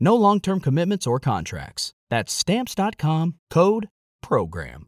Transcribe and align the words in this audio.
No 0.00 0.14
long 0.14 0.40
term 0.40 0.60
commitments 0.60 1.06
or 1.06 1.18
contracts. 1.18 1.92
That's 2.08 2.32
Stamps.com 2.32 3.34
code 3.50 3.88
PROGRAM. 4.22 4.86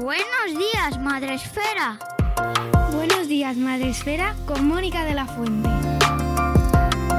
Buenos 0.00 0.58
días, 0.58 0.98
Madre 0.98 1.34
Esfera. 1.34 1.98
Buenos 2.92 3.28
días, 3.28 3.56
Madre 3.56 3.90
Esfera, 3.90 4.34
con 4.46 4.66
Mónica 4.66 5.04
de 5.04 5.14
la 5.14 5.26
Fuente. 5.26 5.70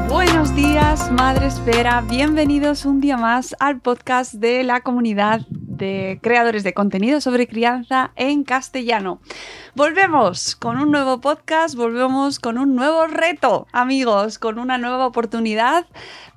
Buenos 0.10 0.54
días, 0.54 1.10
Madre 1.12 1.48
Esfera. 1.48 2.02
Bienvenidos 2.02 2.86
un 2.86 3.00
día 3.00 3.16
más 3.18 3.56
al 3.60 3.80
podcast 3.80 4.34
de 4.34 4.64
la 4.64 4.82
comunidad 4.82 5.42
de 5.78 6.20
creadores 6.22 6.64
de 6.64 6.74
contenido 6.74 7.22
sobre 7.22 7.48
crianza 7.48 8.12
en 8.16 8.44
castellano. 8.44 9.20
Volvemos 9.76 10.56
con 10.56 10.78
un 10.78 10.92
nuevo 10.92 11.20
podcast, 11.20 11.76
volvemos 11.76 12.40
con 12.40 12.58
un 12.58 12.76
nuevo 12.76 13.08
reto, 13.08 13.68
amigos, 13.72 14.38
con 14.38 14.60
una 14.60 14.78
nueva 14.78 15.06
oportunidad 15.08 15.86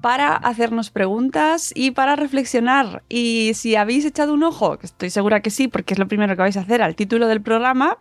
para 0.00 0.34
hacernos 0.36 0.90
preguntas 0.90 1.72
y 1.74 1.90
para 1.90 2.16
reflexionar. 2.16 3.02
Y 3.08 3.52
si 3.54 3.76
habéis 3.76 4.04
echado 4.04 4.32
un 4.34 4.42
ojo, 4.42 4.78
que 4.78 4.86
estoy 4.86 5.10
segura 5.10 5.40
que 5.40 5.50
sí, 5.50 5.68
porque 5.68 5.94
es 5.94 5.98
lo 5.98 6.08
primero 6.08 6.34
que 6.34 6.42
vais 6.42 6.56
a 6.56 6.60
hacer 6.60 6.82
al 6.82 6.94
título 6.94 7.26
del 7.26 7.42
programa, 7.42 7.98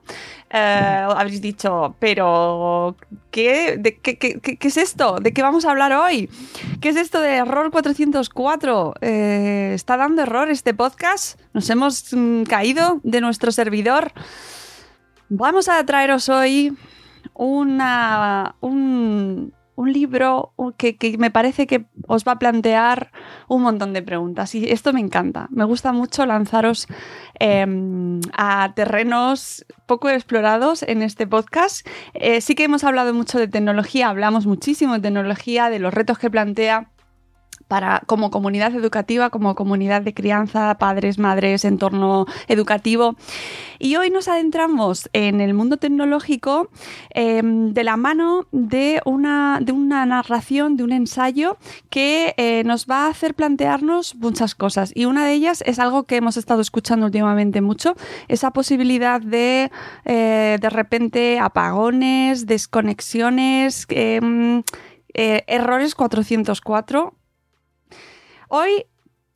eh, 0.52 1.08
habréis 1.09 1.42
dicho, 1.42 1.95
pero 1.99 2.95
¿qué, 3.31 3.81
qué, 4.02 4.17
qué, 4.17 4.39
qué, 4.39 4.67
es 4.67 4.77
esto? 4.77 5.17
¿De 5.20 5.33
qué 5.33 5.42
vamos 5.42 5.66
a 5.66 5.72
hablar 5.72 5.92
hoy? 5.94 6.30
¿Qué 6.80 6.89
es 6.89 6.95
esto 6.95 7.20
de 7.20 7.36
error 7.38 7.72
404? 7.72 8.94
Eh, 9.02 9.72
¿Está 9.73 9.97
dando 9.97 10.22
error 10.22 10.49
este 10.49 10.73
podcast? 10.73 11.25
¿Nos 11.54 11.70
hemos 11.70 12.14
mm, 12.14 12.44
caído 12.44 13.00
de 13.04 13.22
nuestro 13.22 13.52
servidor? 13.52 14.12
Vamos 15.30 15.70
a 15.70 15.84
traeros 15.86 16.30
hoy 16.30 16.78
una, 17.34 18.56
un, 18.62 19.54
un 19.76 19.92
libro 19.92 20.54
que, 20.78 20.98
que, 20.98 21.17
me 21.17 21.32
parece 21.32 21.67
que 21.67 21.86
os 22.08 22.23
va 22.23 22.34
a 22.34 22.40
plantear 22.40 23.12
un 23.48 23.62
montón 23.62 23.94
de 23.94 24.02
preguntas 24.02 24.56
y 24.56 24.70
esto 24.70 24.94
me 24.94 25.02
encanta. 25.02 25.48
Me 25.50 25.66
gusta 25.66 25.92
mucho 25.92 26.26
lanzaros 26.26 26.88
eh, 27.39 27.66
a 28.34 28.73
terrenos 28.76 29.66
poco 29.86 30.10
explorados 30.10 30.83
en 30.83 31.02
este 31.02 31.28
podcast. 31.28 31.86
Eh, 32.14 32.42
sí 32.42 32.55
que 32.55 32.64
hemos 32.64 32.83
hablado 32.83 33.14
mucho 33.14 33.38
de 33.38 33.48
tecnología, 33.48 34.10
hablamos 34.10 34.45
muchísimo 34.45 34.94
de 34.94 35.02
tecnología, 35.02 35.70
de 35.70 35.80
los 35.80 35.94
retos 35.94 36.17
que 36.17 36.30
plantea 36.30 36.89
como 38.05 38.30
comunidad 38.30 38.76
educativa, 38.76 39.30
como 39.30 39.55
comunidad 39.55 40.02
de 40.02 40.14
crianza, 40.14 40.76
padres, 40.77 41.17
madres, 41.17 41.65
entorno 41.65 42.26
educativo. 42.48 43.15
Y 43.80 43.95
hoy 43.98 44.09
nos 44.09 44.27
adentramos 44.27 45.09
en 45.14 45.42
el 45.42 45.53
mundo 45.53 45.77
tecnológico 45.77 46.70
eh, 47.14 47.42
de 47.43 47.83
la 47.83 47.98
mano 47.98 48.48
de 48.52 49.02
una, 49.05 49.59
de 49.61 49.71
una, 49.71 50.05
narración, 50.05 50.77
de 50.77 50.83
un 50.83 50.92
ensayo 50.92 51.58
que 51.89 52.33
eh, 52.37 52.64
nos 52.65 52.86
va 52.86 53.08
a 53.08 53.09
hacer 53.09 53.33
plantearnos 53.33 54.15
muchas 54.15 54.55
cosas. 54.55 54.92
Y 54.95 55.05
una 55.05 55.25
de 55.25 55.33
ellas 55.33 55.64
es 55.65 55.80
algo 55.80 56.04
que 56.04 56.17
hemos 56.17 56.37
estado 56.37 56.61
escuchando 56.61 57.08
últimamente 57.08 57.61
mucho, 57.61 57.95
esa 58.27 58.52
posibilidad 58.52 59.20
de 59.20 59.71
eh, 60.05 60.58
de 60.61 60.70
repente 60.70 61.39
apagones, 61.39 62.45
desconexiones. 62.45 63.86
Em, 63.89 64.64
errores 65.17 65.95
404 65.95 67.14
Hoy 68.50 68.86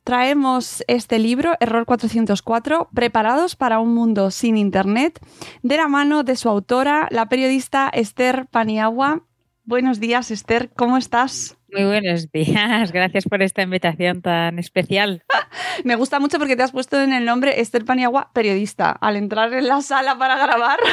traemos 0.04 0.84
este 0.86 1.18
libro, 1.18 1.54
Error 1.60 1.84
404, 1.84 2.88
Preparados 2.94 3.56
para 3.56 3.80
un 3.80 3.94
mundo 3.94 4.30
sin 4.30 4.56
Internet, 4.56 5.20
de 5.62 5.76
la 5.76 5.88
mano 5.88 6.22
de 6.22 6.36
su 6.36 6.48
autora, 6.48 7.08
la 7.10 7.28
periodista 7.28 7.88
Esther 7.92 8.46
Paniagua. 8.50 9.26
Buenos 9.64 10.00
días, 10.00 10.30
Esther, 10.30 10.72
¿cómo 10.74 10.96
estás? 10.96 11.59
Muy 11.72 11.84
buenos 11.84 12.32
días, 12.32 12.90
gracias 12.92 13.24
por 13.24 13.42
esta 13.42 13.62
invitación 13.62 14.22
tan 14.22 14.58
especial. 14.58 15.22
Me 15.84 15.94
gusta 15.94 16.18
mucho 16.18 16.38
porque 16.38 16.56
te 16.56 16.62
has 16.62 16.72
puesto 16.72 17.00
en 17.00 17.12
el 17.12 17.24
nombre 17.24 17.60
Esther 17.60 17.84
Paniagua, 17.84 18.30
periodista, 18.32 18.90
al 18.90 19.16
entrar 19.16 19.52
en 19.54 19.68
la 19.68 19.80
sala 19.82 20.18
para 20.18 20.36
grabar. 20.36 20.78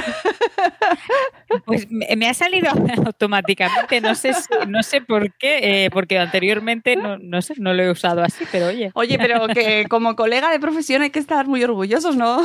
Pues 1.65 1.87
me 1.89 2.27
ha 2.27 2.33
salido 2.33 2.69
automáticamente, 3.05 4.01
no 4.01 4.15
sé, 4.15 4.31
no 4.67 4.83
sé 4.83 5.01
por 5.01 5.33
qué, 5.33 5.85
eh, 5.85 5.89
porque 5.89 6.19
anteriormente 6.19 6.95
no, 6.97 7.17
no, 7.17 7.41
sé, 7.41 7.55
no 7.57 7.73
lo 7.73 7.83
he 7.83 7.89
usado 7.89 8.21
así, 8.21 8.45
pero 8.51 8.67
oye. 8.67 8.91
Oye, 8.93 9.17
pero 9.17 9.47
que 9.47 9.85
como 9.89 10.15
colega 10.15 10.51
de 10.51 10.59
profesión 10.59 11.01
hay 11.01 11.09
que 11.09 11.19
estar 11.19 11.47
muy 11.47 11.63
orgullosos, 11.63 12.17
¿no? 12.17 12.43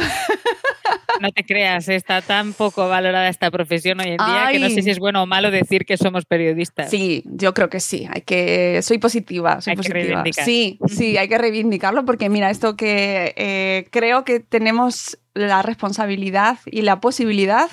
No 1.20 1.30
te 1.30 1.44
creas, 1.44 1.88
está 1.88 2.22
tan 2.22 2.52
poco 2.52 2.88
valorada 2.88 3.28
esta 3.28 3.50
profesión 3.50 4.00
hoy 4.00 4.10
en 4.10 4.16
día 4.16 4.46
Ay. 4.46 4.54
que 4.54 4.60
no 4.60 4.70
sé 4.70 4.82
si 4.82 4.90
es 4.90 4.98
bueno 4.98 5.22
o 5.22 5.26
malo 5.26 5.50
decir 5.50 5.84
que 5.84 5.96
somos 5.96 6.24
periodistas. 6.24 6.90
Sí, 6.90 7.22
yo 7.26 7.54
creo 7.54 7.68
que 7.68 7.80
sí, 7.80 8.08
hay 8.10 8.21
que, 8.24 8.80
soy 8.82 8.98
positiva, 8.98 9.60
soy 9.60 9.72
hay 9.72 9.76
positiva. 9.76 10.22
Que 10.24 10.32
sí, 10.32 10.78
sí, 10.86 11.16
hay 11.16 11.28
que 11.28 11.38
reivindicarlo 11.38 12.04
porque 12.04 12.28
mira, 12.28 12.50
esto 12.50 12.76
que 12.76 13.34
eh, 13.36 13.86
creo 13.90 14.24
que 14.24 14.40
tenemos 14.40 15.18
la 15.34 15.62
responsabilidad 15.62 16.58
y 16.66 16.82
la 16.82 17.00
posibilidad 17.00 17.70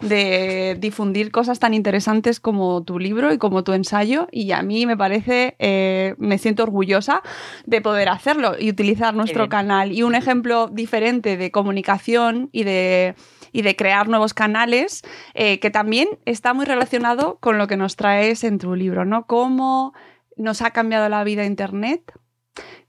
de 0.00 0.76
difundir 0.78 1.30
cosas 1.30 1.58
tan 1.58 1.74
interesantes 1.74 2.40
como 2.40 2.82
tu 2.84 2.98
libro 2.98 3.32
y 3.32 3.38
como 3.38 3.64
tu 3.64 3.74
ensayo 3.74 4.28
y 4.30 4.52
a 4.52 4.62
mí 4.62 4.86
me 4.86 4.96
parece, 4.96 5.54
eh, 5.58 6.14
me 6.18 6.38
siento 6.38 6.62
orgullosa 6.62 7.22
de 7.66 7.80
poder 7.82 8.08
hacerlo 8.08 8.54
y 8.58 8.70
utilizar 8.70 9.14
nuestro 9.14 9.48
canal. 9.48 9.92
Y 9.92 10.02
un 10.02 10.14
ejemplo 10.14 10.68
diferente 10.68 11.36
de 11.36 11.50
comunicación 11.50 12.48
y 12.50 12.64
de, 12.64 13.14
y 13.52 13.62
de 13.62 13.76
crear 13.76 14.08
nuevos 14.08 14.34
canales 14.34 15.02
eh, 15.34 15.60
que 15.60 15.70
también 15.70 16.08
está 16.24 16.54
muy 16.54 16.64
relacionado 16.64 17.38
con 17.38 17.58
lo 17.58 17.66
que 17.66 17.76
nos 17.76 17.96
traes 17.96 18.44
en 18.44 18.58
tu 18.58 18.74
libro, 18.74 19.04
¿no? 19.04 19.26
Cómo 19.26 19.92
nos 20.36 20.62
ha 20.62 20.70
cambiado 20.70 21.08
la 21.08 21.24
vida 21.24 21.44
Internet, 21.44 22.12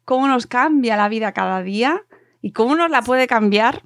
cómo 0.05 0.27
nos 0.27 0.47
cambia 0.47 0.97
la 0.97 1.09
vida 1.09 1.33
cada 1.33 1.61
día 1.61 2.03
y 2.41 2.51
cómo 2.51 2.75
nos 2.75 2.89
la 2.89 3.01
puede 3.01 3.27
cambiar 3.27 3.83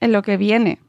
en 0.00 0.12
lo 0.12 0.22
que 0.22 0.36
viene. 0.36 0.80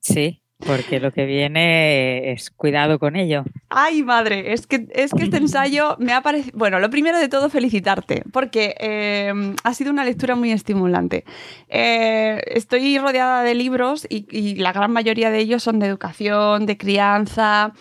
Sí, 0.00 0.41
porque 0.66 1.00
lo 1.00 1.12
que 1.12 1.26
viene 1.26 2.32
es 2.32 2.50
cuidado 2.50 2.98
con 2.98 3.16
ello. 3.16 3.44
Ay, 3.68 4.02
madre, 4.02 4.52
es 4.52 4.66
que, 4.66 4.86
es 4.94 5.12
que 5.12 5.24
este 5.24 5.36
ensayo 5.38 5.96
me 5.98 6.12
ha 6.12 6.22
parecido... 6.22 6.56
Bueno, 6.56 6.78
lo 6.78 6.90
primero 6.90 7.18
de 7.18 7.28
todo, 7.28 7.50
felicitarte, 7.50 8.22
porque 8.32 8.74
eh, 8.78 9.32
ha 9.62 9.74
sido 9.74 9.90
una 9.90 10.04
lectura 10.04 10.36
muy 10.36 10.52
estimulante. 10.52 11.24
Eh, 11.68 12.40
estoy 12.46 12.98
rodeada 12.98 13.42
de 13.42 13.54
libros 13.54 14.06
y, 14.08 14.26
y, 14.30 14.56
la 14.56 14.72
gran 14.72 14.92
mayoría 14.92 15.30
de 15.30 15.38
ellos 15.38 15.62
son 15.62 15.78
de 15.78 15.86
educación, 15.86 16.66
de 16.66 16.76
crianza, 16.76 17.72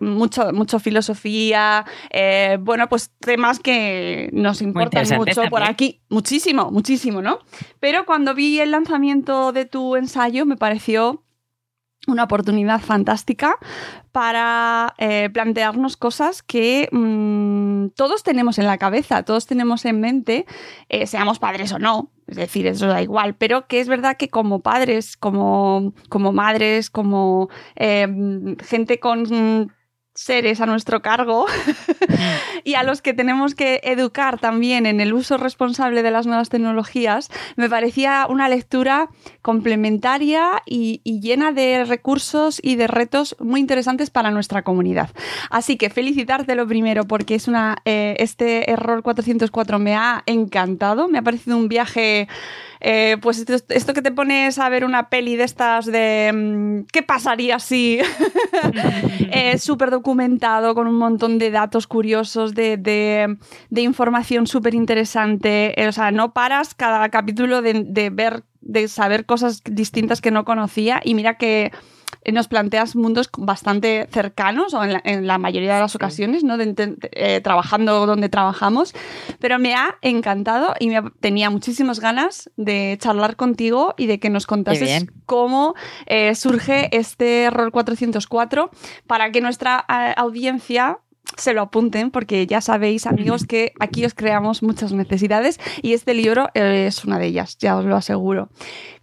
mucho, 0.00 0.52
mucho 0.52 0.78
filosofía, 0.78 1.84
eh, 2.10 2.58
bueno, 2.60 2.88
pues 2.88 3.10
temas 3.20 3.58
que 3.58 4.30
nos 4.32 4.62
importan 4.62 5.06
mucho 5.16 5.34
también. 5.34 5.50
por 5.50 5.62
aquí. 5.62 6.00
Muchísimo, 6.08 6.70
muchísimo, 6.70 7.22
¿no? 7.22 7.38
Pero 7.80 8.06
cuando 8.06 8.34
vi 8.34 8.60
el 8.60 8.70
lanzamiento 8.70 9.52
de 9.52 9.64
tu 9.64 9.96
ensayo 9.96 10.46
me 10.46 10.56
pareció 10.56 11.22
una 12.06 12.24
oportunidad 12.24 12.80
fantástica 12.80 13.58
para 14.12 14.94
eh, 14.98 15.30
plantearnos 15.32 15.96
cosas 15.96 16.42
que 16.42 16.88
mmm, 16.92 17.88
todos 17.94 18.22
tenemos 18.22 18.58
en 18.58 18.66
la 18.66 18.78
cabeza, 18.78 19.22
todos 19.22 19.46
tenemos 19.46 19.84
en 19.84 20.00
mente, 20.00 20.46
eh, 20.88 21.06
seamos 21.06 21.38
padres 21.38 21.72
o 21.72 21.78
no, 21.78 22.10
es 22.26 22.36
decir, 22.36 22.66
eso 22.66 22.86
da 22.86 23.02
igual, 23.02 23.34
pero 23.34 23.66
que 23.66 23.80
es 23.80 23.88
verdad 23.88 24.16
que 24.16 24.28
como 24.28 24.60
padres, 24.60 25.16
como, 25.16 25.92
como 26.08 26.32
madres, 26.32 26.90
como 26.90 27.48
eh, 27.76 28.06
gente 28.64 28.98
con 28.98 29.70
seres 30.20 30.60
a 30.60 30.66
nuestro 30.66 31.00
cargo 31.00 31.46
y 32.64 32.74
a 32.74 32.82
los 32.82 33.00
que 33.00 33.14
tenemos 33.14 33.54
que 33.54 33.80
educar 33.82 34.38
también 34.38 34.84
en 34.84 35.00
el 35.00 35.14
uso 35.14 35.38
responsable 35.38 36.02
de 36.02 36.10
las 36.10 36.26
nuevas 36.26 36.50
tecnologías, 36.50 37.30
me 37.56 37.70
parecía 37.70 38.26
una 38.28 38.48
lectura 38.48 39.08
complementaria 39.40 40.62
y, 40.66 41.00
llena 41.20 41.52
de 41.52 41.84
recursos 41.84 42.60
y 42.62 42.76
de 42.76 42.86
retos 42.86 43.36
muy 43.40 43.60
interesantes 43.60 44.10
para 44.10 44.30
nuestra 44.30 44.62
comunidad. 44.62 45.10
Así 45.50 45.76
que 45.76 45.90
felicitarte 45.90 46.54
lo 46.54 46.66
primero 46.66 47.06
porque 47.06 47.34
es 47.34 47.48
una, 47.48 47.78
eh, 47.84 48.16
este 48.18 48.70
error 48.70 49.02
404 49.02 49.78
me 49.78 49.94
ha 49.94 50.22
encantado, 50.26 51.08
me 51.08 51.18
ha 51.18 51.22
parecido 51.22 51.56
un 51.56 51.68
viaje 51.68 52.28
eh, 52.80 53.18
pues 53.20 53.44
esto, 53.68 53.94
que 53.94 54.02
te 54.02 54.10
pones 54.10 54.58
a 54.58 54.68
ver 54.68 54.84
una 54.84 55.10
peli 55.10 55.36
de 55.36 55.44
estas 55.44 55.84
de 55.86 56.32
mm, 56.32 56.86
¿qué 56.92 57.02
pasaría 57.02 57.58
si? 57.58 58.00
es 59.30 59.62
súper 59.62 59.90
documentado 59.90 60.74
con 60.74 60.86
un 60.86 60.96
montón 60.96 61.38
de 61.38 61.50
datos 61.50 61.86
curiosos, 61.86 62.54
de, 62.54 63.36
información 63.76 64.46
súper 64.46 64.74
interesante. 64.74 65.80
Eh, 65.80 65.88
o 65.88 65.92
sea, 65.92 66.10
no 66.10 66.32
paras 66.32 66.74
cada 66.74 67.08
capítulo 67.10 67.62
de 67.62 68.10
ver, 68.10 68.44
de 68.60 68.88
saber 68.88 69.26
cosas 69.26 69.62
distintas 69.64 70.20
que 70.20 70.30
no 70.30 70.44
conocía 70.44 71.00
y 71.04 71.14
mira 71.14 71.36
que 71.36 71.64
eh, 71.64 71.72
nos 72.32 72.48
planteas 72.48 72.96
mundos 72.96 73.30
bastante 73.36 74.08
cercanos, 74.10 74.74
o 74.74 74.84
en 74.84 75.26
la, 75.26 75.38
mayoría 75.38 75.74
de 75.74 75.80
las 75.80 75.94
ocasiones, 75.94 76.44
¿no? 76.44 76.56
Eh, 76.60 77.40
trabajando 77.42 78.06
donde 78.06 78.28
trabajamos, 78.28 78.94
pero 79.38 79.58
me 79.58 79.74
ha 79.74 79.96
encantado 80.02 80.74
y 80.78 80.88
me 80.88 81.02
tenía 81.20 81.50
muchísimas 81.50 82.00
ganas 82.00 82.50
de 82.56 82.96
charlar 83.00 83.36
contigo 83.36 83.94
y 83.96 84.06
de 84.06 84.20
que 84.20 84.30
nos 84.30 84.46
contases 84.46 85.06
cómo 85.26 85.74
eh, 86.06 86.34
surge 86.34 86.94
este 86.96 87.48
Rol 87.50 87.72
404 87.72 88.70
para 89.06 89.30
que 89.32 89.40
nuestra 89.40 89.76
audiencia 89.78 90.98
se 91.36 91.52
lo 91.52 91.62
apunten 91.62 92.10
porque 92.10 92.46
ya 92.46 92.60
sabéis, 92.60 93.06
amigos, 93.06 93.46
que 93.46 93.72
aquí 93.80 94.04
os 94.04 94.14
creamos 94.14 94.62
muchas 94.62 94.92
necesidades 94.92 95.58
y 95.82 95.92
este 95.92 96.14
libro 96.14 96.48
es 96.54 97.04
una 97.04 97.18
de 97.18 97.26
ellas, 97.26 97.56
ya 97.58 97.76
os 97.76 97.84
lo 97.84 97.96
aseguro. 97.96 98.48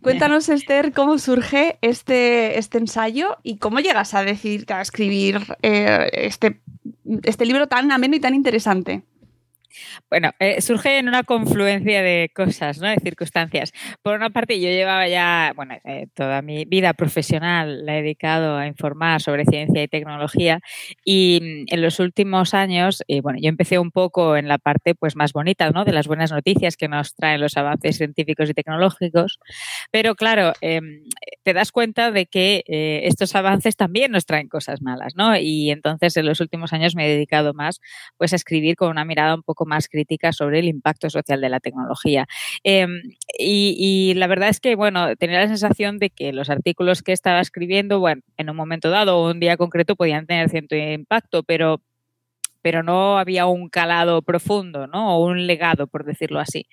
Cuéntanos, 0.02 0.48
Esther, 0.50 0.94
cómo 0.94 1.18
surge 1.18 1.78
este, 1.82 2.58
este 2.60 2.78
ensayo 2.78 3.38
y 3.44 3.58
cómo 3.58 3.80
llegas 3.80 4.14
a 4.14 4.24
decidir 4.24 4.66
a 4.72 4.82
escribir 4.82 5.42
eh, 5.62 6.10
este, 6.14 6.62
este 7.24 7.46
libro 7.46 7.68
tan 7.68 7.92
ameno 7.92 8.16
y 8.16 8.20
tan 8.20 8.36
interesante. 8.36 9.04
Bueno, 10.10 10.32
eh, 10.40 10.62
surge 10.62 10.98
en 11.00 11.08
una 11.08 11.24
confluencia 11.24 12.02
de 12.02 12.32
cosas, 12.34 12.80
¿no? 12.80 12.88
De 12.88 12.98
circunstancias. 12.98 13.74
Por 14.02 14.16
una 14.16 14.30
parte, 14.30 14.60
yo 14.60 14.70
llevaba 14.70 15.08
ya, 15.08 15.54
bueno, 15.56 15.76
eh, 15.84 16.08
toda 16.14 16.42
mi 16.42 16.66
vida 16.66 16.94
profesional 16.94 17.86
la 17.86 17.98
he 17.98 18.02
dedicado 18.02 18.58
a 18.58 18.68
informar 18.68 19.22
sobre 19.22 19.46
ciencia 19.46 19.84
y 19.84 19.88
tecnología 19.88 20.60
y 21.04 21.40
mm, 21.42 21.74
en 21.74 21.82
los 21.82 22.00
últimos 22.00 22.54
años, 22.54 23.04
eh, 23.08 23.22
bueno, 23.22 23.40
yo 23.42 23.50
empecé 23.50 23.80
un 23.80 23.92
poco 23.92 24.38
en 24.38 24.48
la 24.48 24.58
parte 24.58 24.96
pues 24.96 25.16
más 25.16 25.34
bonita, 25.34 25.70
¿no? 25.72 25.86
De 25.86 25.92
las 25.94 26.08
buenas 26.08 26.32
noticias 26.32 26.78
que 26.78 26.88
nos 26.88 27.16
traen 27.16 27.42
los 27.42 27.58
avances 27.58 27.98
científicos 27.98 28.50
y 28.50 28.54
tecnológicos, 28.54 29.40
pero 29.92 30.16
claro, 30.16 30.54
em, 30.62 31.04
te 31.44 31.54
das 31.54 31.72
cuenta 31.72 32.12
de 32.12 32.26
que 32.28 32.64
estos 32.68 33.36
avances 33.36 33.76
también 33.76 34.12
nos 34.12 34.26
traen 34.26 34.48
cosas 34.50 34.82
malas, 34.82 35.16
¿no? 35.16 35.38
Y 35.38 35.72
entonces 35.72 36.18
en 36.18 36.26
los 36.26 36.40
últimos 36.42 36.74
años 36.74 36.96
me 36.96 37.06
he 37.06 37.10
dedicado 37.10 37.54
más 37.54 37.80
pues 38.18 38.34
a 38.34 38.36
escribir 38.36 38.76
con 38.76 38.90
una 38.90 39.06
mirada 39.06 39.36
un 39.36 39.44
poco 39.44 39.66
más 39.68 39.88
crítica 39.88 40.32
sobre 40.34 40.60
el 40.60 40.66
impacto 40.66 41.10
social 41.10 41.42
de 41.42 41.50
la 41.50 41.60
tecnología. 41.60 42.26
Em, 42.64 43.02
y, 43.38 44.14
la 44.16 44.28
verdad 44.28 44.50
es 44.50 44.60
que, 44.60 44.76
bueno, 44.76 45.16
tenía 45.16 45.40
la 45.40 45.48
sensación 45.48 46.00
de 46.00 46.10
que 46.10 46.34
los 46.34 46.50
artículos 46.50 47.04
que 47.04 47.12
estaba 47.14 47.42
escribiendo, 47.42 48.00
bueno, 48.00 48.22
en 48.38 48.50
un 48.50 48.56
momento 48.56 48.90
dado 48.90 49.18
o 49.20 49.32
un 49.32 49.40
día 49.40 49.58
concreto 49.58 49.96
podían 49.96 50.26
tener 50.26 50.50
cierto 50.50 50.76
impacto, 50.76 51.44
pero 51.44 51.82
pero 52.62 52.84
no 52.84 53.18
había 53.18 53.46
un 53.46 53.70
calado 53.70 54.22
profundo, 54.22 54.88
¿no? 54.88 55.16
O 55.16 55.26
un 55.26 55.48
legado, 55.48 55.88
por 55.88 56.04
decirlo 56.04 56.40
así. 56.40 56.68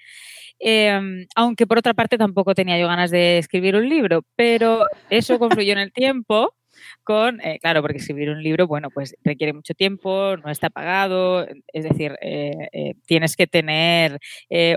Em, 0.58 1.26
aunque 1.36 1.66
por 1.66 1.78
otra 1.78 1.94
parte 1.94 2.18
tampoco 2.18 2.54
tenía 2.54 2.78
yo 2.78 2.88
ganas 2.88 3.10
de 3.10 3.38
escribir 3.38 3.76
un 3.76 3.88
libro, 3.88 4.22
pero 4.36 4.86
eso 5.10 5.38
confluyó 5.62 5.72
en 5.72 5.78
el 5.78 5.92
tiempo 5.92 6.54
con, 7.02 7.40
eh, 7.40 7.58
claro, 7.60 7.82
porque 7.82 7.98
escribir 7.98 8.30
un 8.30 8.42
libro, 8.42 8.66
bueno, 8.66 8.90
pues 8.90 9.16
requiere 9.24 9.52
mucho 9.52 9.74
tiempo, 9.74 10.36
no 10.36 10.50
está 10.50 10.70
pagado, 10.70 11.46
es 11.72 11.84
decir, 11.84 12.16
eh, 12.20 12.68
eh, 12.72 12.94
tienes 13.06 13.36
que 13.36 13.46
tener 13.46 14.18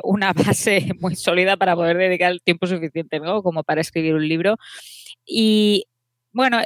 una 0.03 0.33
base 0.55 0.89
muy 0.99 1.15
sólida 1.15 1.57
para 1.57 1.75
poder 1.75 1.97
dedicar 1.97 2.31
el 2.31 2.41
tiempo 2.41 2.67
suficiente, 2.67 3.19
¿no? 3.19 3.43
Como 3.43 3.63
para 3.63 3.81
escribir 3.81 4.15
un 4.15 4.27
libro. 4.27 4.57
Y 5.25 5.85
bueno, 6.31 6.59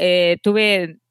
tuve 0.44 1.01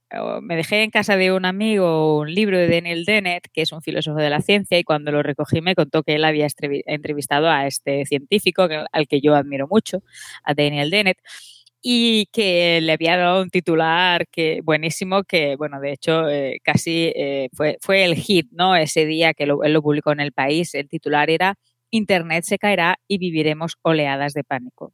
me 0.43 0.57
dejé 0.57 0.83
en 0.83 0.91
casa 0.91 1.17
de 1.17 1.33
un 1.33 1.45
amigo 1.45 2.19
un 2.19 2.35
libro 2.35 2.59
de 2.59 2.69
Daniel 2.69 3.05
Dennett, 3.05 3.49
que 3.53 3.63
es 3.63 3.73
un 3.73 3.81
filósofo 3.83 4.19
de 4.19 4.31
la 4.31 4.41
ciencia, 4.41 4.79
y 4.79 4.85
cuando 4.85 5.13
lo 5.13 5.23
recogí 5.23 5.61
me 5.61 5.75
contó 5.75 6.03
que 6.03 6.17
él 6.17 6.25
había 6.25 6.49
entrevistado 6.87 7.49
a 7.49 7.67
este 7.67 8.05
científico 8.07 8.67
al 8.93 9.07
que 9.07 9.21
yo 9.21 9.35
admiro 9.35 9.69
mucho, 9.69 10.03
a 10.43 10.55
Daniel 10.55 10.91
Dennett 10.91 11.19
y 11.82 12.27
que 12.32 12.81
le 12.82 12.93
había 12.93 13.17
dado 13.17 13.43
un 13.43 13.50
titular 13.50 14.27
que 14.29 14.61
buenísimo 14.62 15.23
que 15.25 15.56
bueno 15.56 15.81
de 15.81 15.93
hecho 15.93 16.29
eh, 16.29 16.61
casi 16.62 17.12
eh, 17.17 17.49
fue, 17.55 17.79
fue 17.81 18.05
el 18.05 18.17
hit 18.17 18.49
no 18.53 18.77
ese 18.77 19.06
día 19.06 19.32
que 19.32 19.44
él 19.44 19.73
lo 19.73 19.82
publicó 19.82 20.12
en 20.12 20.21
el 20.21 20.32
país 20.32 20.75
el 20.75 20.88
titular 20.88 21.31
era 21.31 21.55
Internet 21.91 22.44
se 22.44 22.59
caerá 22.59 22.99
y 23.09 23.19
viviremos 23.19 23.77
oleadas 23.82 24.35
de 24.35 24.44
pánico 24.44 24.93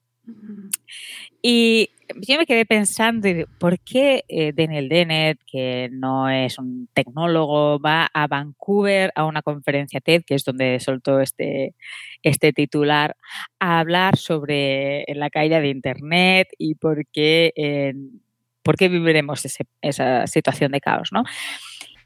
y 1.43 1.91
yo 2.21 2.39
me 2.39 2.47
quedé 2.47 2.65
pensando, 2.65 3.29
¿por 3.59 3.79
qué 3.81 4.25
eh, 4.29 4.53
Daniel 4.55 4.89
Dennett, 4.89 5.41
que 5.47 5.89
no 5.93 6.29
es 6.29 6.59
un 6.59 6.89
tecnólogo, 6.93 7.79
va 7.79 8.09
a 8.13 8.27
Vancouver 8.27 9.13
a 9.15 9.25
una 9.25 9.43
conferencia 9.43 10.01
TED, 10.01 10.23
que 10.27 10.35
es 10.35 10.45
donde 10.45 10.79
soltó 10.81 11.21
este, 11.21 11.75
este 12.23 12.53
titular, 12.53 13.17
a 13.59 13.81
hablar 13.81 14.17
sobre 14.17 15.05
la 15.15 15.31
caída 15.31 15.61
de 15.61 15.69
Internet 15.69 16.49
y 16.59 16.75
por 16.75 17.07
qué, 17.13 17.95
por 18.63 18.77
qué 18.77 18.89
viviremos 18.89 19.47
esa 19.81 20.27
situación 20.27 20.73
de 20.73 20.81
caos, 20.81 21.11
¿no? 21.13 21.25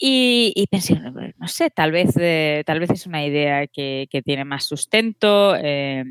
Y, 0.02 0.66
pensé, 0.70 0.98
no 1.36 1.46
sé, 1.46 1.68
tal 1.68 1.92
vez, 1.92 2.16
eh, 2.18 2.62
tal 2.64 2.80
vez 2.80 2.88
es 2.88 3.06
una 3.06 3.22
idea 3.22 3.66
que, 3.66 4.08
tiene 4.24 4.46
más 4.46 4.64
sustento. 4.64 5.54
Eh, 5.56 6.04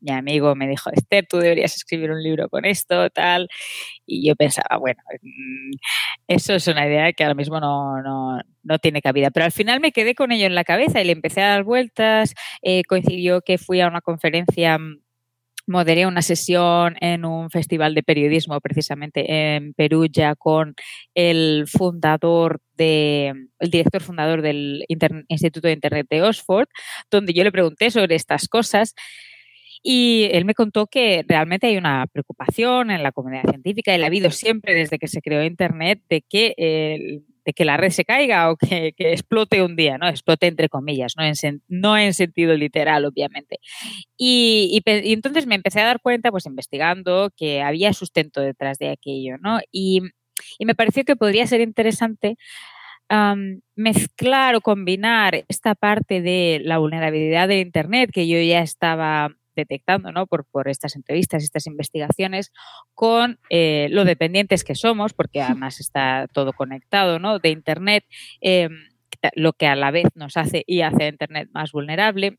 mi 0.00 0.12
amigo 0.12 0.54
me 0.54 0.68
dijo, 0.68 0.90
Esther, 0.92 1.26
tú 1.28 1.38
deberías 1.38 1.74
escribir 1.76 2.10
un 2.10 2.22
libro 2.22 2.48
con 2.48 2.64
esto, 2.64 3.10
tal. 3.10 3.48
Y 4.06 4.26
yo 4.26 4.36
pensaba, 4.36 4.78
bueno, 4.78 5.02
mm, 5.22 5.72
eso 6.28 6.54
es 6.54 6.66
una 6.68 6.86
idea 6.86 7.12
que 7.12 7.24
ahora 7.24 7.34
mismo 7.34 7.60
no, 7.60 8.02
no, 8.02 8.40
no 8.62 8.78
tiene 8.78 9.02
cabida. 9.02 9.30
Pero 9.30 9.46
al 9.46 9.52
final 9.52 9.80
me 9.80 9.92
quedé 9.92 10.14
con 10.14 10.32
ello 10.32 10.46
en 10.46 10.54
la 10.54 10.64
cabeza 10.64 11.00
y 11.00 11.04
le 11.04 11.12
empecé 11.12 11.42
a 11.42 11.48
dar 11.50 11.64
vueltas. 11.64 12.34
Eh, 12.62 12.82
coincidió 12.84 13.40
que 13.42 13.58
fui 13.58 13.80
a 13.80 13.88
una 13.88 14.00
conferencia 14.00 14.78
mm, 14.78 15.00
moderé 15.68 16.06
una 16.06 16.22
sesión 16.22 16.96
en 17.00 17.24
un 17.24 17.50
festival 17.50 17.94
de 17.94 18.02
periodismo 18.02 18.58
precisamente 18.60 19.54
en 19.54 19.74
Perú 19.74 20.06
ya 20.10 20.34
con 20.34 20.74
el 21.14 21.66
fundador 21.68 22.60
de, 22.74 23.34
el 23.58 23.70
director 23.70 24.02
fundador 24.02 24.40
del 24.40 24.84
Instituto 25.28 25.68
de 25.68 25.74
Internet 25.74 26.06
de 26.08 26.22
Oxford, 26.22 26.68
donde 27.10 27.34
yo 27.34 27.44
le 27.44 27.52
pregunté 27.52 27.90
sobre 27.90 28.14
estas 28.14 28.48
cosas 28.48 28.94
y 29.90 30.28
él 30.32 30.44
me 30.44 30.52
contó 30.52 30.86
que 30.86 31.24
realmente 31.26 31.66
hay 31.66 31.78
una 31.78 32.06
preocupación 32.12 32.90
en 32.90 33.02
la 33.02 33.10
comunidad 33.10 33.48
científica 33.48 33.94
y 33.94 33.96
la 33.96 34.04
ha 34.04 34.08
habido 34.08 34.30
siempre 34.30 34.74
desde 34.74 34.98
que 34.98 35.08
se 35.08 35.22
creó 35.22 35.42
Internet 35.42 36.02
de 36.10 36.20
que, 36.20 37.22
de 37.46 37.52
que 37.54 37.64
la 37.64 37.78
red 37.78 37.88
se 37.88 38.04
caiga 38.04 38.50
o 38.50 38.58
que, 38.58 38.92
explote 38.98 39.62
un 39.62 39.76
día, 39.76 39.96
¿no? 39.96 40.06
Explote 40.06 40.46
entre 40.46 40.68
comillas, 40.68 41.14
no 41.16 41.24
en, 41.24 41.62
no 41.68 41.96
en 41.96 42.12
sentido 42.12 42.54
literal, 42.54 43.06
obviamente. 43.06 43.60
Y, 44.14 44.78
y, 44.86 45.12
entonces 45.14 45.46
me 45.46 45.54
empecé 45.54 45.80
a 45.80 45.86
dar 45.86 46.02
cuenta, 46.02 46.30
pues 46.30 46.44
investigando, 46.44 47.30
que 47.34 47.62
había 47.62 47.94
sustento 47.94 48.42
detrás 48.42 48.76
de 48.76 48.90
aquello, 48.90 49.38
¿no? 49.40 49.58
Y, 49.72 50.02
y 50.58 50.66
me 50.66 50.74
pareció 50.74 51.06
que 51.06 51.16
podría 51.16 51.46
ser 51.46 51.62
interesante 51.62 52.36
mezclar 53.74 54.54
o 54.54 54.60
combinar 54.60 55.46
esta 55.48 55.74
parte 55.74 56.20
de 56.20 56.60
la 56.62 56.76
vulnerabilidad 56.76 57.48
de 57.48 57.60
Internet 57.60 58.10
que 58.12 58.28
yo 58.28 58.38
ya 58.38 58.60
estaba 58.60 59.30
detectando 59.58 60.12
¿no? 60.12 60.26
por, 60.26 60.44
por 60.44 60.68
estas 60.68 60.96
entrevistas, 60.96 61.42
estas 61.42 61.66
investigaciones, 61.66 62.52
con 62.94 63.38
eh, 63.50 63.88
lo 63.90 64.04
dependientes 64.04 64.64
que 64.64 64.74
somos, 64.74 65.12
porque 65.12 65.42
además 65.42 65.80
está 65.80 66.26
todo 66.32 66.52
conectado 66.52 67.18
¿no? 67.18 67.38
de 67.38 67.50
Internet, 67.50 68.04
em, 68.40 68.88
lo 69.34 69.52
que 69.52 69.66
a 69.66 69.76
la 69.76 69.90
vez 69.90 70.06
nos 70.14 70.36
hace 70.36 70.62
y 70.66 70.82
hace 70.82 71.04
a 71.04 71.08
Internet 71.08 71.48
más 71.52 71.72
vulnerable. 71.72 72.38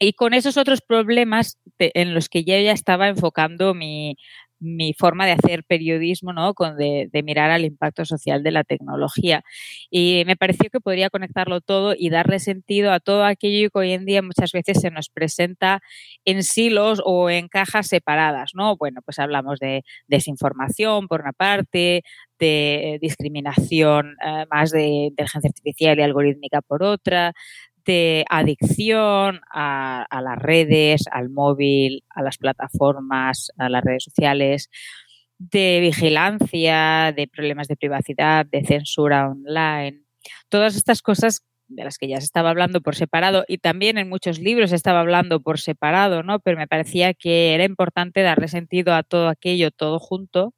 Y 0.00 0.12
con 0.12 0.32
esos 0.32 0.56
otros 0.56 0.80
problemas 0.80 1.58
en 1.78 2.14
los 2.14 2.28
que 2.28 2.44
yo 2.44 2.54
ya 2.58 2.72
estaba 2.72 3.08
enfocando 3.08 3.74
mi, 3.74 4.16
mi 4.60 4.94
forma 4.94 5.26
de 5.26 5.32
hacer 5.32 5.64
periodismo, 5.64 6.32
¿no? 6.32 6.54
Con 6.54 6.76
de, 6.76 7.10
mirar 7.24 7.50
al 7.50 7.64
impacto 7.64 8.04
social 8.04 8.42
de 8.42 8.52
la 8.52 8.64
tecnología. 8.64 9.42
Y 9.90 10.22
me 10.26 10.36
pareció 10.36 10.70
que 10.70 10.80
podría 10.80 11.10
conectarlo 11.10 11.60
todo 11.60 11.94
y 11.96 12.10
darle 12.10 12.38
sentido 12.38 12.92
a 12.92 13.00
todo 13.00 13.24
aquello 13.24 13.70
que 13.70 13.78
hoy 13.78 13.92
en 13.92 14.04
día 14.04 14.22
muchas 14.22 14.52
veces 14.52 14.80
se 14.80 14.90
nos 14.90 15.08
presenta 15.08 15.80
en 16.24 16.42
silos 16.42 17.02
o 17.04 17.30
en 17.30 17.48
cajas 17.48 17.88
separadas, 17.88 18.52
¿no? 18.54 18.76
Bueno, 18.76 19.00
pues 19.04 19.18
hablamos 19.18 19.58
de 19.58 19.82
desinformación 20.06 21.08
por 21.08 21.20
una 21.22 21.32
parte, 21.32 22.02
de 22.38 22.98
discriminación 23.00 24.16
eh, 24.24 24.46
más 24.50 24.70
de 24.70 24.86
inteligencia 24.86 25.48
artificial 25.48 25.98
y 25.98 26.02
algorítmica 26.02 26.62
por 26.62 26.82
otra, 26.82 27.32
de 27.88 28.26
adicción 28.28 29.40
a, 29.50 30.06
las 30.22 30.38
redes, 30.38 31.04
al 31.10 31.30
móvil, 31.30 32.04
a 32.10 32.22
las 32.22 32.36
plataformas, 32.36 33.50
a 33.56 33.70
las 33.70 33.82
redes 33.82 34.04
sociales, 34.04 34.68
de 35.38 35.78
vigilancia, 35.80 37.14
de 37.16 37.28
problemas 37.28 37.66
de 37.66 37.76
privacidad, 37.76 38.44
de 38.44 38.62
censura 38.66 39.30
online. 39.30 40.02
Todas 40.50 40.76
estas 40.76 41.00
cosas 41.00 41.46
de 41.68 41.84
las 41.84 41.96
que 41.96 42.08
ya 42.08 42.18
se 42.18 42.26
estaba 42.26 42.50
hablando 42.50 42.82
por 42.82 42.94
separado 42.94 43.44
y 43.48 43.56
también 43.56 43.96
en 43.96 44.10
muchos 44.10 44.38
libros 44.38 44.68
se 44.68 44.76
estaba 44.76 45.00
hablando 45.00 45.40
por 45.40 45.58
separado, 45.58 46.22
¿no? 46.22 46.40
Pero 46.40 46.58
me 46.58 46.68
parecía 46.68 47.14
que 47.14 47.54
era 47.54 47.64
importante 47.64 48.20
darle 48.20 48.48
sentido 48.48 48.92
a 48.92 49.02
todo 49.02 49.28
aquello, 49.28 49.70
todo 49.70 49.98
junto, 49.98 50.52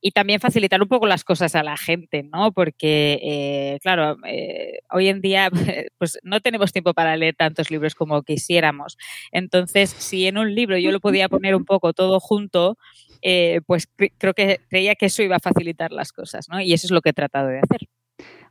y 0.00 0.10
también 0.12 0.40
facilitar 0.40 0.82
un 0.82 0.88
poco 0.88 1.06
las 1.06 1.24
cosas 1.24 1.54
a 1.54 1.62
la 1.62 1.76
gente, 1.76 2.22
¿no? 2.22 2.52
Porque, 2.52 3.18
eh, 3.22 3.78
claro, 3.82 4.16
eh, 4.26 4.80
hoy 4.90 5.08
en 5.08 5.20
día 5.20 5.50
pues 5.98 6.18
no 6.22 6.40
tenemos 6.40 6.72
tiempo 6.72 6.94
para 6.94 7.16
leer 7.16 7.34
tantos 7.34 7.70
libros 7.70 7.94
como 7.94 8.22
quisiéramos. 8.22 8.98
Entonces, 9.32 9.90
si 9.90 10.26
en 10.26 10.38
un 10.38 10.54
libro 10.54 10.78
yo 10.78 10.92
lo 10.92 11.00
podía 11.06 11.28
poner 11.28 11.54
un 11.54 11.64
poco 11.64 11.92
todo 11.92 12.20
junto, 12.20 12.78
eh, 13.22 13.60
pues 13.66 13.88
creo 14.18 14.34
que 14.34 14.60
creía 14.68 14.94
que 14.94 15.06
eso 15.06 15.22
iba 15.22 15.36
a 15.36 15.40
facilitar 15.40 15.92
las 15.92 16.12
cosas, 16.12 16.48
¿no? 16.48 16.60
Y 16.60 16.72
eso 16.72 16.86
es 16.86 16.90
lo 16.90 17.00
que 17.00 17.10
he 17.10 17.14
tratado 17.14 17.48
de 17.48 17.60
hacer. 17.60 17.88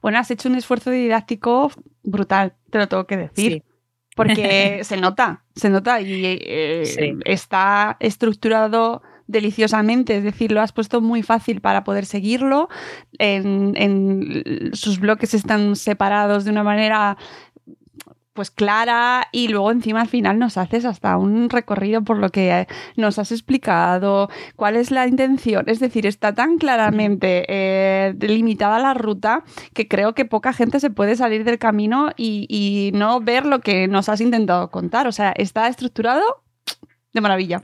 Bueno, 0.01 0.19
has 0.19 0.29
hecho 0.31 0.49
un 0.49 0.55
esfuerzo 0.55 0.91
didáctico 0.91 1.71
brutal, 2.03 2.53
te 2.69 2.77
lo 2.77 2.87
tengo 2.87 3.05
que 3.05 3.17
decir. 3.17 3.63
Porque 4.15 4.79
se 4.83 4.97
nota, 4.97 5.43
se 5.55 5.69
nota 5.69 5.99
y 6.01 6.39
está 7.25 7.97
estructurado 7.99 9.01
deliciosamente, 9.27 10.17
es 10.17 10.23
decir, 10.23 10.51
lo 10.51 10.61
has 10.61 10.71
puesto 10.71 11.01
muy 11.01 11.23
fácil 11.23 11.61
para 11.61 11.83
poder 11.83 12.05
seguirlo. 12.05 12.69
En, 13.17 14.71
sus 14.73 14.99
bloques 14.99 15.33
están 15.33 15.75
separados 15.75 16.45
de 16.45 16.51
una 16.51 16.63
manera 16.63 17.17
pues 18.33 18.51
clara 18.51 19.29
y 19.31 19.47
luego 19.47 19.71
encima 19.71 20.01
al 20.01 20.09
final 20.09 20.37
nos 20.37 20.57
haces 20.57 20.83
hasta 20.83 21.15
un 21.15 21.49
recorrido 21.49 22.03
por 22.03 22.17
lo 22.17 22.31
que 22.31 22.67
nos 22.97 23.17
has 23.17 23.31
explicado, 23.31 24.29
cuál 24.57 24.75
es 24.75 24.91
la 24.91 25.07
intención, 25.07 25.63
es 25.69 25.79
decir, 25.79 26.05
está 26.05 26.33
tan 26.33 26.57
claramente 26.57 27.45
eh, 27.47 28.13
delimitada 28.13 28.77
la 28.79 28.93
ruta 28.93 29.45
que 29.73 29.87
creo 29.87 30.13
que 30.15 30.25
poca 30.25 30.51
gente 30.51 30.81
se 30.81 30.89
puede 30.89 31.15
salir 31.15 31.45
del 31.45 31.59
camino 31.59 32.09
y, 32.17 32.45
y 32.49 32.91
no 32.97 33.21
ver 33.21 33.45
lo 33.45 33.61
que 33.61 33.87
nos 33.87 34.09
has 34.09 34.19
intentado 34.19 34.69
contar, 34.69 35.07
o 35.07 35.13
sea, 35.13 35.31
está 35.37 35.69
estructurado 35.69 36.44
de 37.15 37.21
maravilla. 37.21 37.63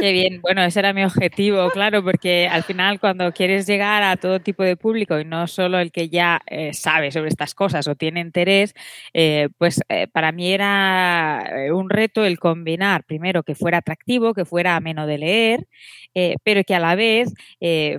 Qué 0.00 0.12
bien, 0.12 0.40
bueno, 0.40 0.62
ese 0.62 0.78
era 0.78 0.92
mi 0.92 1.04
objetivo, 1.04 1.68
claro, 1.70 2.02
porque 2.02 2.48
al 2.48 2.62
final 2.62 3.00
cuando 3.00 3.32
quieres 3.32 3.66
llegar 3.66 4.04
a 4.04 4.16
todo 4.16 4.40
tipo 4.40 4.62
de 4.62 4.76
público 4.76 5.18
y 5.18 5.24
no 5.24 5.46
solo 5.48 5.80
el 5.80 5.90
que 5.90 6.08
ya 6.08 6.40
eh, 6.46 6.72
sabe 6.72 7.10
sobre 7.10 7.28
estas 7.28 7.54
cosas 7.54 7.88
o 7.88 7.96
tiene 7.96 8.20
interés, 8.20 8.72
eh, 9.12 9.48
pues 9.58 9.80
eh, 9.88 10.06
para 10.06 10.30
mí 10.30 10.52
era 10.52 11.44
un 11.72 11.90
reto 11.90 12.24
el 12.24 12.38
combinar, 12.38 13.04
primero, 13.04 13.42
que 13.42 13.56
fuera 13.56 13.78
atractivo, 13.78 14.32
que 14.32 14.44
fuera 14.44 14.76
ameno 14.76 15.06
de 15.06 15.18
leer, 15.18 15.66
pero 16.44 16.62
que 16.62 16.76
a 16.76 16.78
la 16.78 16.94
vez 16.94 17.34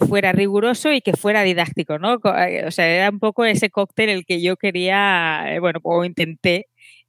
fuera 0.08 0.32
riguroso 0.32 0.94
y 0.94 1.02
que 1.02 1.14
fuera 1.14 1.44
didáctico, 1.44 2.00
¿no? 2.00 2.14
O 2.16 2.72
sea, 2.72 2.88
era 2.88 3.10
un 3.10 3.20
poco 3.20 3.44
ese 3.44 3.70
cóctel 3.70 4.10
el 4.10 4.26
que 4.26 4.42
yo 4.42 4.56
quería, 4.56 5.58
bueno, 5.60 5.80
o 5.84 6.06
intenté 6.06 6.68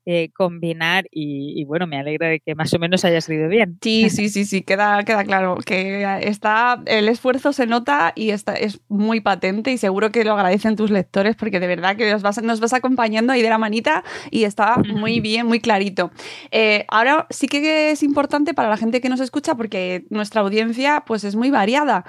eh, 0.08 0.30
combinar 0.32 1.08
y, 1.10 1.64
bueno, 1.64 1.88
me 1.88 1.98
alegra 1.98 2.28
de 2.28 2.38
que 2.38 2.54
más 2.54 2.72
o 2.72 2.78
menos 2.78 3.04
haya 3.04 3.20
salido 3.20 3.48
bien. 3.48 3.76
Sí, 3.82 4.08
sí, 4.08 4.28
sí, 4.28 4.44
sí, 4.44 4.62
queda, 4.62 5.02
queda 5.02 5.24
claro 5.24 5.56
que 5.66 6.20
está, 6.22 6.80
el 6.86 7.08
esfuerzo 7.08 7.52
se 7.52 7.66
nota 7.66 8.12
y 8.14 8.30
está, 8.30 8.54
es 8.54 8.80
muy 8.88 9.20
patente 9.20 9.72
y 9.72 9.78
seguro 9.78 10.12
que 10.12 10.22
lo 10.22 10.34
agradecen 10.34 10.76
tus 10.76 10.92
lectores 10.92 11.34
porque 11.34 11.58
de 11.58 11.66
verdad 11.66 11.96
que 11.96 12.08
nos 12.08 12.22
vas, 12.22 12.40
nos 12.40 12.60
vas 12.60 12.72
acompañando 12.72 13.32
ahí 13.32 13.42
de 13.42 13.50
la 13.50 13.58
manita 13.58 14.04
y 14.30 14.44
está 14.44 14.76
muy 14.76 15.18
bien, 15.18 15.46
muy 15.46 15.58
clarito. 15.58 16.12
Eh, 16.52 16.84
ahora 16.86 17.26
sí 17.30 17.48
que 17.48 17.90
es 17.90 18.04
importante 18.04 18.54
para 18.54 18.68
la 18.68 18.76
gente 18.76 19.00
que 19.00 19.08
nos 19.08 19.18
escucha 19.18 19.56
porque 19.56 20.04
nuestra 20.10 20.40
audiencia 20.40 21.02
pues 21.04 21.24
es 21.24 21.34
muy 21.34 21.50
variada. 21.50 22.04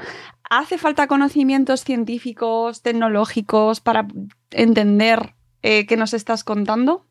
¿Hace 0.51 0.77
falta 0.77 1.07
conocimientos 1.07 1.83
científicos, 1.83 2.83
tecnológicos 2.83 3.81
para 3.81 4.07
entender 4.51 5.33
eh, 5.63 5.87
qué 5.87 5.97
nos 5.97 6.13
estás 6.13 6.43
contando? 6.43 7.07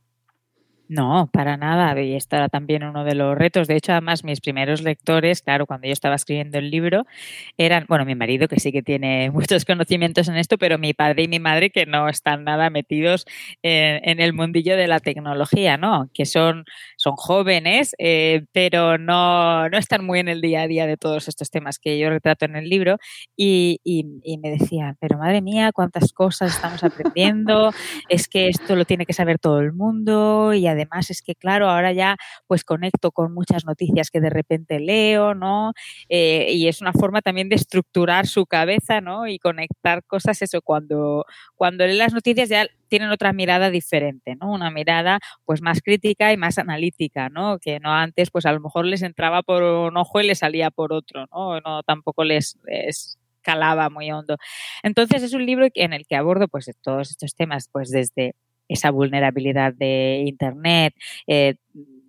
No, 0.88 1.28
para 1.32 1.56
nada. 1.56 2.00
Y 2.00 2.14
esto 2.14 2.36
era 2.36 2.48
también 2.48 2.84
uno 2.84 3.04
de 3.04 3.16
los 3.16 3.36
retos. 3.36 3.66
De 3.66 3.74
hecho, 3.76 3.92
además, 3.92 4.22
mis 4.22 4.40
primeros 4.40 4.82
lectores, 4.82 5.42
claro, 5.42 5.66
cuando 5.66 5.88
yo 5.88 5.92
estaba 5.92 6.14
escribiendo 6.14 6.58
el 6.58 6.70
libro, 6.70 7.06
eran, 7.58 7.86
bueno, 7.88 8.04
mi 8.04 8.14
marido, 8.14 8.46
que 8.46 8.60
sí 8.60 8.70
que 8.70 8.82
tiene 8.82 9.30
muchos 9.32 9.64
conocimientos 9.64 10.28
en 10.28 10.36
esto, 10.36 10.58
pero 10.58 10.78
mi 10.78 10.94
padre 10.94 11.24
y 11.24 11.28
mi 11.28 11.40
madre, 11.40 11.70
que 11.70 11.86
no 11.86 12.08
están 12.08 12.44
nada 12.44 12.70
metidos 12.70 13.26
en, 13.62 14.20
el 14.20 14.32
mundillo 14.32 14.76
de 14.76 14.86
la 14.86 15.00
tecnología, 15.00 15.76
¿no? 15.76 16.08
Que 16.14 16.24
son, 16.24 16.64
son 16.96 17.16
jóvenes, 17.16 17.94
eh, 17.98 18.44
pero 18.52 18.98
no, 18.98 19.68
no 19.68 19.78
están 19.78 20.04
muy 20.04 20.18
en 20.20 20.28
el 20.28 20.40
día 20.40 20.62
a 20.62 20.68
día 20.68 20.86
de 20.86 20.96
todos 20.96 21.28
estos 21.28 21.50
temas 21.50 21.78
que 21.78 21.98
yo 21.98 22.10
retrato 22.10 22.44
en 22.44 22.56
el 22.56 22.68
libro. 22.68 22.98
Y, 23.36 23.80
y 23.84 24.38
me 24.38 24.50
decían, 24.50 24.96
pero 25.00 25.18
madre 25.18 25.42
mía, 25.42 25.70
cuántas 25.72 26.12
cosas 26.12 26.54
estamos 26.54 26.82
aprendiendo, 26.84 27.72
es 28.08 28.28
que 28.28 28.48
esto 28.48 28.76
lo 28.76 28.84
tiene 28.84 29.06
que 29.06 29.12
saber 29.12 29.38
todo 29.38 29.60
el 29.60 29.72
mundo 29.72 30.54
y 30.54 30.66
además 30.66 31.10
es 31.10 31.22
que, 31.22 31.34
claro, 31.34 31.68
ahora 31.68 31.92
ya 31.92 32.16
pues 32.46 32.64
conecto 32.64 33.12
con 33.12 33.32
muchas 33.32 33.64
noticias 33.64 34.10
que 34.10 34.20
de 34.20 34.30
repente 34.30 34.80
leo, 34.80 35.34
¿no? 35.34 35.72
Eh, 36.08 36.52
y 36.52 36.68
es 36.68 36.80
una 36.80 36.92
forma 36.92 37.22
también 37.22 37.48
de 37.48 37.56
estructurar 37.56 38.26
su 38.26 38.46
cabeza, 38.46 39.00
¿no? 39.00 39.26
Y 39.26 39.38
conectar 39.38 40.04
cosas, 40.04 40.42
eso, 40.42 40.60
cuando, 40.62 41.24
cuando 41.54 41.86
lee 41.86 41.96
las 41.96 42.12
noticias 42.12 42.48
ya 42.48 42.66
tienen 42.88 43.10
otra 43.10 43.32
mirada 43.32 43.70
diferente, 43.70 44.36
¿no? 44.36 44.50
Una 44.52 44.70
mirada 44.70 45.18
pues 45.44 45.62
más 45.62 45.80
crítica 45.82 46.32
y 46.32 46.36
más 46.36 46.58
analítica, 46.58 47.28
¿no? 47.28 47.58
Que 47.58 47.80
no 47.80 47.92
antes 47.92 48.30
pues 48.30 48.46
a 48.46 48.52
lo 48.52 48.60
mejor 48.60 48.86
les 48.86 49.02
entraba 49.02 49.42
por 49.42 49.62
un 49.62 49.96
ojo 49.96 50.20
y 50.20 50.26
les 50.26 50.38
salía 50.38 50.70
por 50.70 50.92
otro, 50.92 51.26
¿no? 51.32 51.60
No 51.60 51.82
tampoco 51.82 52.24
les, 52.24 52.58
calaba 53.42 53.90
muy 53.90 54.10
hondo. 54.10 54.36
Entonces 54.82 55.22
es 55.22 55.32
un 55.32 55.46
libro 55.46 55.68
en 55.74 55.92
el 55.92 56.06
que 56.06 56.16
abordo 56.16 56.48
pues 56.48 56.68
todos 56.82 57.10
estos 57.10 57.34
temas 57.34 57.68
pues 57.72 57.90
desde 57.90 58.34
esa 58.68 58.90
vulnerabilidad 58.90 59.72
de 59.72 60.24
Internet, 60.26 60.94
eh, 61.28 61.54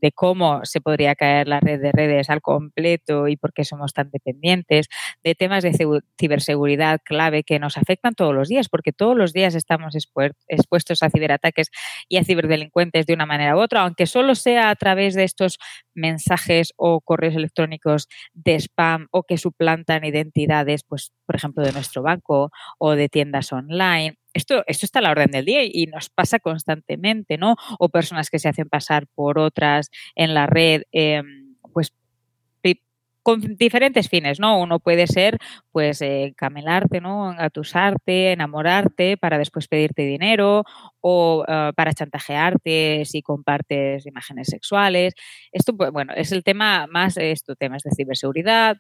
de 0.02 0.12
cómo 0.12 0.62
se 0.64 0.82
podría 0.82 1.16
caer 1.16 1.48
la 1.48 1.60
red 1.60 1.82
de 1.82 1.92
redes 1.92 2.30
al 2.30 2.42
completo 2.42 3.28
y 3.28 3.38
por 3.38 3.54
qué 3.54 3.66
somos 3.66 3.94
tan 3.94 4.10
dependientes, 4.12 4.88
de 5.24 5.36
temas 5.36 5.64
de 5.64 5.74
ciberseguridad 6.20 7.00
clave 7.04 7.44
que 7.44 7.60
nos 7.60 7.78
afectan 7.78 8.14
todos 8.14 8.34
los 8.34 8.48
días, 8.48 8.70
porque 8.70 8.94
todos 8.94 9.18
los 9.18 9.34
días 9.34 9.56
estamos 9.56 9.96
expuestos 9.96 11.04
a 11.04 11.10
ciberataques 11.10 11.70
y 12.08 12.18
a 12.18 12.24
ciberdelincuentes 12.24 13.06
de 13.06 13.14
una 13.14 13.26
manera 13.26 13.56
u 13.56 13.60
otra, 13.60 13.82
aunque 13.82 14.06
solo 14.06 14.36
sea 14.36 14.70
a 14.70 14.76
través 14.76 15.16
de 15.16 15.24
estos 15.24 15.58
mensajes 15.94 16.74
o 16.78 17.02
correos 17.02 17.36
electrónicos 17.36 18.08
de 18.34 18.56
spam 18.56 19.08
o 19.12 19.24
que 19.24 19.38
suplantan 19.38 20.06
identidades, 20.06 20.84
pues, 20.84 21.12
por 21.26 21.36
ejemplo, 21.36 21.64
de 21.64 21.72
nuestro 21.72 22.04
banco 22.04 22.52
o 22.78 22.92
de 22.92 23.10
tiendas 23.10 23.52
online 23.52 24.16
esto, 24.38 24.64
esto 24.68 24.86
está 24.86 25.00
a 25.00 25.02
la 25.02 25.12
orden 25.12 25.32
del 25.32 25.46
día 25.46 25.64
y 25.64 25.88
nos 25.88 26.10
pasa 26.10 26.40
constantemente, 26.40 27.38
¿no? 27.38 27.56
O 27.80 27.90
personas 27.90 28.30
que 28.30 28.40
se 28.40 28.48
hacen 28.48 28.70
pasar 28.70 29.08
por 29.08 29.40
otras 29.58 29.90
en 30.16 30.34
la 30.34 30.46
red, 30.48 30.84
em, 30.92 31.56
pues 31.74 31.92
con 33.24 33.42
diferentes 33.58 34.08
fines, 34.08 34.40
¿no? 34.40 34.58
Uno 34.62 34.80
puede 34.80 35.06
ser, 35.06 35.38
pues, 35.74 36.00
camelarte, 36.38 37.02
¿no? 37.02 37.32
Atusarte, 37.38 38.32
enamorarte 38.32 39.18
para 39.18 39.38
después 39.38 39.68
pedirte 39.68 40.04
dinero 40.04 40.64
o 41.02 41.44
eh, 41.46 41.72
para 41.76 41.92
chantajearte 41.92 43.04
si 43.04 43.22
compartes 43.22 44.06
imágenes 44.06 44.48
sexuales. 44.48 45.14
Esto, 45.52 45.74
bueno, 45.74 46.14
es 46.16 46.32
el 46.32 46.46
tema 46.46 46.88
más, 46.88 47.18
esto, 47.18 47.58
temas 47.58 47.84
de 47.84 47.92
ciberseguridad, 47.98 48.78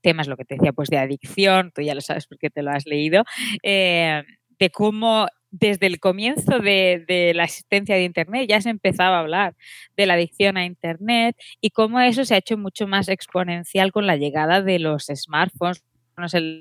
temas, 0.00 0.28
lo 0.28 0.36
que 0.36 0.44
te 0.44 0.54
decía, 0.54 0.72
pues 0.72 0.88
de 0.88 0.98
adicción, 0.98 1.72
tú 1.74 1.82
ya 1.82 1.96
lo 1.96 2.02
sabes 2.02 2.28
porque 2.28 2.50
te 2.50 2.62
lo 2.62 2.70
has 2.70 2.86
leído, 2.86 3.24
eh, 3.64 4.22
de 4.60 4.70
cómo 4.70 5.26
desde 5.50 5.86
el 5.86 6.00
comienzo 6.00 6.58
de, 6.58 7.32
la 7.34 7.44
existencia 7.44 7.94
de 7.94 8.04
Internet 8.04 8.48
ya 8.48 8.60
se 8.60 8.70
empezaba 8.70 9.16
a 9.16 9.20
hablar 9.20 9.54
de 9.96 10.06
la 10.06 10.14
adicción 10.14 10.56
a 10.56 10.64
Internet 10.64 11.36
y 11.60 11.70
cómo 11.70 12.00
eso 12.00 12.24
se 12.24 12.34
ha 12.34 12.38
hecho 12.38 12.58
mucho 12.58 12.86
más 12.86 13.08
exponencial 13.08 13.92
con 13.92 14.06
la 14.06 14.16
llegada 14.16 14.62
de 14.62 14.78
los 14.78 15.06
smartphones 15.06 15.82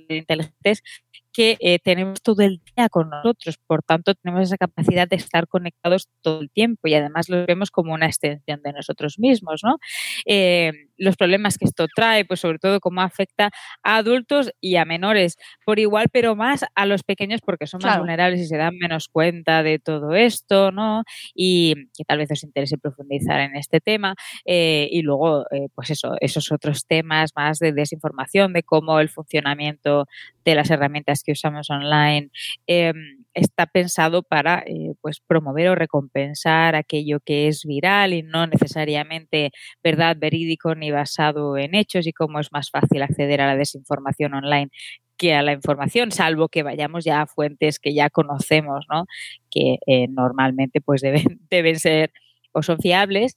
inteligentes 0.10 0.84
que 1.32 1.58
eh, 1.60 1.80
tenemos 1.80 2.22
todo 2.22 2.44
el 2.44 2.62
día 2.76 2.88
con 2.90 3.10
nosotros, 3.10 3.58
por 3.68 3.84
tanto 3.84 4.14
tenemos 4.16 4.44
esa 4.44 4.58
capacidad 4.58 5.08
de 5.08 5.18
estar 5.18 5.48
conectados 5.48 6.08
todo 6.22 6.42
el 6.42 6.50
tiempo 6.50 6.88
y 6.88 6.94
además 6.94 7.28
lo 7.28 7.46
vemos 7.46 7.72
como 7.72 7.94
una 7.94 8.06
extensión 8.06 8.62
de 8.64 8.72
nosotros 8.72 9.20
mismos, 9.20 9.62
¿no? 9.64 9.78
Eh, 10.26 10.72
los 10.98 11.18
problemas 11.18 11.58
que 11.58 11.66
esto 11.66 11.88
trae, 11.94 12.26
pues 12.26 12.40
sobre 12.40 12.60
todo 12.60 12.80
cómo 12.80 13.02
afecta 13.02 13.50
a 13.84 13.98
adultos 13.98 14.52
y 14.62 14.76
a 14.78 14.86
menores 14.86 15.38
por 15.66 15.80
igual, 15.80 16.08
pero 16.12 16.36
más 16.36 16.66
a 16.76 16.86
los 16.86 17.04
pequeños 17.04 17.42
porque 17.42 17.68
son 17.68 17.82
más 17.84 17.98
vulnerables 17.98 18.42
y 18.42 18.48
se 18.48 18.58
dan 18.58 18.78
menos 18.78 19.08
cuenta 19.08 19.64
de 19.64 19.80
todo 19.80 20.14
esto, 20.14 20.72
¿no? 20.72 21.04
Y 21.34 21.76
que 21.98 22.04
tal 22.06 22.20
vez 22.20 22.32
os 22.32 22.44
interese 22.44 22.78
profundizar 22.78 23.40
en 23.42 23.56
este 23.56 23.80
tema. 23.82 24.16
Eh, 24.46 24.88
y 24.92 25.02
luego, 25.02 25.46
eh, 25.52 25.68
pues 25.74 25.90
eso, 25.90 26.16
esos 26.22 26.52
otros 26.52 26.86
temas 26.86 27.32
más 27.36 27.60
de 27.60 27.74
desinformación, 27.74 28.54
de 28.54 28.64
cómo 28.64 29.00
el 29.00 29.10
funcionamiento 29.10 30.08
de 30.44 30.56
las 30.56 30.70
herramientas 30.70 31.24
que 31.24 31.32
usamos 31.34 31.70
online 31.70 32.30
em, 32.68 33.25
está 33.36 33.68
pensado 33.68 34.24
para 34.24 34.64
eh, 34.66 34.94
pues 35.02 35.20
promover 35.20 35.70
o 35.70 35.76
recompensar 35.76 36.76
aquello 36.76 37.20
que 37.20 37.48
es 37.48 37.64
viral 37.66 38.14
y 38.14 38.24
no 38.24 38.48
necesariamente 38.48 39.52
verdad 39.84 40.16
verídico 40.18 40.74
ni 40.74 40.90
basado 40.90 41.58
en 41.58 41.76
hechos 41.76 42.08
y 42.08 42.14
cómo 42.14 42.40
es 42.40 42.52
más 42.52 42.72
fácil 42.72 43.04
acceder 43.04 43.42
a 43.42 43.48
la 43.48 43.58
desinformación 43.58 44.34
online 44.34 44.70
que 45.18 45.34
a 45.34 45.42
la 45.42 45.54
información, 45.54 46.12
salvo 46.12 46.50
que 46.50 46.64
vayamos 46.64 47.06
ya 47.06 47.22
a 47.22 47.28
fuentes 47.28 47.80
que 47.80 47.94
ya 47.94 48.10
conocemos, 48.10 48.86
¿no? 48.92 49.06
que 49.50 49.78
eh, 49.88 50.08
normalmente 50.10 50.82
pues 50.82 51.02
deben, 51.02 51.40
deben 51.50 51.80
ser 51.80 52.12
o 52.52 52.64
son 52.64 52.80
fiables. 52.80 53.36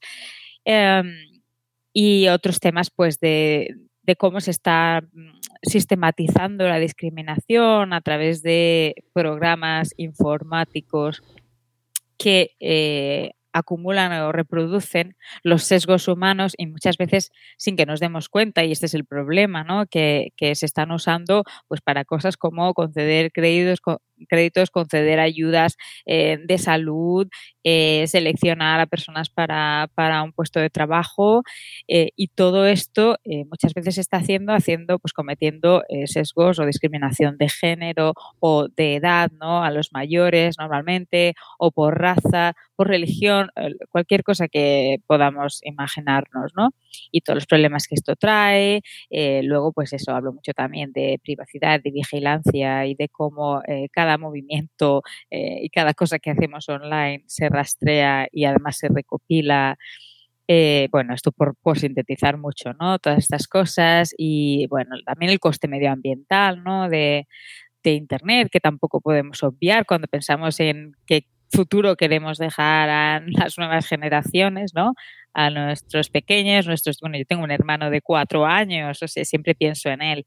Em, 0.64 1.12
y 1.92 2.28
otros 2.28 2.60
temas 2.60 2.90
pues 2.90 3.18
de, 3.20 3.74
de 4.08 4.16
cómo 4.16 4.40
se 4.40 4.50
está 4.50 5.02
mm, 5.12 5.38
sistematizando 5.62 6.66
la 6.66 6.78
discriminación 6.78 7.92
a 7.92 8.00
través 8.00 8.42
de 8.42 9.04
programas 9.12 9.92
informáticos 9.98 11.22
que 12.16 12.52
eh, 12.58 13.32
acumulan 13.52 14.10
o 14.22 14.32
reproducen 14.32 15.14
los 15.42 15.62
sesgos 15.64 16.08
humanos 16.08 16.54
y 16.56 16.66
muchas 16.68 16.96
veces 16.96 17.32
sin 17.58 17.76
que 17.76 17.84
nos 17.84 18.00
demos 18.00 18.30
cuenta, 18.30 18.64
y 18.64 18.72
este 18.72 18.86
es 18.86 18.94
el 18.94 19.04
problema, 19.04 19.62
¿no? 19.62 19.84
que, 19.84 20.32
que 20.36 20.54
se 20.54 20.64
están 20.64 20.90
usando 20.90 21.44
pues, 21.68 21.82
para 21.82 22.06
cosas 22.06 22.38
como 22.38 22.72
conceder 22.72 23.30
créditos, 23.30 23.80
créditos, 24.26 24.70
conceder 24.70 25.20
ayudas 25.20 25.76
eh, 26.06 26.38
de 26.44 26.58
salud, 26.58 27.28
eh, 27.64 28.06
seleccionar 28.06 28.80
a 28.80 28.86
personas 28.86 29.28
para, 29.28 29.90
para, 29.94 30.22
un 30.22 30.32
puesto 30.32 30.60
de 30.60 30.70
trabajo 30.70 31.42
eh, 31.86 32.10
y 32.16 32.28
todo 32.28 32.66
esto 32.66 33.16
muchas 33.50 33.74
veces 33.74 33.96
se 33.96 34.00
está 34.00 34.18
haciendo, 34.18 34.52
haciendo, 34.52 34.98
pues 34.98 35.12
cometiendo 35.12 35.82
sesgos 36.06 36.58
o 36.58 36.66
discriminación 36.66 37.36
de 37.36 37.48
género 37.48 38.14
o 38.40 38.68
de 38.68 38.96
edad, 38.96 39.30
¿no? 39.38 39.62
A 39.62 39.70
los 39.70 39.92
mayores 39.92 40.56
normalmente, 40.58 41.34
o 41.58 41.70
por 41.70 41.98
raza, 41.98 42.54
por 42.74 42.88
religión, 42.88 43.50
cualquier 43.90 44.22
cosa 44.22 44.48
que 44.48 44.98
podamos 45.06 45.60
imaginarnos, 45.64 46.52
¿no? 46.56 46.70
Y 47.10 47.20
todos 47.20 47.36
los 47.36 47.46
problemas 47.46 47.86
que 47.86 47.94
esto 47.94 48.16
trae. 48.16 48.80
luego, 49.42 49.72
pues 49.72 49.92
eso, 49.92 50.12
hablo 50.12 50.32
mucho 50.32 50.52
también 50.52 50.92
de 50.92 51.20
privacidad, 51.22 51.80
de 51.82 51.90
vigilancia 51.90 52.86
y 52.86 52.94
de 52.94 53.08
cómo 53.08 53.62
cada 53.92 54.07
movimiento 54.16 55.02
eh, 55.30 55.58
y 55.62 55.68
cada 55.70 55.92
cosa 55.92 56.18
que 56.18 56.30
hacemos 56.30 56.68
online 56.68 57.24
se 57.26 57.48
rastrea 57.48 58.28
y 58.32 58.44
además 58.44 58.78
se 58.78 58.88
recopila. 58.88 59.76
Eh, 60.50 60.88
bueno, 60.90 61.12
esto 61.14 61.30
por, 61.30 61.56
sintetizar 61.78 62.38
mucho, 62.38 62.72
¿no? 62.80 62.98
Todas 62.98 63.18
estas 63.18 63.46
cosas 63.48 64.14
y, 64.16 64.66
bueno, 64.68 64.96
también 65.04 65.30
el 65.30 65.40
coste 65.40 65.68
medioambiental, 65.68 66.64
¿no? 66.64 66.88
De, 66.88 67.26
de 67.82 67.92
Internet, 67.92 68.48
que 68.50 68.60
tampoco 68.60 69.00
podemos 69.02 69.42
obviar 69.42 69.84
cuando 69.84 70.08
pensamos 70.08 70.58
en 70.60 70.92
qué 71.06 71.26
futuro 71.50 71.96
queremos 71.96 72.38
dejar 72.38 72.88
a 72.90 73.20
las 73.26 73.58
nuevas 73.58 73.86
generaciones, 73.86 74.72
¿no? 74.74 74.94
A 75.34 75.50
nuestros 75.50 76.10
pequeños, 76.10 76.66
nuestros, 76.66 76.98
bueno, 77.00 77.18
yo 77.18 77.24
tengo 77.24 77.44
un 77.44 77.50
hermano 77.50 77.90
de 77.90 78.00
cuatro 78.00 78.46
años, 78.46 79.02
o 79.02 79.08
sea, 79.08 79.24
siempre 79.24 79.54
pienso 79.54 79.88
en 79.90 80.02
él. 80.02 80.26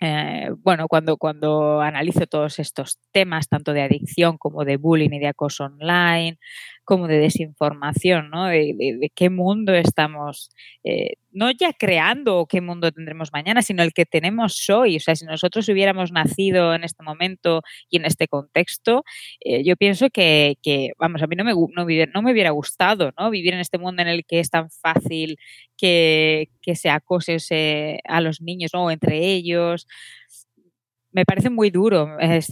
Eh, 0.00 0.50
bueno, 0.58 0.88
cuando, 0.88 1.16
cuando 1.16 1.80
analizo 1.80 2.26
todos 2.26 2.58
estos 2.58 2.98
temas, 3.12 3.48
tanto 3.48 3.72
de 3.72 3.82
adicción 3.82 4.36
como 4.36 4.64
de 4.64 4.76
bullying 4.76 5.10
y 5.12 5.18
de 5.18 5.28
acoso 5.28 5.64
online, 5.64 6.38
como 6.84 7.08
de 7.08 7.18
desinformación, 7.18 8.30
¿no? 8.30 8.46
De, 8.46 9.10
qué 9.14 9.30
mundo 9.30 9.74
estamos, 9.74 10.50
eh, 10.84 11.14
no 11.36 11.50
ya 11.50 11.74
creando 11.74 12.46
qué 12.48 12.62
mundo 12.62 12.90
tendremos 12.90 13.30
mañana, 13.30 13.60
sino 13.60 13.82
el 13.82 13.92
que 13.92 14.06
tenemos 14.06 14.68
hoy. 14.70 14.96
O 14.96 15.00
sea, 15.00 15.14
si 15.14 15.26
nosotros 15.26 15.68
hubiéramos 15.68 16.10
nacido 16.10 16.74
en 16.74 16.82
este 16.82 17.02
momento 17.02 17.62
y 17.90 17.98
en 17.98 18.06
este 18.06 18.26
contexto, 18.26 19.04
eh, 19.40 19.62
yo 19.62 19.76
pienso 19.76 20.08
que, 20.08 20.56
vamos, 20.98 21.22
a 21.22 21.26
mí 21.26 21.36
no 21.36 21.44
me, 21.44 21.52
no, 21.52 21.86
no 22.14 22.22
me 22.22 22.32
hubiera 22.32 22.50
gustado, 22.50 23.12
¿no? 23.18 23.30
Vivir 23.30 23.52
en 23.52 23.60
este 23.60 23.76
mundo 23.76 24.00
en 24.00 24.08
el 24.08 24.24
que 24.24 24.40
es 24.40 24.48
tan 24.48 24.70
fácil 24.70 25.36
que, 25.76 26.48
se 26.74 26.90
acose 26.90 28.00
a 28.04 28.20
los 28.20 28.40
niños 28.40 28.72
o 28.74 28.90
entre 28.90 29.18
ellos 29.24 29.86
me 31.12 31.24
parece 31.24 31.48
muy 31.48 31.70
duro 31.70 32.18
es, 32.18 32.48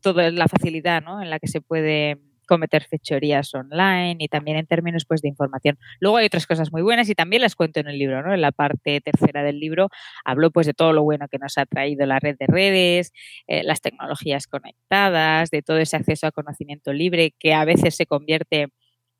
toda 0.00 0.30
la 0.30 0.48
facilidad 0.48 1.02
¿no? 1.02 1.22
en 1.22 1.30
la 1.30 1.38
que 1.38 1.48
se 1.48 1.60
puede 1.60 2.18
cometer 2.46 2.84
fechorías 2.84 3.54
online 3.54 4.16
y 4.18 4.28
también 4.28 4.56
en 4.56 4.66
términos 4.66 5.04
pues 5.06 5.22
de 5.22 5.28
información. 5.28 5.78
Luego 6.00 6.18
hay 6.18 6.26
otras 6.26 6.46
cosas 6.46 6.72
muy 6.72 6.82
buenas 6.82 7.08
y 7.08 7.14
también 7.14 7.42
las 7.42 7.56
cuento 7.56 7.80
en 7.80 7.88
el 7.88 7.98
libro, 7.98 8.22
¿no? 8.22 8.34
En 8.34 8.40
la 8.40 8.52
parte 8.52 9.00
tercera 9.00 9.42
del 9.42 9.60
libro 9.60 9.88
hablo 10.24 10.50
pues 10.50 10.66
de 10.66 10.74
todo 10.74 10.92
lo 10.92 11.02
bueno 11.02 11.28
que 11.28 11.38
nos 11.38 11.58
ha 11.58 11.66
traído 11.66 12.06
la 12.06 12.18
red 12.18 12.36
de 12.38 12.46
redes, 12.46 13.12
eh, 13.46 13.62
las 13.62 13.80
tecnologías 13.80 14.46
conectadas, 14.46 15.50
de 15.50 15.62
todo 15.62 15.78
ese 15.78 15.96
acceso 15.96 16.26
a 16.26 16.32
conocimiento 16.32 16.92
libre 16.92 17.34
que 17.38 17.54
a 17.54 17.64
veces 17.64 17.96
se 17.96 18.06
convierte 18.06 18.68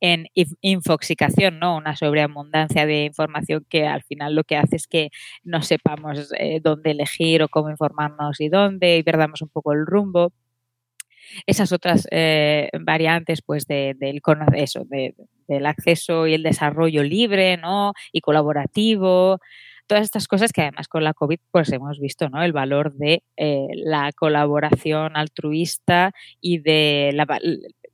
en 0.02 0.26
infoxicación, 0.62 1.60
¿no? 1.60 1.76
Una 1.76 1.94
sobreabundancia 1.96 2.86
de 2.86 3.04
información 3.04 3.64
que 3.68 3.86
al 3.86 4.02
final 4.02 4.34
lo 4.34 4.42
que 4.42 4.56
hace 4.56 4.76
es 4.76 4.88
que 4.88 5.10
no 5.44 5.62
sepamos 5.62 6.32
eh, 6.38 6.60
dónde 6.60 6.90
elegir 6.90 7.42
o 7.42 7.48
cómo 7.48 7.70
informarnos 7.70 8.40
y 8.40 8.48
dónde 8.48 8.98
y 8.98 9.04
perdamos 9.04 9.42
un 9.42 9.48
poco 9.48 9.72
el 9.72 9.86
rumbo 9.86 10.32
esas 11.46 11.72
otras 11.72 12.06
eh, 12.10 12.70
variantes 12.80 13.42
pues 13.42 13.66
de, 13.66 13.94
del 13.98 14.20
eso, 14.54 14.84
del 14.86 15.66
acceso 15.66 16.26
y 16.26 16.34
el 16.34 16.42
desarrollo 16.42 17.02
libre 17.02 17.56
¿no? 17.56 17.92
y 18.12 18.20
colaborativo 18.20 19.38
todas 19.86 20.04
estas 20.04 20.28
cosas 20.28 20.52
que 20.52 20.62
además 20.62 20.88
con 20.88 21.04
la 21.04 21.12
COVID 21.12 21.38
pues 21.50 21.70
hemos 21.72 22.00
visto 22.00 22.28
¿no? 22.28 22.42
el 22.42 22.52
valor 22.52 22.94
de 22.94 23.22
eh, 23.36 23.66
la 23.74 24.10
colaboración 24.12 25.16
altruista 25.16 26.12
y 26.40 26.58
de 26.58 27.10
la, 27.12 27.26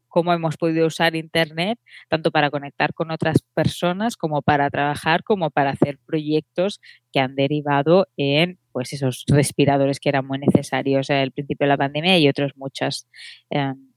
cómo 0.08 0.32
hemos 0.32 0.56
podido 0.56 0.86
usar 0.86 1.14
Internet 1.14 1.78
tanto 2.08 2.30
para 2.30 2.50
conectar 2.50 2.94
con 2.94 3.10
otras 3.10 3.42
personas 3.54 4.16
como 4.16 4.42
para 4.42 4.70
trabajar, 4.70 5.22
como 5.22 5.50
para 5.50 5.70
hacer 5.70 5.98
proyectos 6.04 6.80
que 7.12 7.20
han 7.20 7.34
derivado 7.34 8.06
en 8.16 8.58
pues 8.78 8.92
esos 8.92 9.24
respiradores 9.26 9.98
que 9.98 10.08
eran 10.08 10.24
muy 10.24 10.38
necesarios 10.38 11.10
al 11.10 11.32
principio 11.32 11.64
de 11.64 11.70
la 11.70 11.76
pandemia 11.76 12.16
y 12.16 12.28
otras 12.28 12.52
muchas, 12.56 13.08
em, 13.50 13.88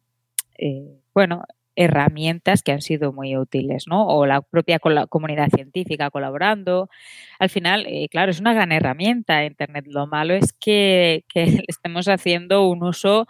eh, 0.57 0.97
bueno, 1.13 1.43
herramientas 1.75 2.63
que 2.63 2.71
han 2.71 2.81
sido 2.81 3.13
muy 3.13 3.37
útiles, 3.37 3.83
¿no? 3.85 4.07
O 4.07 4.25
la 4.25 4.41
propia 4.41 4.79
comunidad 4.79 5.49
científica 5.53 6.09
colaborando. 6.09 6.89
Al 7.37 7.49
final, 7.49 7.85
eh, 7.87 8.07
claro, 8.09 8.31
es 8.31 8.39
una 8.39 8.55
gran 8.55 8.71
herramienta 8.71 9.45
Internet. 9.45 9.85
Lo 9.87 10.07
malo 10.07 10.33
es 10.33 10.51
que, 10.51 11.25
estemos 11.67 12.07
haciendo 12.07 12.67
un 12.67 12.83
uso 12.83 13.27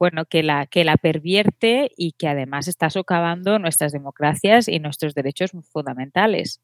bueno, 0.00 0.24
que 0.24 0.42
la, 0.42 0.66
que 0.66 0.82
la 0.82 0.96
pervierte 0.96 1.92
y 1.96 2.10
que 2.18 2.26
además 2.26 2.66
está 2.66 2.90
socavando 2.90 3.60
nuestras 3.60 3.92
democracias 3.92 4.66
y 4.66 4.80
nuestros 4.80 5.14
derechos 5.14 5.52
fundamentales. 5.72 6.60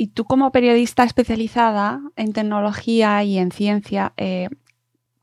Y 0.00 0.12
tú 0.12 0.26
como 0.26 0.52
periodista 0.52 1.02
especializada 1.02 2.00
en 2.14 2.32
tecnología 2.32 3.24
y 3.24 3.36
en 3.36 3.50
ciencia, 3.50 4.12
eh, 4.16 4.48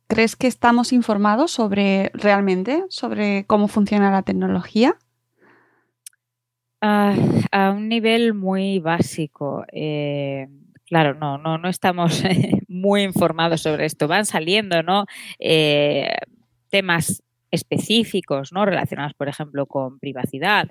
¿crees 0.08 0.36
que 0.36 0.48
estamos 0.48 0.92
informados 0.92 1.52
sobre 1.52 2.12
realmente 2.14 2.84
sobre 2.90 3.46
cómo 3.46 3.70
funciona 3.70 4.12
la 4.12 4.24
tecnología? 4.24 4.98
A 6.82 7.72
un 7.74 7.88
nivel 7.88 8.34
muy 8.34 8.80
básico. 8.80 9.64
Eh, 9.72 10.50
claro, 10.86 11.14
no, 11.14 11.38
no, 11.38 11.58
no 11.58 11.70
estamos 11.70 12.22
muy 12.68 13.04
informados 13.04 13.62
sobre 13.62 13.86
esto. 13.86 14.10
Van 14.10 14.26
saliendo, 14.26 14.84
¿no? 14.84 15.06
Eh, 15.40 16.18
temas 16.70 17.24
específicos, 17.56 18.52
¿no? 18.52 18.66
Relacionados, 18.66 19.14
por 19.14 19.28
ejemplo, 19.28 19.66
con 19.66 20.00
privacidad. 20.00 20.70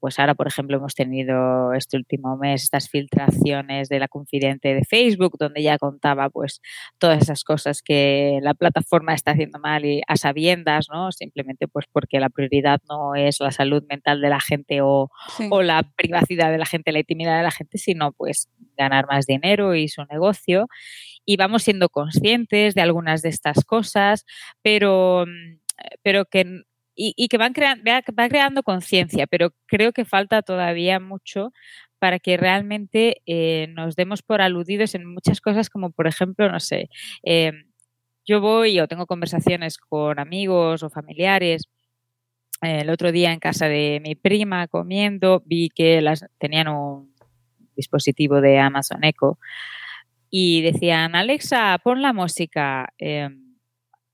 Pues 0.00 0.18
ahora, 0.18 0.34
por 0.34 0.46
ejemplo, 0.46 0.76
hemos 0.76 0.94
tenido 0.94 1.72
este 1.72 1.96
último 1.96 2.36
mes 2.36 2.64
estas 2.64 2.88
filtraciones 2.88 3.88
de 3.88 3.98
la 3.98 4.08
confidente 4.08 4.74
de 4.74 4.84
Facebook, 4.84 5.36
donde 5.38 5.62
ya 5.62 5.78
contaba 5.78 6.28
pues 6.30 6.60
todas 6.98 7.22
esas 7.22 7.44
cosas 7.44 7.82
que 7.82 8.38
la 8.42 8.54
plataforma 8.54 9.14
está 9.14 9.32
haciendo 9.32 9.58
mal 9.58 9.84
y 9.84 10.02
a 10.06 10.16
sabiendas, 10.16 10.86
¿no? 10.92 11.12
Simplemente 11.12 11.68
pues 11.68 11.86
porque 11.92 12.20
la 12.20 12.28
prioridad 12.28 12.80
no 12.88 13.14
es 13.14 13.40
la 13.40 13.50
salud 13.50 13.82
mental 13.88 14.20
de 14.20 14.28
la 14.28 14.40
gente 14.40 14.80
o, 14.80 15.10
o 15.50 15.62
la 15.62 15.82
privacidad 15.96 16.50
de 16.50 16.58
la 16.58 16.66
gente, 16.66 16.92
la 16.92 17.00
intimidad 17.00 17.36
de 17.36 17.44
la 17.44 17.50
gente, 17.50 17.78
sino 17.78 18.12
pues 18.12 18.48
ganar 18.76 19.06
más 19.08 19.26
dinero 19.26 19.74
y 19.74 19.88
su 19.88 20.04
negocio. 20.04 20.68
Y 21.24 21.36
vamos 21.36 21.64
siendo 21.64 21.88
conscientes 21.88 22.74
de 22.74 22.82
algunas 22.82 23.22
de 23.22 23.30
estas 23.30 23.64
cosas, 23.64 24.24
pero 24.62 25.24
mm, 25.26 25.65
pero 26.02 26.24
que 26.26 26.62
y, 26.98 27.28
que 27.28 27.36
van, 27.36 27.52
creando, 27.52 27.84
va 27.86 28.28
creando 28.28 28.62
conciencia, 28.62 29.26
pero 29.26 29.52
creo 29.66 29.92
que 29.92 30.06
falta 30.06 30.40
todavía 30.40 30.98
mucho 30.98 31.52
para 31.98 32.18
que 32.18 32.38
realmente 32.38 33.22
eh, 33.26 33.68
nos 33.74 33.96
demos 33.96 34.22
por 34.22 34.40
aludidos 34.40 34.94
en 34.94 35.04
muchas 35.04 35.40
cosas, 35.42 35.68
como 35.68 35.90
por 35.90 36.06
ejemplo, 36.06 36.50
no 36.50 36.58
sé, 36.58 36.88
eh, 37.22 37.52
yo 38.26 38.40
voy 38.40 38.80
o 38.80 38.88
tengo 38.88 39.06
conversaciones 39.06 39.78
con 39.78 40.18
amigos 40.18 40.82
o 40.82 40.90
familiares. 40.90 41.64
El 42.60 42.90
otro 42.90 43.12
día 43.12 43.32
en 43.32 43.38
casa 43.38 43.68
de 43.68 44.00
mi 44.02 44.14
prima 44.14 44.66
comiendo 44.66 45.42
vi 45.46 45.68
que 45.68 46.00
las 46.00 46.24
tenían 46.38 46.68
un 46.68 47.14
dispositivo 47.76 48.40
de 48.40 48.58
Amazon 48.58 49.04
Echo 49.04 49.38
y 50.30 50.62
decían, 50.62 51.14
Alexa, 51.14 51.78
pon 51.84 52.02
la 52.02 52.12
música, 52.12 52.92
em, 52.98 53.45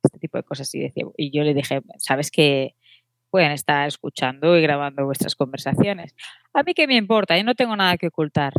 este 0.04 0.18
tipo 0.18 0.38
de 0.38 0.44
cosas. 0.44 0.74
Y, 0.74 0.80
decía, 0.80 1.04
y 1.16 1.30
yo 1.30 1.42
le 1.44 1.54
dije, 1.54 1.80
¿sabes 1.98 2.30
que 2.30 2.74
pueden 3.30 3.52
estar 3.52 3.88
escuchando 3.88 4.56
y 4.58 4.62
grabando 4.62 5.04
vuestras 5.04 5.34
conversaciones? 5.34 6.14
A 6.52 6.62
mí 6.62 6.74
qué 6.74 6.86
me 6.86 6.96
importa, 6.96 7.36
yo 7.36 7.44
no 7.44 7.54
tengo 7.54 7.76
nada 7.76 7.96
que 7.96 8.08
ocultar. 8.08 8.52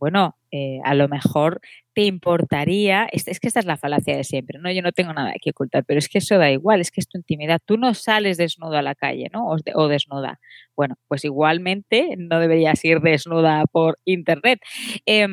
Bueno, 0.00 0.38
eh, 0.50 0.80
a 0.82 0.94
lo 0.94 1.08
mejor 1.08 1.60
te 1.92 2.04
importaría, 2.04 3.06
es, 3.12 3.24
que 3.38 3.48
esta 3.48 3.60
es 3.60 3.66
la 3.66 3.76
falacia 3.76 4.16
de 4.16 4.24
siempre, 4.24 4.58
¿no? 4.58 4.72
Yo 4.72 4.80
no 4.80 4.92
tengo 4.92 5.12
nada 5.12 5.34
que 5.40 5.50
ocultar, 5.50 5.84
pero 5.84 5.98
es 5.98 6.08
que 6.08 6.18
eso 6.18 6.38
da 6.38 6.50
igual, 6.50 6.80
es 6.80 6.90
que 6.90 7.00
es 7.00 7.06
tu 7.08 7.18
intimidad. 7.18 7.60
Tú 7.62 7.76
no 7.76 7.92
sales 7.92 8.38
desnudo 8.38 8.76
a 8.78 8.82
la 8.82 8.94
calle, 8.94 9.28
¿no? 9.30 9.46
O, 9.46 9.88
desnuda. 9.88 10.40
Bueno, 10.74 10.96
pues 11.06 11.24
igualmente 11.26 12.14
no 12.16 12.40
deberías 12.40 12.82
ir 12.82 13.00
desnuda 13.00 13.66
por 13.70 13.98
internet. 14.06 14.60
Eh, 15.04 15.28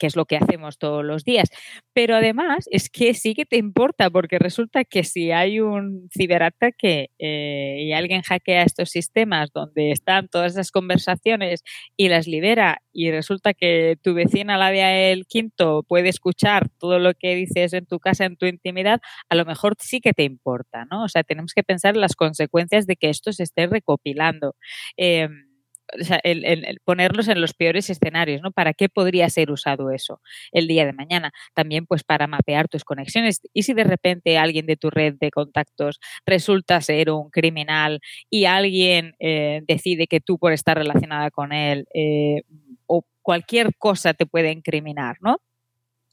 que 0.00 0.06
es 0.08 0.16
lo 0.16 0.24
que 0.24 0.36
hacemos 0.36 0.78
todos 0.78 1.04
los 1.04 1.24
días. 1.24 1.50
Pero 1.92 2.16
además 2.16 2.66
es 2.72 2.88
que 2.88 3.14
sí 3.14 3.34
que 3.34 3.44
te 3.44 3.56
importa, 3.56 4.10
porque 4.10 4.38
resulta 4.38 4.84
que 4.84 5.04
si 5.04 5.30
hay 5.30 5.60
un 5.60 6.08
ciberataque 6.16 7.10
eh, 7.18 7.76
y 7.80 7.92
alguien 7.92 8.22
hackea 8.22 8.62
estos 8.62 8.90
sistemas 8.90 9.52
donde 9.52 9.92
están 9.92 10.28
todas 10.28 10.52
esas 10.52 10.72
conversaciones 10.72 11.62
y 11.96 12.08
las 12.08 12.26
libera 12.26 12.82
y 12.92 13.10
resulta 13.10 13.54
que 13.54 13.98
tu 14.02 14.14
vecina, 14.14 14.56
la 14.56 14.70
de 14.70 15.12
el 15.12 15.26
quinto, 15.26 15.84
puede 15.86 16.08
escuchar 16.08 16.70
todo 16.78 16.98
lo 16.98 17.12
que 17.14 17.34
dices 17.34 17.74
en 17.74 17.86
tu 17.86 18.00
casa, 18.00 18.24
en 18.24 18.36
tu 18.36 18.46
intimidad, 18.46 19.00
a 19.28 19.34
lo 19.34 19.44
mejor 19.44 19.74
sí 19.78 20.00
que 20.00 20.14
te 20.14 20.24
importa, 20.24 20.86
¿no? 20.90 21.04
O 21.04 21.08
sea, 21.08 21.22
tenemos 21.22 21.52
que 21.52 21.62
pensar 21.62 21.94
en 21.94 22.00
las 22.00 22.16
consecuencias 22.16 22.86
de 22.86 22.96
que 22.96 23.10
esto 23.10 23.32
se 23.32 23.42
esté 23.42 23.66
recopilando. 23.66 24.56
Em, 24.96 25.49
el, 26.22 26.80
ponerlos 26.84 27.28
en 27.28 27.40
los 27.40 27.54
peores 27.54 27.90
escenarios, 27.90 28.42
¿no? 28.42 28.52
¿Para 28.52 28.74
qué 28.74 28.88
podría 28.88 29.28
ser 29.30 29.50
usado 29.50 29.90
eso 29.90 30.20
el 30.52 30.66
día 30.68 30.86
de 30.86 30.92
mañana? 30.92 31.32
También, 31.54 31.86
pues, 31.86 32.04
para 32.04 32.26
mapear 32.26 32.68
tus 32.68 32.84
conexiones. 32.84 33.40
Y 33.52 33.62
si 33.62 33.74
de 33.74 33.84
repente 33.84 34.38
alguien 34.38 34.66
de 34.66 34.76
tu 34.76 34.90
red 34.90 35.14
de 35.20 35.30
contactos 35.30 36.00
resulta 36.26 36.80
ser 36.80 37.10
un 37.10 37.30
criminal 37.30 38.00
y 38.28 38.44
alguien 38.44 39.14
eh, 39.20 39.62
decide 39.66 40.06
que 40.06 40.20
tú 40.20 40.38
por 40.38 40.52
estar 40.52 40.76
relacionada 40.76 41.30
con 41.30 41.52
él 41.52 41.86
eh, 41.94 42.42
o 42.86 43.04
cualquier 43.22 43.74
cosa 43.76 44.14
te 44.14 44.26
puede 44.26 44.50
incriminar, 44.52 45.16
¿no? 45.20 45.38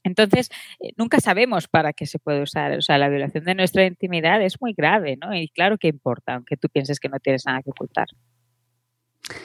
Entonces, 0.04 0.48
eh, 0.80 0.92
nunca 0.96 1.20
sabemos 1.20 1.68
para 1.68 1.92
qué 1.92 2.06
se 2.06 2.18
puede 2.18 2.42
usar. 2.42 2.76
O 2.78 2.82
sea, 2.82 2.98
la 2.98 3.08
violación 3.08 3.44
de 3.44 3.54
nuestra 3.54 3.84
intimidad 3.84 4.42
es 4.42 4.60
muy 4.60 4.72
grave, 4.74 5.16
¿no? 5.16 5.34
Y 5.34 5.48
claro 5.48 5.78
que 5.78 5.88
importa, 5.88 6.34
aunque 6.34 6.56
tú 6.56 6.68
pienses 6.68 7.00
que 7.00 7.08
no 7.08 7.18
tienes 7.20 7.44
nada 7.46 7.62
que 7.62 7.70
ocultar. 7.70 8.06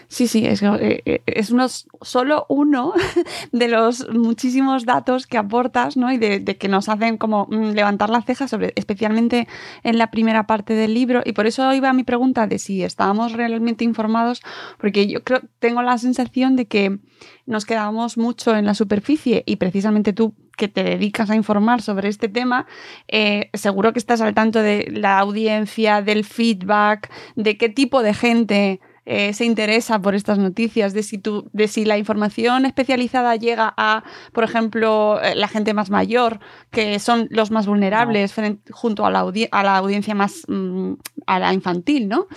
Sí, 0.08 0.28
sí, 0.28 0.46
es, 0.46 0.62
eh, 0.62 1.02
eh, 1.06 1.22
es 1.26 1.52
uno, 1.52 1.68
solo 1.68 2.46
uno 2.50 2.94
de 3.52 3.68
los 3.68 4.08
muchísimos 4.10 4.86
datos 4.86 5.28
que 5.28 5.38
aportas 5.38 5.98
¿no? 5.98 6.12
y 6.12 6.18
de, 6.18 6.44
que 6.44 6.68
nos 6.68 6.90
hacen 6.90 7.18
como 7.18 7.48
mm, 7.50 7.72
levantar 7.72 8.10
la 8.10 8.22
ceja, 8.22 8.48
sobre, 8.48 8.74
especialmente 8.76 9.48
en 9.84 9.98
la 9.98 10.12
primera 10.12 10.46
parte 10.48 10.74
del 10.74 10.94
libro. 10.94 11.22
Y 11.26 11.34
por 11.34 11.48
eso 11.48 11.74
iba 11.74 11.92
mi 11.94 12.04
pregunta 12.04 12.48
de 12.48 12.60
si 12.60 12.84
estábamos 12.84 13.34
realmente 13.34 13.84
informados, 13.84 14.42
porque 14.78 15.08
yo 15.08 15.24
creo, 15.24 15.42
tengo 15.60 15.82
la 15.82 15.98
sensación 15.98 16.56
de 16.56 16.66
que 16.66 17.00
nos 17.46 17.66
quedamos 17.66 18.18
mucho 18.18 18.56
en 18.56 18.66
la 18.66 18.74
superficie 18.74 19.44
y 19.46 19.58
precisamente 19.58 20.14
tú 20.14 20.34
que 20.58 20.68
te 20.68 20.84
dedicas 20.84 21.30
a 21.30 21.36
informar 21.36 21.82
sobre 21.82 22.10
este 22.10 22.30
tema, 22.30 22.68
eh, 23.08 23.50
seguro 23.54 23.92
que 23.94 24.00
estás 24.00 24.22
al 24.22 24.34
tanto 24.34 24.60
de 24.60 24.88
la 24.92 25.20
audiencia, 25.20 26.02
del 26.02 26.24
feedback, 26.24 27.12
de 27.36 27.58
qué 27.58 27.70
tipo 27.70 28.04
de 28.04 28.14
gente 28.14 28.80
eh, 29.06 29.34
se 29.34 29.46
interesa 29.46 30.02
por 30.02 30.16
estas 30.16 30.38
noticias, 30.38 30.94
de 30.94 31.04
si, 31.04 31.22
de 31.52 31.68
si 31.68 31.86
la 31.86 31.98
información 31.98 32.66
especializada 32.66 33.36
llega 33.36 33.74
a, 33.76 34.04
por 34.32 34.44
ejemplo, 34.44 35.20
eh, 35.22 35.36
la 35.36 35.48
gente 35.48 35.74
más 35.74 35.90
mayor, 35.90 36.40
que 36.72 37.00
son 37.00 37.28
los 37.30 37.52
más 37.52 37.68
vulnerables 37.68 38.34
junto 38.72 39.06
a 39.06 39.12
la, 39.12 39.20
a 39.52 39.64
la 39.64 39.78
audiencia 39.78 40.16
más 40.16 40.44
mm, 40.48 40.94
a 41.28 41.40
la 41.40 41.54
infantil, 41.54 42.08
¿no? 42.08 42.28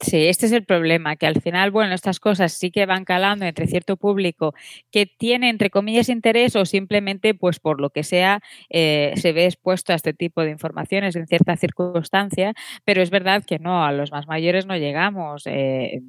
Sí, 0.00 0.26
este 0.26 0.44
es 0.46 0.52
el 0.52 0.64
problema, 0.66 1.16
que 1.16 1.26
al 1.26 1.40
final, 1.40 1.70
bueno, 1.70 1.94
estas 1.94 2.20
cosas 2.20 2.52
sí 2.52 2.70
que 2.70 2.84
van 2.84 3.06
calando 3.06 3.46
entre 3.46 3.66
cierto 3.66 3.96
público 3.96 4.52
que 4.90 5.06
tiene, 5.06 5.48
entre 5.48 5.70
comillas, 5.70 6.10
interés 6.10 6.54
o 6.54 6.66
simplemente, 6.66 7.32
pues 7.34 7.60
por 7.60 7.80
lo 7.80 7.88
que 7.88 8.02
sea, 8.02 8.40
eh, 8.68 9.14
se 9.16 9.32
ve 9.32 9.46
expuesto 9.46 9.92
a 9.92 9.96
este 9.96 10.12
tipo 10.12 10.42
de 10.42 10.50
informaciones 10.50 11.16
en 11.16 11.26
cierta 11.26 11.56
circunstancia, 11.56 12.52
pero 12.84 13.00
es 13.00 13.08
verdad 13.08 13.42
que 13.46 13.58
no, 13.58 13.84
a 13.86 13.92
los 13.92 14.10
más 14.12 14.26
mayores 14.26 14.66
no 14.66 14.76
llegamos. 14.76 15.44
Eh, 15.46 16.02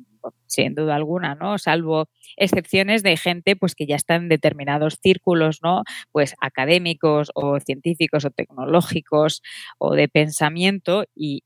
sin 0.48 0.76
duda 0.76 0.96
alguna, 0.96 1.36
¿no? 1.36 1.58
Salvo 1.58 2.10
excepciones 2.36 3.02
de 3.04 3.16
gente 3.16 3.56
pues 3.56 3.76
que 3.76 3.86
ya 3.86 3.96
está 3.96 4.16
en 4.16 4.28
determinados 4.28 4.98
círculos, 5.02 5.60
¿no? 5.64 5.84
Pues 6.12 6.36
académicos 6.42 7.32
o 7.36 7.60
científicos 7.62 8.26
o 8.26 8.32
tecnológicos 8.32 9.42
o 9.78 9.94
de 9.96 10.10
pensamiento 10.10 11.06
y, 11.16 11.44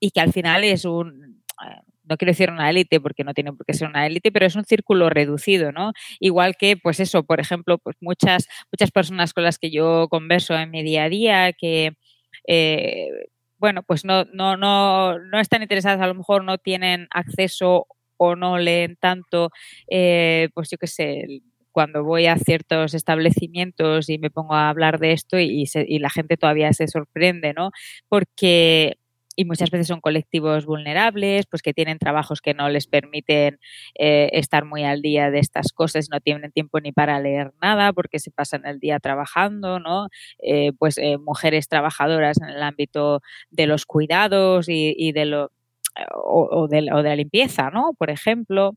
y 0.00 0.10
que 0.10 0.20
al 0.20 0.32
final 0.32 0.64
es 0.64 0.84
un 0.84 1.35
no 2.04 2.16
quiero 2.16 2.30
decir 2.32 2.50
una 2.50 2.70
élite 2.70 3.00
porque 3.00 3.24
no 3.24 3.34
tiene 3.34 3.52
por 3.52 3.66
qué 3.66 3.74
ser 3.74 3.88
una 3.88 4.06
élite, 4.06 4.30
pero 4.32 4.46
es 4.46 4.56
un 4.56 4.64
círculo 4.64 5.10
reducido, 5.10 5.72
¿no? 5.72 5.92
Igual 6.20 6.56
que, 6.56 6.76
pues 6.76 7.00
eso, 7.00 7.24
por 7.24 7.40
ejemplo, 7.40 7.78
pues 7.78 7.96
muchas, 8.00 8.46
muchas 8.72 8.90
personas 8.92 9.32
con 9.34 9.44
las 9.44 9.58
que 9.58 9.70
yo 9.70 10.08
converso 10.08 10.54
en 10.56 10.70
mi 10.70 10.82
día 10.82 11.04
a 11.04 11.08
día 11.08 11.52
que 11.52 11.92
eh, 12.46 13.08
bueno, 13.58 13.82
pues 13.82 14.04
no, 14.04 14.24
no, 14.32 14.56
no, 14.56 15.18
no 15.18 15.40
están 15.40 15.62
interesadas, 15.62 16.00
a 16.00 16.06
lo 16.06 16.14
mejor 16.14 16.44
no 16.44 16.58
tienen 16.58 17.08
acceso 17.10 17.86
o 18.18 18.36
no 18.36 18.58
leen 18.58 18.96
tanto, 19.00 19.50
eh, 19.90 20.48
pues 20.54 20.70
yo 20.70 20.78
qué 20.78 20.86
sé, 20.86 21.42
cuando 21.72 22.04
voy 22.04 22.26
a 22.26 22.36
ciertos 22.38 22.94
establecimientos 22.94 24.08
y 24.08 24.18
me 24.18 24.30
pongo 24.30 24.54
a 24.54 24.68
hablar 24.70 24.98
de 24.98 25.12
esto 25.12 25.38
y, 25.38 25.64
y 25.74 25.98
la 25.98 26.10
gente 26.10 26.36
todavía 26.36 26.72
se 26.72 26.86
sorprende, 26.88 27.52
¿no? 27.54 27.70
Porque 28.08 28.96
y 29.36 29.44
muchas 29.44 29.70
veces 29.70 29.86
son 29.86 30.00
colectivos 30.00 30.64
vulnerables, 30.64 31.46
pues 31.46 31.62
que 31.62 31.74
tienen 31.74 31.98
trabajos 31.98 32.40
que 32.40 32.54
no 32.54 32.68
les 32.70 32.86
permiten 32.86 33.60
eh, 33.94 34.30
estar 34.32 34.64
muy 34.64 34.84
al 34.84 35.02
día 35.02 35.30
de 35.30 35.38
estas 35.38 35.72
cosas, 35.72 36.08
no 36.10 36.20
tienen 36.20 36.50
tiempo 36.50 36.80
ni 36.80 36.90
para 36.92 37.20
leer 37.20 37.52
nada 37.62 37.92
porque 37.92 38.18
se 38.18 38.30
pasan 38.30 38.64
el 38.66 38.80
día 38.80 38.98
trabajando, 38.98 39.78
¿no? 39.78 40.08
Eh, 40.42 40.72
pues 40.78 40.98
eh, 40.98 41.18
mujeres 41.18 41.68
trabajadoras 41.68 42.40
en 42.40 42.48
el 42.48 42.62
ámbito 42.62 43.20
de 43.50 43.66
los 43.66 43.84
cuidados 43.84 44.66
y, 44.68 45.12
de 45.12 45.26
lo 45.26 45.50
o, 46.14 46.66
de, 46.68 46.90
o, 46.92 47.02
de, 47.02 47.08
la 47.08 47.16
limpieza, 47.16 47.70
¿no? 47.70 47.92
Por 47.98 48.10
ejemplo. 48.10 48.74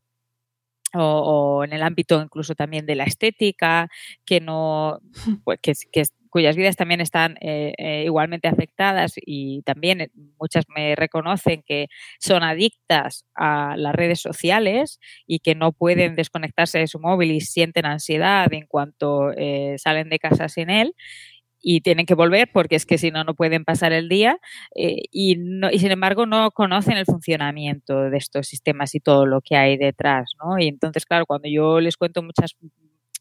O, 0.94 1.62
en 1.64 1.72
el 1.72 1.82
ámbito 1.82 2.20
incluso 2.20 2.54
también 2.54 2.86
de 2.86 2.96
la 2.96 3.04
estética, 3.04 3.88
que 4.24 4.40
no, 4.40 5.00
pues, 5.44 5.58
que, 5.62 5.72
que, 5.92 6.04
cuyas 6.30 6.56
vidas 6.56 6.76
también 6.76 7.00
están 7.00 7.36
eh, 7.40 7.74
eh, 7.76 8.04
igualmente 8.06 8.48
afectadas 8.48 9.14
y 9.16 9.62
también 9.62 10.00
eh, 10.00 10.10
muchas 10.38 10.64
me 10.74 10.94
reconocen 10.94 11.62
que 11.66 11.88
son 12.18 12.42
adictas 12.42 13.26
a 13.34 13.76
las 13.76 13.94
redes 13.94 14.20
sociales 14.20 15.00
y 15.26 15.40
que 15.40 15.54
no 15.54 15.72
pueden 15.72 16.14
desconectarse 16.14 16.78
de 16.78 16.86
su 16.86 17.00
móvil 17.00 17.32
y 17.32 17.40
sienten 17.40 17.84
ansiedad 17.84 18.52
en 18.52 18.66
cuanto 18.66 19.30
salen 19.76 20.08
de 20.08 20.18
casa 20.18 20.48
sin 20.48 20.70
él 20.70 20.94
y 21.60 21.80
tienen 21.82 22.06
que 22.06 22.14
volver 22.14 22.50
porque 22.52 22.76
es 22.76 22.86
que 22.86 22.98
si 22.98 23.10
no, 23.10 23.24
no 23.24 23.34
pueden 23.34 23.64
pasar 23.64 23.92
el 23.92 24.08
día 24.08 24.38
y, 24.74 25.36
no, 25.36 25.70
y 25.70 25.78
sin 25.78 25.90
embargo 25.90 26.26
no 26.26 26.50
conocen 26.52 26.96
el 26.96 27.04
funcionamiento 27.04 28.10
de 28.10 28.16
estos 28.16 28.46
sistemas 28.46 28.94
y 28.94 29.00
todo 29.00 29.26
lo 29.26 29.40
que 29.40 29.56
hay 29.56 29.76
detrás, 29.76 30.32
¿no? 30.42 30.58
Y 30.58 30.68
entonces, 30.68 31.04
claro, 31.04 31.26
cuando 31.26 31.48
yo 31.48 31.80
les 31.80 31.96
cuento 31.96 32.22
muchas 32.22 32.56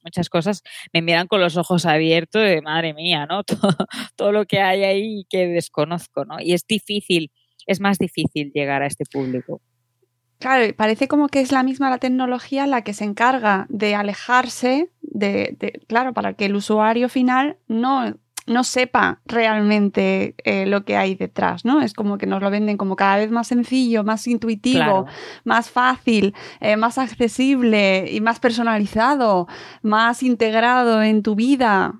muchas 0.04 0.30
cosas, 0.30 0.64
me 0.94 1.02
miran 1.02 1.28
con 1.28 1.42
los 1.42 1.58
ojos 1.58 1.86
abiertos 1.86 2.42
de 2.42 2.62
madre 2.62 2.94
mía, 2.94 3.26
¿no? 3.26 3.44
Todo, 4.16 4.32
lo 4.32 4.46
que 4.46 4.62
hay 4.62 4.84
ahí 4.84 5.26
que 5.30 5.48
desconozco, 5.48 6.26
¿no? 6.26 6.38
Y 6.40 6.54
es 6.54 6.66
difícil, 6.66 7.32
es 7.66 7.80
más 7.80 7.98
difícil 7.98 8.52
llegar 8.54 8.82
a 8.82 8.88
este 8.88 9.04
público. 9.06 9.62
Claro, 10.40 10.74
parece 10.76 11.10
como 11.10 11.28
que 11.28 11.42
es 11.42 11.52
la 11.52 11.64
misma 11.64 11.90
la 11.90 11.98
tecnología 11.98 12.66
la 12.66 12.82
que 12.82 12.94
se 12.94 13.04
encarga 13.04 13.66
de 13.70 13.96
alejarse 13.96 14.90
de, 15.02 15.82
claro, 15.88 16.14
para 16.14 16.34
que 16.34 16.46
el 16.46 16.56
usuario 16.56 17.10
final 17.10 17.58
no 17.68 18.18
no 18.50 18.64
sepa 18.64 19.22
realmente 19.26 20.36
eh, 20.44 20.66
lo 20.66 20.84
que 20.84 20.98
hay 20.98 21.16
detrás, 21.16 21.66
¿no? 21.66 21.82
Es 21.82 21.94
como 21.94 22.18
que 22.18 22.26
nos 22.26 22.42
lo 22.42 22.50
venden 22.50 22.78
como 22.78 22.96
cada 22.96 23.18
vez 23.18 23.32
más 23.32 23.48
sencillo, 23.48 24.04
más 24.04 24.28
intuitivo, 24.28 25.06
más 25.46 25.70
fácil, 25.70 26.34
eh, 26.60 26.76
más 26.76 26.98
accesible 26.98 28.10
y 28.12 28.22
más 28.22 28.40
personalizado, 28.40 29.48
más 29.82 30.24
integrado 30.24 31.02
en 31.04 31.24
tu 31.24 31.36
vida. 31.36 31.94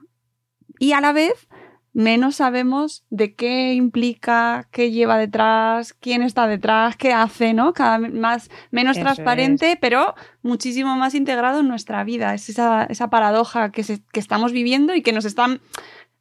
Y 0.80 0.94
a 0.94 1.02
la 1.02 1.14
vez 1.14 1.48
menos 1.92 2.36
sabemos 2.36 3.04
de 3.10 3.34
qué 3.36 3.74
implica, 3.74 4.68
qué 4.72 4.92
lleva 4.92 5.18
detrás, 5.18 5.94
quién 5.94 6.22
está 6.22 6.48
detrás, 6.48 6.96
qué 6.96 7.12
hace, 7.14 7.54
¿no? 7.54 7.74
Cada 7.74 7.98
vez 7.98 8.14
más, 8.14 8.50
menos 8.72 8.96
Eso 8.96 9.04
transparente, 9.06 9.78
pero 9.82 10.14
muchísimo 10.44 10.96
más 10.96 11.16
integrado 11.16 11.60
en 11.62 11.68
nuestra 11.68 12.04
vida. 12.04 12.34
Es 12.36 12.48
esa, 12.48 12.84
esa 12.86 13.10
paradoja 13.10 13.72
que, 13.72 13.84
se- 13.84 14.02
que 14.14 14.20
estamos 14.20 14.52
viviendo 14.52 14.96
y 14.96 15.02
que 15.02 15.12
nos 15.14 15.26
están 15.26 15.60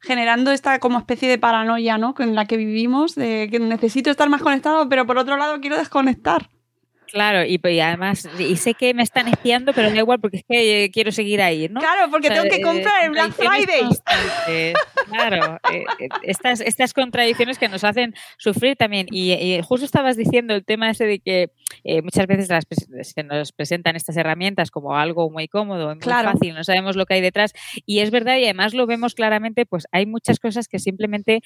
generando 0.01 0.51
esta 0.51 0.79
como 0.79 0.97
especie 0.97 1.29
de 1.29 1.37
paranoia, 1.37 1.97
¿no? 1.97 2.15
En 2.19 2.35
la 2.35 2.45
que 2.45 2.57
vivimos, 2.57 3.15
de 3.15 3.47
que 3.51 3.59
necesito 3.59 4.09
estar 4.09 4.29
más 4.29 4.41
conectado, 4.41 4.87
pero 4.89 5.05
por 5.05 5.17
otro 5.17 5.37
lado 5.37 5.59
quiero 5.59 5.77
desconectar. 5.77 6.49
Claro, 7.11 7.43
y, 7.43 7.59
y 7.63 7.79
además, 7.79 8.29
y 8.37 8.55
sé 8.57 8.75
que 8.75 8.93
me 8.93 9.01
están 9.01 9.27
espiando, 9.27 9.73
pero 9.73 9.89
da 9.89 9.97
igual 9.97 10.19
porque 10.19 10.37
es 10.37 10.43
que 10.47 10.83
eh, 10.83 10.91
quiero 10.91 11.11
seguir 11.11 11.41
ahí, 11.41 11.67
¿no? 11.67 11.79
Claro, 11.79 12.11
porque 12.11 12.27
O 12.27 12.31
sea, 12.31 12.43
tengo 12.43 12.53
que 12.53 12.61
eh, 12.61 12.63
comprar 12.63 13.03
en 13.03 13.11
Black 13.13 13.33
contradicciones 13.35 14.01
Friday. 14.45 14.75
Claro, 15.11 15.59
eh, 15.73 15.85
eh, 15.99 16.09
estas, 16.21 16.61
estas 16.61 16.93
contradicciones 16.93 17.57
que 17.57 17.67
nos 17.67 17.83
hacen 17.83 18.13
sufrir 18.37 18.75
también. 18.75 19.07
Y, 19.09 19.33
y 19.33 19.59
justo 19.63 19.85
estabas 19.85 20.17
diciendo 20.17 20.53
el 20.53 20.63
tema 20.63 20.91
ese 20.91 21.05
de 21.05 21.19
que 21.19 21.49
eh, 21.83 22.01
muchas 22.01 22.27
veces 22.27 22.49
las 22.49 22.65
se 23.01 23.23
nos 23.23 23.51
presentan 23.51 23.95
estas 23.95 24.17
herramientas 24.17 24.71
como 24.71 24.95
algo 24.95 25.29
muy 25.29 25.47
cómodo, 25.47 25.87
muy 25.89 25.99
Claro. 25.99 26.31
fácil, 26.31 26.53
no 26.55 26.63
sabemos 26.63 26.95
lo 26.95 27.05
que 27.05 27.15
hay 27.15 27.21
detrás. 27.21 27.53
Y 27.85 27.99
es 27.99 28.11
verdad, 28.11 28.37
y 28.37 28.43
además 28.45 28.73
lo 28.73 28.85
vemos 28.87 29.15
claramente, 29.15 29.65
pues 29.65 29.85
hay 29.91 30.05
muchas 30.05 30.39
cosas 30.39 30.67
que 30.67 30.79
simplemente 30.79 31.41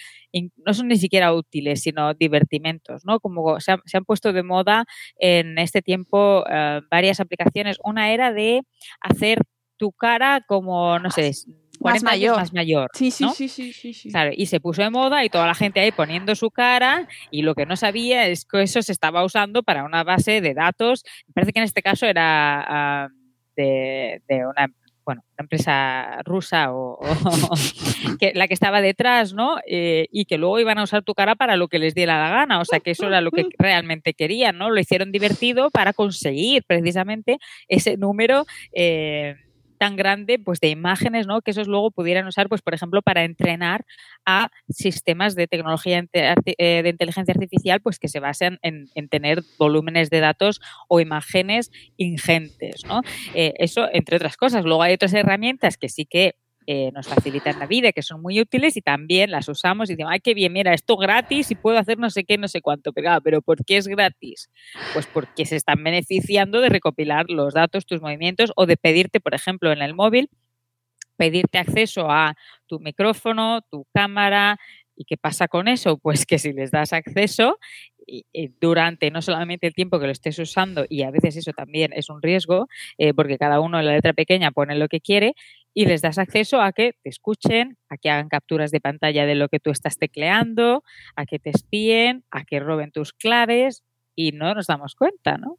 no 0.65 0.73
son 0.73 0.87
ni 0.87 0.97
siquiera 0.97 1.33
útiles, 1.33 1.81
sino 1.81 2.13
divertimentos, 2.13 3.05
¿no? 3.05 3.19
Como 3.19 3.59
se 3.59 3.73
han, 3.73 3.79
se 3.85 3.97
han 3.97 4.05
puesto 4.05 4.33
de 4.33 4.43
moda 4.43 4.85
en 5.17 5.57
este 5.57 5.81
tiempo 5.81 6.43
eh, 6.49 6.81
varias 6.89 7.19
aplicaciones. 7.19 7.77
Una 7.83 8.11
era 8.11 8.33
de 8.33 8.61
hacer 9.01 9.39
tu 9.77 9.91
cara 9.91 10.41
como, 10.47 10.99
no 10.99 11.09
sé, 11.11 11.31
40 11.83 12.09
años 12.09 12.21
mayor. 12.21 12.37
más 12.37 12.53
mayor. 12.53 12.89
Sí, 12.93 13.11
sí, 13.11 13.23
¿no? 13.23 13.33
sí, 13.33 13.47
sí, 13.47 13.73
sí, 13.73 13.93
sí. 13.93 14.09
Claro, 14.09 14.31
y 14.35 14.45
se 14.47 14.59
puso 14.59 14.81
de 14.81 14.89
moda 14.89 15.23
y 15.23 15.29
toda 15.29 15.45
la 15.47 15.55
gente 15.55 15.79
ahí 15.79 15.91
poniendo 15.91 16.35
su 16.35 16.49
cara 16.49 17.07
y 17.29 17.43
lo 17.43 17.55
que 17.55 17.65
no 17.65 17.75
sabía 17.75 18.27
es 18.27 18.45
que 18.45 18.63
eso 18.63 18.81
se 18.81 18.91
estaba 18.91 19.23
usando 19.23 19.63
para 19.63 19.83
una 19.83 20.03
base 20.03 20.41
de 20.41 20.53
datos. 20.53 21.03
Me 21.27 21.33
parece 21.33 21.53
que 21.53 21.59
en 21.59 21.65
este 21.65 21.81
caso 21.81 22.05
era 22.05 22.63
ah, 22.67 23.09
de, 23.55 24.21
de 24.27 24.45
una, 24.47 24.67
bueno, 25.05 25.21
una 25.37 25.43
empresa 25.43 26.21
rusa 26.23 26.73
o, 26.73 26.99
o 26.99 26.99
que, 28.19 28.31
la 28.33 28.47
que 28.47 28.53
estaba 28.53 28.81
detrás, 28.81 29.33
¿no? 29.33 29.57
Eh, 29.67 30.07
y 30.11 30.25
que 30.25 30.37
luego 30.37 30.59
iban 30.59 30.77
a 30.77 30.83
usar 30.83 31.03
tu 31.03 31.13
cara 31.13 31.35
para 31.35 31.57
lo 31.57 31.67
que 31.67 31.79
les 31.79 31.93
diera 31.93 32.21
la 32.21 32.29
gana. 32.29 32.59
O 32.59 32.65
sea, 32.65 32.79
que 32.79 32.91
eso 32.91 33.07
era 33.07 33.21
lo 33.21 33.31
que 33.31 33.43
realmente 33.59 34.13
querían, 34.13 34.57
¿no? 34.57 34.69
Lo 34.69 34.79
hicieron 34.79 35.11
divertido 35.11 35.69
para 35.71 35.93
conseguir 35.93 36.63
precisamente 36.65 37.37
ese 37.67 37.97
número. 37.97 38.45
eh, 38.73 39.35
tan 39.83 39.97
grande 39.97 40.39
pues 40.39 40.61
de 40.61 40.69
imágenes 40.69 41.27
¿no? 41.27 41.41
que 41.41 41.51
esos 41.51 41.67
luego 41.67 41.91
pudieran 41.91 42.25
usar 42.25 42.47
pues 42.47 42.61
por 42.61 42.73
ejemplo 42.73 43.01
para 43.01 43.25
entrenar 43.25 43.83
a 44.25 44.47
sistemas 44.69 45.35
de 45.35 45.45
tecnología 45.45 46.05
eh, 46.13 46.83
de 46.83 46.89
inteligencia 46.89 47.33
artificial 47.33 47.81
pues 47.81 47.99
que 47.99 48.07
se 48.07 48.21
basen 48.21 48.59
en, 48.61 48.87
en 48.95 49.09
tener 49.09 49.43
volúmenes 49.59 50.09
de 50.09 50.21
datos 50.21 50.61
o 50.87 51.01
imágenes 51.01 51.69
ingentes 51.97 52.85
¿no? 52.85 53.01
Eh, 53.35 53.55
eso 53.57 53.89
entre 53.91 54.15
otras 54.15 54.37
cosas 54.37 54.63
luego 54.63 54.83
hay 54.83 54.93
otras 54.93 55.13
herramientas 55.13 55.75
que 55.75 55.89
sí 55.89 56.05
que 56.05 56.35
eh, 56.65 56.91
nos 56.93 57.07
facilitan 57.07 57.59
la 57.59 57.67
vida, 57.67 57.91
que 57.91 58.01
son 58.01 58.21
muy 58.21 58.39
útiles 58.39 58.77
y 58.77 58.81
también 58.81 59.31
las 59.31 59.49
usamos 59.49 59.89
y 59.89 59.93
decimos, 59.93 60.11
ay, 60.13 60.19
qué 60.19 60.33
bien, 60.33 60.53
mira, 60.53 60.73
esto 60.73 60.97
gratis 60.97 61.51
y 61.51 61.55
puedo 61.55 61.77
hacer 61.77 61.97
no 61.99 62.09
sé 62.09 62.23
qué, 62.23 62.37
no 62.37 62.47
sé 62.47 62.61
cuánto. 62.61 62.93
Pero, 62.93 63.05
claro, 63.05 63.21
¿pero 63.21 63.41
por 63.41 63.63
qué 63.65 63.77
es 63.77 63.87
gratis? 63.87 64.49
Pues 64.93 65.05
porque 65.07 65.45
se 65.45 65.55
están 65.55 65.83
beneficiando 65.83 66.61
de 66.61 66.69
recopilar 66.69 67.29
los 67.29 67.53
datos, 67.53 67.85
tus 67.85 68.01
movimientos 68.01 68.51
o 68.55 68.65
de 68.65 68.77
pedirte, 68.77 69.19
por 69.19 69.33
ejemplo, 69.33 69.71
en 69.71 69.81
el 69.81 69.93
móvil, 69.93 70.29
pedirte 71.17 71.57
acceso 71.57 72.09
a 72.09 72.35
tu 72.67 72.79
micrófono, 72.79 73.61
tu 73.69 73.85
cámara. 73.93 74.57
¿Y 74.95 75.05
qué 75.05 75.17
pasa 75.17 75.47
con 75.47 75.67
eso? 75.67 75.97
Pues 75.97 76.25
que 76.25 76.37
si 76.37 76.53
les 76.53 76.69
das 76.69 76.93
acceso 76.93 77.57
durante 78.59 79.11
no 79.11 79.21
solamente 79.21 79.67
el 79.67 79.73
tiempo 79.73 79.99
que 79.99 80.05
lo 80.05 80.11
estés 80.11 80.37
usando, 80.39 80.85
y 80.89 81.03
a 81.03 81.11
veces 81.11 81.37
eso 81.37 81.51
también 81.53 81.93
es 81.93 82.09
un 82.09 82.21
riesgo, 82.21 82.67
eh, 82.97 83.13
porque 83.13 83.37
cada 83.37 83.59
uno 83.59 83.79
en 83.79 83.85
la 83.85 83.93
letra 83.93 84.13
pequeña 84.13 84.51
pone 84.51 84.75
lo 84.75 84.87
que 84.87 85.01
quiere, 85.01 85.35
y 85.73 85.85
les 85.85 86.01
das 86.01 86.17
acceso 86.17 86.61
a 86.61 86.71
que 86.71 86.93
te 87.03 87.09
escuchen, 87.09 87.77
a 87.89 87.97
que 87.97 88.09
hagan 88.09 88.29
capturas 88.29 88.71
de 88.71 88.81
pantalla 88.81 89.25
de 89.25 89.35
lo 89.35 89.49
que 89.49 89.59
tú 89.59 89.71
estás 89.71 89.97
tecleando, 89.97 90.83
a 91.15 91.25
que 91.25 91.39
te 91.39 91.49
espíen, 91.49 92.23
a 92.31 92.43
que 92.43 92.59
roben 92.59 92.91
tus 92.91 93.13
claves, 93.13 93.83
y 94.15 94.31
no 94.31 94.53
nos 94.53 94.67
damos 94.67 94.95
cuenta, 94.95 95.37
¿no? 95.37 95.57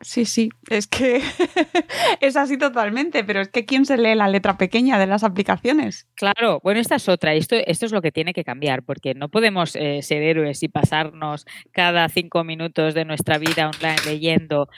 Sí, 0.00 0.26
sí, 0.26 0.50
es 0.70 0.86
que 0.86 1.20
es 2.20 2.36
así 2.36 2.56
totalmente, 2.56 3.24
pero 3.24 3.40
es 3.40 3.48
que 3.48 3.64
¿quién 3.64 3.84
se 3.84 3.96
lee 3.96 4.14
la 4.14 4.28
letra 4.28 4.56
pequeña 4.56 4.96
de 4.96 5.08
las 5.08 5.24
aplicaciones? 5.24 6.06
Claro, 6.14 6.60
bueno, 6.62 6.78
esta 6.78 6.94
es 6.94 7.08
otra. 7.08 7.34
Esto, 7.34 7.56
esto 7.56 7.84
es 7.84 7.90
lo 7.90 8.00
que 8.00 8.12
tiene 8.12 8.32
que 8.32 8.44
cambiar, 8.44 8.84
porque 8.84 9.14
no 9.14 9.28
podemos 9.28 9.74
eh, 9.74 10.02
ser 10.02 10.22
héroes 10.22 10.62
y 10.62 10.68
pasarnos 10.68 11.46
cada 11.72 12.08
cinco 12.08 12.44
minutos 12.44 12.94
de 12.94 13.04
nuestra 13.04 13.38
vida 13.38 13.70
online 13.74 13.96
leyendo 14.06 14.68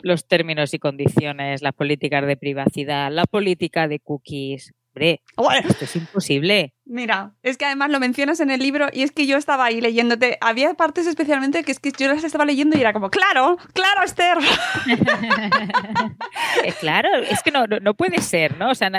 los 0.00 0.26
términos 0.26 0.74
y 0.74 0.78
condiciones, 0.78 1.62
las 1.62 1.72
políticas 1.74 2.26
de 2.26 2.36
privacidad, 2.36 3.10
la 3.10 3.24
política 3.24 3.88
de 3.88 4.00
cookies. 4.00 4.72
Hombre, 5.36 5.58
esto 5.68 5.84
es 5.84 5.94
imposible. 5.96 6.72
mira, 6.86 7.34
es 7.42 7.58
que 7.58 7.66
además 7.66 7.90
lo 7.90 8.00
mencionas 8.00 8.40
en 8.40 8.50
el 8.50 8.60
libro 8.60 8.86
y 8.90 9.02
es 9.02 9.12
que 9.12 9.26
yo 9.26 9.36
estaba 9.36 9.66
ahí 9.66 9.82
leyéndote. 9.82 10.38
Había 10.40 10.72
partes 10.72 11.06
especialmente 11.06 11.64
que 11.64 11.72
es 11.72 11.80
que 11.80 11.92
yo 11.92 12.08
las 12.08 12.24
estaba 12.24 12.46
leyendo 12.46 12.78
y 12.78 12.80
era 12.80 12.94
como, 12.94 13.10
claro, 13.10 13.58
claro, 13.74 14.02
Esther. 14.02 14.38
Eh, 16.64 16.72
claro, 16.80 17.08
es 17.18 17.42
que 17.42 17.50
no, 17.50 17.66
no, 17.66 17.78
no 17.80 17.94
puede 17.94 18.20
ser, 18.22 18.56
¿no? 18.56 18.70
O 18.70 18.74
sea, 18.74 18.90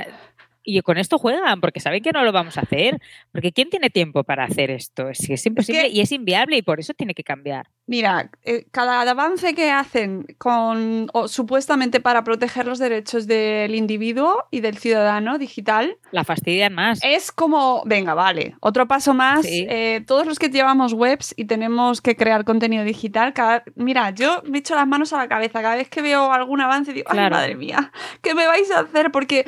y 0.63 0.81
con 0.81 0.97
esto 0.97 1.17
juegan, 1.17 1.61
porque 1.61 1.79
saben 1.79 2.03
que 2.03 2.11
no 2.11 2.23
lo 2.23 2.31
vamos 2.31 2.57
a 2.57 2.61
hacer. 2.61 2.99
Porque 3.31 3.51
¿quién 3.51 3.69
tiene 3.69 3.89
tiempo 3.89 4.23
para 4.23 4.43
hacer 4.45 4.69
esto? 4.69 5.09
Es, 5.09 5.25
que 5.25 5.33
es 5.33 5.45
imposible 5.45 5.83
que- 5.83 5.89
y 5.89 6.01
es 6.01 6.11
inviable 6.11 6.57
y 6.57 6.61
por 6.61 6.79
eso 6.79 6.93
tiene 6.93 7.13
que 7.13 7.23
cambiar. 7.23 7.67
Mira, 7.89 8.29
eh, 8.43 8.65
cada 8.71 9.01
avance 9.01 9.55
que 9.55 9.71
hacen 9.71 10.25
con 10.37 11.07
o 11.13 11.27
supuestamente 11.29 11.99
para 12.01 12.23
proteger 12.25 12.65
los 12.67 12.79
derechos 12.79 13.27
del 13.27 13.73
individuo 13.75 14.43
y 14.51 14.59
del 14.59 14.77
ciudadano 14.77 15.37
digital 15.37 15.97
La 16.11 16.25
fastidian 16.25 16.73
más. 16.73 16.99
es 17.01 17.31
como, 17.31 17.83
venga, 17.85 18.13
vale, 18.13 18.55
otro 18.59 18.87
paso 18.89 19.13
más. 19.13 19.45
Sí. 19.45 19.65
eh, 19.69 20.03
todos 20.05 20.25
los 20.27 20.37
que 20.37 20.49
llevamos 20.49 20.91
webs 20.91 21.33
y 21.37 21.45
tenemos 21.45 22.01
que 22.01 22.17
crear 22.17 22.43
contenido 22.43 22.83
digital, 22.83 23.33
cada- 23.33 23.63
mira, 23.75 24.09
yo 24.11 24.41
me 24.45 24.57
echo 24.57 24.75
las 24.75 24.85
manos 24.87 25.13
a 25.13 25.17
la 25.17 25.29
cabeza 25.29 25.61
cada 25.61 25.75
vez 25.77 25.87
que 25.89 26.01
veo 26.01 26.33
algún 26.33 26.59
avance 26.59 26.91
digo, 26.91 27.07
ay, 27.09 27.17
Claro. 27.17 27.35
madre 27.35 27.55
mía, 27.55 27.91
¿qué 28.21 28.35
me 28.35 28.47
vais 28.47 28.69
a 28.71 28.81
hacer? 28.81 29.11
Porque 29.11 29.45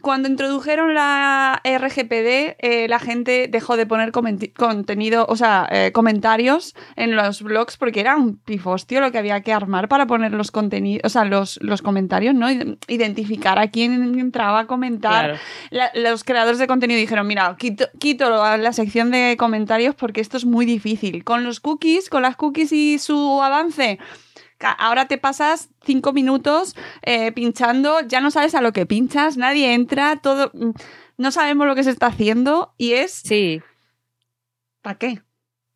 cuando 0.00 0.28
introdujeron 0.28 0.94
la 0.94 1.60
RGPD, 1.62 2.56
eh, 2.58 2.86
la 2.88 2.98
gente 2.98 3.46
dejó 3.48 3.76
de 3.76 3.86
poner 3.86 4.10
contenido, 4.56 5.26
o 5.28 5.36
sea, 5.36 5.68
eh, 5.70 5.92
comentarios 5.92 6.74
en 6.96 7.14
los 7.14 7.42
blogs 7.42 7.76
porque 7.82 7.98
era 7.98 8.14
un 8.14 8.36
pifostio 8.36 9.00
lo 9.00 9.10
que 9.10 9.18
había 9.18 9.40
que 9.40 9.52
armar 9.52 9.88
para 9.88 10.06
poner 10.06 10.30
los 10.30 10.52
contenidos, 10.52 11.02
o 11.04 11.08
sea, 11.08 11.24
los, 11.24 11.58
los 11.62 11.82
comentarios, 11.82 12.32
¿no? 12.32 12.48
Id- 12.48 12.78
Identificar 12.86 13.58
a 13.58 13.70
quién 13.72 14.16
entraba 14.20 14.60
a 14.60 14.66
comentar. 14.68 15.24
Claro. 15.24 15.40
La- 15.70 15.90
los 16.10 16.22
creadores 16.22 16.60
de 16.60 16.68
contenido 16.68 17.00
dijeron, 17.00 17.26
mira, 17.26 17.56
quito, 17.58 17.86
quito 17.98 18.30
la 18.56 18.72
sección 18.72 19.10
de 19.10 19.34
comentarios 19.36 19.96
porque 19.96 20.20
esto 20.20 20.36
es 20.36 20.44
muy 20.44 20.64
difícil. 20.64 21.24
Con 21.24 21.42
los 21.42 21.58
cookies, 21.58 22.08
con 22.08 22.22
las 22.22 22.36
cookies 22.36 22.70
y 22.70 23.00
su 23.00 23.42
avance, 23.42 23.98
ahora 24.78 25.08
te 25.08 25.18
pasas 25.18 25.70
cinco 25.84 26.12
minutos 26.12 26.76
eh, 27.02 27.32
pinchando, 27.32 28.00
ya 28.06 28.20
no 28.20 28.30
sabes 28.30 28.54
a 28.54 28.60
lo 28.60 28.72
que 28.72 28.86
pinchas, 28.86 29.36
nadie 29.36 29.74
entra, 29.74 30.20
todo... 30.22 30.52
mm, 30.54 30.70
No 31.16 31.32
sabemos 31.32 31.66
lo 31.66 31.74
que 31.74 31.82
se 31.82 31.90
está 31.90 32.06
haciendo 32.06 32.74
y 32.78 32.92
es... 32.92 33.10
Sí. 33.12 33.60
¿Para 34.82 34.98
qué? 34.98 35.22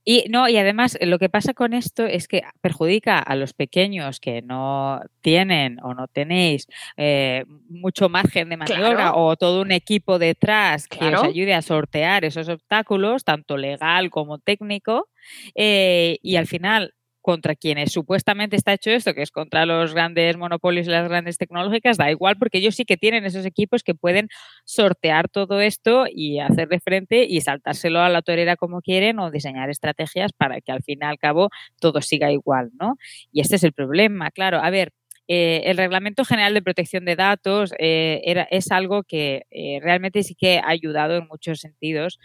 Y 0.09 0.25
no, 0.31 0.49
y 0.49 0.57
además 0.57 0.97
lo 1.01 1.19
que 1.19 1.29
pasa 1.29 1.53
con 1.53 1.75
esto 1.75 2.07
es 2.07 2.29
que 2.29 2.43
perjudica 2.61 3.19
a 3.19 3.35
los 3.35 3.55
pequeños 3.55 4.21
que 4.21 4.41
no 4.41 5.01
tienen 5.21 5.81
o 5.83 5.95
no 5.95 6.07
tenéis 6.07 6.69
eh, 6.97 7.45
mucho 7.69 8.09
margen 8.09 8.49
de 8.49 8.57
maniobra 8.57 8.95
Claro. 8.95 9.17
o 9.17 9.37
todo 9.37 9.61
un 9.63 9.73
equipo 9.73 10.21
detrás 10.21 10.87
que 10.87 10.99
Claro. 10.99 11.23
os 11.23 11.27
ayude 11.27 11.55
a 11.55 11.61
sortear 11.61 12.25
esos 12.25 12.49
obstáculos, 12.49 13.25
tanto 13.25 13.57
legal 13.57 14.09
como 14.11 14.39
técnico, 14.39 15.09
eh, 15.57 16.19
y 16.23 16.37
al 16.37 16.47
final 16.47 16.95
contra 17.27 17.57
quienes 17.57 17.91
supuestamente 17.91 18.55
está 18.55 18.73
hecho 18.73 18.93
esto, 18.93 19.13
que 19.13 19.23
es 19.23 19.33
contra 19.33 19.67
los 19.67 19.95
grandes 19.95 20.37
monopolios 20.37 20.87
y 20.87 20.91
las 20.91 21.09
grandes 21.09 21.39
tecnológicas, 21.39 21.97
da 21.97 22.09
igual 22.09 22.37
porque 22.39 22.59
ellos 22.59 22.77
sí 22.77 22.85
que 22.85 22.97
tienen 22.97 23.25
esos 23.25 23.45
equipos 23.45 23.83
que 23.83 23.97
pueden 23.97 24.29
sortear 24.65 25.29
todo 25.29 25.61
esto 25.61 26.05
y 26.09 26.39
hacerle 26.39 26.79
frente 26.79 27.25
y 27.29 27.41
saltárselo 27.41 27.99
a 27.99 28.09
la 28.11 28.23
torera 28.23 28.55
como 28.55 28.81
quieren 28.81 29.19
o 29.19 29.33
diseñar 29.33 29.71
estrategias 29.71 30.33
para 30.33 30.61
que 30.61 30.71
al 30.71 30.85
fin 30.85 31.01
y 31.03 31.05
al 31.05 31.19
cabo 31.19 31.51
todo 31.81 32.01
siga 32.01 32.31
igual, 32.31 32.71
¿no? 32.79 32.95
Y 33.33 33.41
este 33.41 33.57
es 33.57 33.65
el 33.65 33.73
problema, 33.73 34.31
claro. 34.31 34.61
A 34.63 34.71
ver, 34.71 34.93
eh, 35.27 35.63
el 35.65 35.79
Reglamento 35.79 36.25
General 36.25 36.55
de 36.55 36.63
Protección 36.63 37.05
de 37.05 37.17
Datos 37.17 37.75
eh, 37.81 38.21
era, 38.25 38.45
es 38.53 38.71
algo 38.71 39.03
que 39.03 39.47
eh, 39.51 39.81
realmente 39.83 40.23
sí 40.23 40.37
que 40.37 40.61
ha 40.61 40.69
ayudado 40.69 41.17
en 41.17 41.27
muchos 41.27 41.59
sentidos 41.59 42.21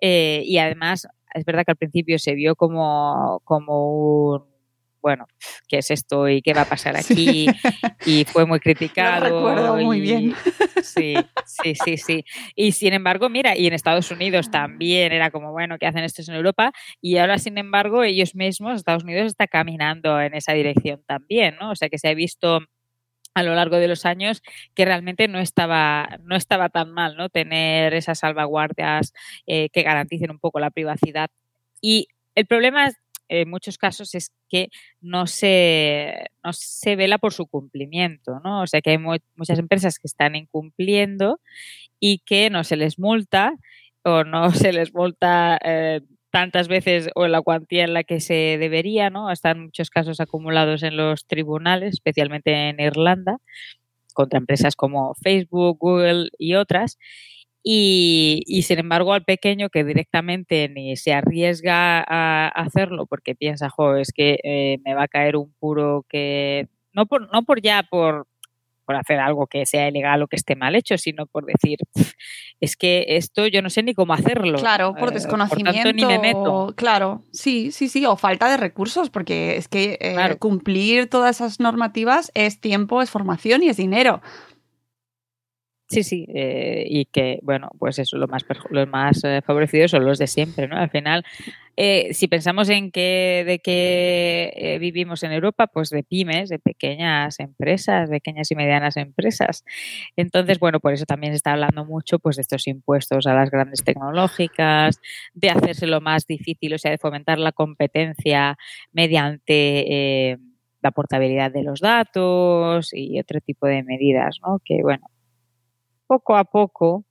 eh, 0.00 0.42
y 0.44 0.58
además 0.58 1.08
es 1.34 1.44
verdad 1.44 1.64
que 1.64 1.72
al 1.72 1.76
principio 1.76 2.18
se 2.18 2.34
vio 2.34 2.56
como, 2.56 3.40
como 3.44 4.32
un 4.32 4.54
bueno, 5.04 5.26
¿qué 5.68 5.78
es 5.78 5.90
esto 5.90 6.30
y 6.30 6.40
qué 6.40 6.54
va 6.54 6.62
a 6.62 6.64
pasar 6.64 6.96
aquí? 6.96 7.46
Y 8.06 8.24
fue 8.24 8.46
muy 8.46 8.58
criticado. 8.58 9.28
Lo 9.28 9.36
recuerdo 9.36 9.76
muy 9.76 10.00
bien. 10.00 10.34
Sí, 10.82 11.14
sí, 11.44 11.74
sí, 11.74 11.98
sí. 11.98 12.24
Y 12.56 12.72
sin 12.72 12.94
embargo, 12.94 13.28
mira, 13.28 13.54
y 13.54 13.66
en 13.66 13.74
Estados 13.74 14.10
Unidos 14.10 14.50
también 14.50 15.12
era 15.12 15.30
como, 15.30 15.52
bueno, 15.52 15.76
¿qué 15.78 15.86
hacen 15.86 16.04
estos 16.04 16.30
en 16.30 16.36
Europa? 16.36 16.72
Y 17.02 17.18
ahora, 17.18 17.38
sin 17.38 17.58
embargo, 17.58 18.02
ellos 18.02 18.34
mismos, 18.34 18.76
Estados 18.76 19.04
Unidos 19.04 19.26
está 19.26 19.46
caminando 19.46 20.18
en 20.22 20.32
esa 20.32 20.54
dirección 20.54 21.02
también, 21.06 21.56
¿no? 21.60 21.72
O 21.72 21.76
sea 21.76 21.90
que 21.90 21.98
se 21.98 22.08
ha 22.08 22.14
visto 22.14 22.60
a 23.34 23.42
lo 23.42 23.54
largo 23.54 23.76
de 23.76 23.88
los 23.88 24.06
años 24.06 24.42
que 24.74 24.84
realmente 24.84 25.28
no 25.28 25.40
estaba, 25.40 26.18
no 26.22 26.36
estaba 26.36 26.68
tan 26.68 26.92
mal, 26.92 27.16
¿no? 27.16 27.28
Tener 27.28 27.94
esas 27.94 28.20
salvaguardias 28.20 29.12
eh, 29.46 29.68
que 29.70 29.82
garanticen 29.82 30.30
un 30.30 30.38
poco 30.38 30.60
la 30.60 30.70
privacidad. 30.70 31.30
Y 31.80 32.08
el 32.34 32.46
problema 32.46 32.90
en 33.28 33.48
muchos 33.48 33.78
casos 33.78 34.14
es 34.14 34.32
que 34.48 34.68
no 35.00 35.26
se, 35.26 36.26
no 36.42 36.52
se 36.52 36.96
vela 36.96 37.18
por 37.18 37.32
su 37.32 37.46
cumplimiento, 37.46 38.40
¿no? 38.44 38.62
O 38.62 38.66
sea 38.66 38.80
que 38.80 38.90
hay 38.90 38.98
muchas 38.98 39.58
empresas 39.58 39.98
que 39.98 40.06
están 40.06 40.36
incumpliendo 40.36 41.40
y 41.98 42.18
que 42.18 42.50
no 42.50 42.64
se 42.64 42.76
les 42.76 42.98
multa 42.98 43.54
o 44.02 44.24
no 44.24 44.50
se 44.52 44.72
les 44.72 44.94
multa 44.94 45.58
eh, 45.64 46.02
tantas 46.34 46.66
veces 46.66 47.10
o 47.14 47.26
en 47.26 47.30
la 47.30 47.42
cuantía 47.42 47.84
en 47.84 47.94
la 47.94 48.02
que 48.02 48.18
se 48.18 48.58
debería, 48.58 49.08
¿no? 49.08 49.30
Están 49.30 49.66
muchos 49.66 49.88
casos 49.88 50.18
acumulados 50.18 50.82
en 50.82 50.96
los 50.96 51.28
tribunales, 51.28 51.94
especialmente 51.94 52.70
en 52.70 52.80
Irlanda, 52.80 53.38
contra 54.14 54.40
empresas 54.40 54.74
como 54.74 55.14
Facebook, 55.14 55.78
Google 55.78 56.30
y 56.36 56.56
otras. 56.56 56.98
Y, 57.62 58.62
sin 58.64 58.80
embargo, 58.80 59.12
al 59.12 59.24
pequeño 59.24 59.68
que 59.68 59.84
directamente 59.84 60.68
ni 60.68 60.96
se 60.96 61.14
arriesga 61.14 62.04
a 62.04 62.48
hacerlo 62.48 63.06
porque 63.06 63.36
piensa, 63.36 63.70
jo, 63.70 63.94
es 63.94 64.10
que 64.12 64.40
eh, 64.42 64.78
me 64.84 64.94
va 64.94 65.04
a 65.04 65.08
caer 65.08 65.36
un 65.36 65.52
puro 65.60 66.04
que. 66.08 66.66
No 66.92 67.06
por, 67.06 67.32
no 67.32 67.44
por 67.44 67.62
ya 67.62 67.84
por, 67.88 68.26
por 68.84 68.96
hacer 68.96 69.20
algo 69.20 69.46
que 69.46 69.66
sea 69.66 69.88
ilegal 69.88 70.22
o 70.22 70.28
que 70.28 70.36
esté 70.36 70.56
mal 70.56 70.74
hecho, 70.74 70.98
sino 70.98 71.26
por 71.26 71.46
decir, 71.46 71.78
es 72.60 72.76
que 72.76 73.04
esto 73.08 73.46
yo 73.46 73.62
no 73.62 73.70
sé 73.70 73.82
ni 73.82 73.94
cómo 73.94 74.14
hacerlo. 74.14 74.58
Claro, 74.58 74.94
por 74.94 75.12
desconocimiento. 75.12 75.92
ni 75.92 76.04
me 76.04 76.18
meto. 76.18 76.72
Claro, 76.76 77.24
sí, 77.32 77.72
sí, 77.72 77.88
sí, 77.88 78.04
o 78.06 78.16
falta 78.16 78.48
de 78.48 78.56
recursos, 78.56 79.10
porque 79.10 79.56
es 79.56 79.68
que 79.68 79.98
eh, 80.00 80.36
cumplir 80.38 81.08
todas 81.08 81.36
esas 81.36 81.60
normativas 81.60 82.30
es 82.34 82.60
tiempo, 82.60 83.02
es 83.02 83.10
formación 83.10 83.62
y 83.62 83.68
es 83.68 83.76
dinero. 83.76 84.20
Sí, 85.86 86.02
sí, 86.02 86.26
eh, 86.34 86.84
y 86.88 87.04
que, 87.04 87.38
bueno, 87.42 87.70
pues 87.78 87.98
eso, 87.98 88.16
lo 88.16 88.26
más, 88.26 88.44
los 88.70 88.88
más 88.88 89.22
eh, 89.22 89.42
favorecidos 89.44 89.90
son 89.90 90.04
los 90.06 90.18
de 90.18 90.26
siempre, 90.26 90.66
¿no? 90.66 90.76
Al 90.78 90.88
final, 90.88 91.24
eh, 91.76 92.14
si 92.14 92.26
pensamos 92.26 92.70
en 92.70 92.90
que 92.90 93.44
de 93.46 93.58
qué 93.58 94.78
vivimos 94.80 95.22
en 95.22 95.32
Europa, 95.32 95.66
pues 95.66 95.90
de 95.90 96.02
pymes, 96.02 96.48
de 96.48 96.58
pequeñas 96.58 97.38
empresas, 97.38 98.08
pequeñas 98.08 98.50
y 98.50 98.54
medianas 98.56 98.96
empresas. 98.96 99.62
Entonces, 100.16 100.58
bueno, 100.58 100.80
por 100.80 100.94
eso 100.94 101.04
también 101.04 101.34
se 101.34 101.36
está 101.36 101.52
hablando 101.52 101.84
mucho 101.84 102.18
pues 102.18 102.36
de 102.36 102.42
estos 102.42 102.66
impuestos 102.66 103.26
a 103.26 103.34
las 103.34 103.50
grandes 103.50 103.84
tecnológicas, 103.84 105.00
de 105.34 105.50
hacérselo 105.50 106.00
más 106.00 106.26
difícil, 106.26 106.74
o 106.74 106.78
sea, 106.78 106.92
de 106.92 106.98
fomentar 106.98 107.38
la 107.38 107.52
competencia 107.52 108.56
mediante 108.92 110.38
la 110.80 110.90
portabilidad 110.92 111.50
de 111.50 111.62
los 111.62 111.80
datos 111.80 112.90
y 112.92 113.18
otro 113.18 113.40
tipo 113.40 113.66
de 113.66 113.82
medidas, 113.82 114.38
¿no? 114.42 114.60
Que, 114.64 114.82
bueno, 114.82 115.06
poco 116.06 116.36
a 116.36 116.44
poco, 116.44 117.04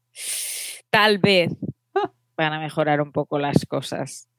tal 0.90 1.18
vez 1.18 1.52
van 2.38 2.54
a 2.54 2.60
mejorar 2.60 3.02
un 3.02 3.12
poco 3.12 3.40
las 3.40 3.66
cosas. 3.66 4.30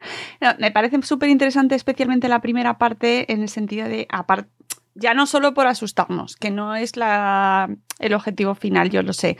me 0.58 0.70
parece 0.70 1.00
súper 1.02 1.28
interesante, 1.28 1.74
especialmente 1.74 2.28
la 2.28 2.40
primera 2.40 2.78
parte, 2.78 3.32
en 3.32 3.42
el 3.42 3.48
sentido 3.48 3.88
de, 3.88 4.06
ya 4.94 5.14
no 5.14 5.26
solo 5.26 5.54
por 5.54 5.66
asustarnos, 5.66 6.36
que 6.36 6.50
no 6.50 6.76
es 6.76 6.96
la, 6.96 7.68
el 7.98 8.14
objetivo 8.14 8.54
final, 8.54 8.90
yo 8.90 9.02
lo 9.02 9.12
sé. 9.12 9.36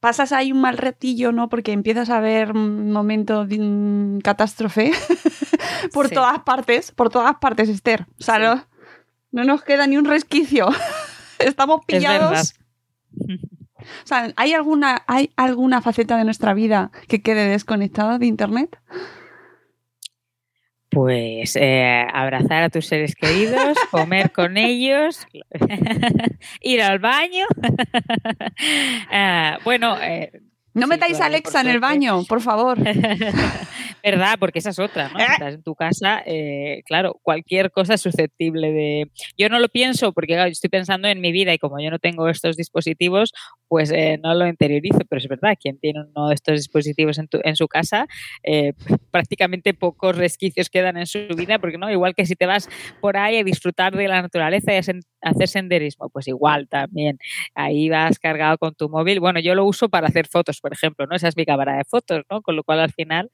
Pasas 0.00 0.32
ahí 0.32 0.50
un 0.50 0.62
mal 0.62 0.78
retillo, 0.78 1.30
¿no? 1.30 1.48
Porque 1.50 1.72
empiezas 1.72 2.08
a 2.08 2.20
ver 2.20 2.52
un 2.52 2.90
momento 2.90 3.44
de 3.44 4.18
catástrofe 4.24 4.92
por 5.92 6.08
todas 6.08 6.40
partes, 6.40 6.90
por 6.90 7.10
todas 7.10 7.36
partes, 7.36 7.68
Esther. 7.68 8.06
O 8.18 8.22
sea, 8.22 8.38
no, 8.38 8.66
no, 9.30 9.44
nos 9.44 9.62
queda 9.62 9.86
ni 9.86 9.98
un 9.98 10.06
resquicio. 10.06 10.68
Estamos 11.38 11.84
pillados. 11.86 12.54
O 14.04 14.06
sea, 14.06 14.32
¿hay 14.36 14.52
alguna, 14.52 15.02
¿hay 15.06 15.30
alguna 15.36 15.82
faceta 15.82 16.16
de 16.16 16.24
nuestra 16.24 16.54
vida 16.54 16.90
que 17.08 17.22
quede 17.22 17.48
desconectada 17.48 18.18
de 18.18 18.26
Internet? 18.26 18.78
Pues 20.90 21.54
eh, 21.54 22.04
abrazar 22.12 22.64
a 22.64 22.68
tus 22.68 22.86
seres 22.86 23.14
queridos, 23.14 23.78
comer 23.92 24.32
con 24.32 24.56
ellos, 24.56 25.26
ir 26.60 26.82
al 26.82 26.98
baño. 26.98 27.46
Ah, 29.12 29.58
bueno, 29.64 29.96
eh, 30.00 30.30
no 30.74 30.86
metáis 30.86 31.20
a 31.20 31.26
Alexa 31.26 31.60
en 31.60 31.68
el 31.68 31.80
baño, 31.80 32.24
por 32.24 32.40
favor. 32.40 32.78
¿Verdad? 34.02 34.36
Porque 34.38 34.60
esa 34.60 34.70
es 34.70 34.78
otra, 34.78 35.10
¿no? 35.10 35.18
Estás 35.18 35.54
en 35.54 35.62
tu 35.62 35.74
casa, 35.74 36.22
eh, 36.24 36.82
claro, 36.86 37.20
cualquier 37.22 37.70
cosa 37.70 37.94
es 37.94 38.00
susceptible 38.00 38.72
de... 38.72 39.10
Yo 39.36 39.48
no 39.48 39.58
lo 39.58 39.68
pienso 39.68 40.12
porque 40.12 40.42
estoy 40.46 40.70
pensando 40.70 41.08
en 41.08 41.20
mi 41.20 41.32
vida 41.32 41.52
y 41.52 41.58
como 41.58 41.80
yo 41.80 41.90
no 41.90 41.98
tengo 41.98 42.28
estos 42.28 42.56
dispositivos, 42.56 43.32
pues 43.68 43.90
eh, 43.90 44.18
no 44.22 44.34
lo 44.34 44.46
interiorizo, 44.46 45.00
pero 45.08 45.18
es 45.18 45.28
verdad, 45.28 45.54
quien 45.60 45.78
tiene 45.78 46.00
uno 46.14 46.28
de 46.28 46.34
estos 46.34 46.56
dispositivos 46.56 47.18
en, 47.18 47.28
en 47.44 47.56
su 47.56 47.68
casa, 47.68 48.06
eh, 48.42 48.72
prácticamente 49.10 49.74
pocos 49.74 50.16
resquicios 50.16 50.70
quedan 50.70 50.96
en 50.96 51.06
su 51.06 51.18
vida, 51.36 51.58
porque 51.58 51.78
no, 51.78 51.90
igual 51.90 52.14
que 52.14 52.26
si 52.26 52.36
te 52.36 52.46
vas 52.46 52.68
por 53.00 53.16
ahí 53.16 53.36
a 53.36 53.44
disfrutar 53.44 53.94
de 53.94 54.08
la 54.08 54.22
naturaleza 54.22 54.72
y 54.72 54.76
a 54.76 54.80
hacer 55.30 55.48
senderismo, 55.48 56.08
pues 56.08 56.26
igual 56.28 56.68
también, 56.68 57.18
ahí 57.54 57.88
vas 57.88 58.18
cargado 58.18 58.56
con 58.58 58.74
tu 58.74 58.88
móvil. 58.88 59.20
Bueno, 59.20 59.40
yo 59.40 59.54
lo 59.54 59.64
uso 59.64 59.88
para 59.88 60.08
hacer 60.08 60.26
fotos, 60.26 60.59
por 60.60 60.72
ejemplo, 60.72 61.06
¿no? 61.06 61.16
Esa 61.16 61.28
es 61.28 61.36
mi 61.36 61.44
cámara 61.44 61.76
de 61.76 61.84
fotos, 61.84 62.22
¿no? 62.30 62.42
Con 62.42 62.56
lo 62.56 62.64
cual 62.64 62.80
al 62.80 62.92
final 62.92 63.30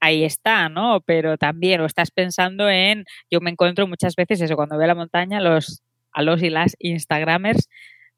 ahí 0.00 0.24
está, 0.24 0.68
¿no? 0.68 1.00
Pero 1.04 1.36
también 1.36 1.80
o 1.80 1.86
estás 1.86 2.10
pensando 2.10 2.68
en, 2.68 3.04
yo 3.30 3.40
me 3.40 3.50
encuentro 3.50 3.86
muchas 3.86 4.16
veces 4.16 4.40
eso, 4.40 4.56
cuando 4.56 4.78
veo 4.78 4.86
la 4.86 4.94
montaña, 4.94 5.40
los, 5.40 5.82
a 6.12 6.22
los 6.22 6.42
y 6.42 6.50
las 6.50 6.74
Instagramers 6.78 7.68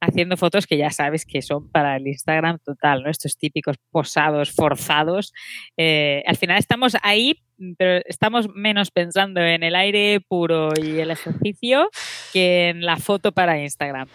haciendo 0.02 0.36
fotos 0.36 0.66
que 0.66 0.76
ya 0.76 0.90
sabes 0.90 1.24
que 1.24 1.42
son 1.42 1.70
para 1.70 1.96
el 1.96 2.08
Instagram 2.08 2.58
total, 2.64 3.04
¿no? 3.04 3.10
Estos 3.10 3.36
típicos 3.36 3.76
posados, 3.90 4.50
forzados. 4.50 5.32
Eh, 5.76 6.24
al 6.26 6.36
final 6.36 6.58
estamos 6.58 6.96
ahí, 7.02 7.40
pero 7.78 8.02
estamos 8.06 8.48
menos 8.52 8.90
pensando 8.90 9.40
en 9.40 9.62
el 9.62 9.76
aire 9.76 10.20
puro 10.20 10.70
y 10.76 10.98
el 10.98 11.12
ejercicio 11.12 11.88
que 12.32 12.70
en 12.70 12.84
la 12.84 12.96
foto 12.96 13.30
para 13.30 13.60
Instagram. 13.62 14.08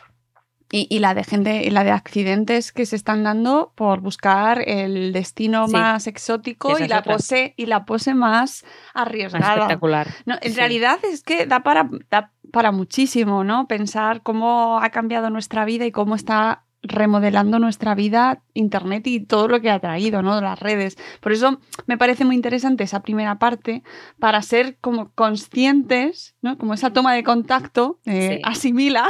Y, 0.70 1.00
la 1.00 1.14
de 1.14 1.24
gente, 1.24 1.72
la 1.72 1.86
de 1.86 1.92
accidentes 1.92 2.74
que 2.74 2.86
se 2.86 2.98
están 2.98 3.24
dando 3.24 3.72
por 3.76 4.02
buscar 4.02 4.62
el 4.68 5.14
destino 5.14 5.68
más 5.68 6.08
exótico 6.08 6.78
y 6.78 6.90
la 6.90 7.04
pose 7.04 7.54
y 7.56 7.68
la 7.68 7.86
pose 7.86 8.14
más 8.14 8.66
arriesgada. 8.94 9.54
espectacular. 9.54 10.08
No, 10.26 10.36
en 10.42 10.56
realidad 10.56 11.00
es 11.04 11.24
que 11.24 11.46
da 11.46 11.64
para, 11.64 11.90
da 12.10 12.34
para 12.52 12.74
muchísimo, 12.74 13.46
¿no? 13.46 13.68
Pensar 13.68 14.22
cómo 14.24 14.80
ha 14.82 14.90
cambiado 14.90 15.30
nuestra 15.30 15.64
vida 15.64 15.86
y 15.86 15.92
cómo 15.92 16.16
está 16.16 16.64
remodelando 16.82 17.60
nuestra 17.60 17.96
vida 17.96 18.42
internet 18.54 19.08
y 19.08 19.20
todo 19.20 19.48
lo 19.48 19.62
que 19.62 19.70
ha 19.70 19.80
traído, 19.80 20.22
¿no? 20.22 20.40
Las 20.42 20.60
redes. 20.60 20.98
Por 21.22 21.32
eso 21.32 21.60
me 21.86 21.98
parece 21.98 22.26
muy 22.26 22.36
interesante 22.36 22.84
esa 22.84 23.02
primera 23.02 23.40
parte 23.40 23.84
para 24.20 24.42
ser 24.42 24.78
como 24.80 25.12
conscientes, 25.14 26.36
¿no? 26.42 26.58
Como 26.58 26.74
esa 26.74 26.92
toma 26.92 27.14
de 27.14 27.24
contacto, 27.24 28.00
eh, 28.06 28.42
asimila 28.44 29.08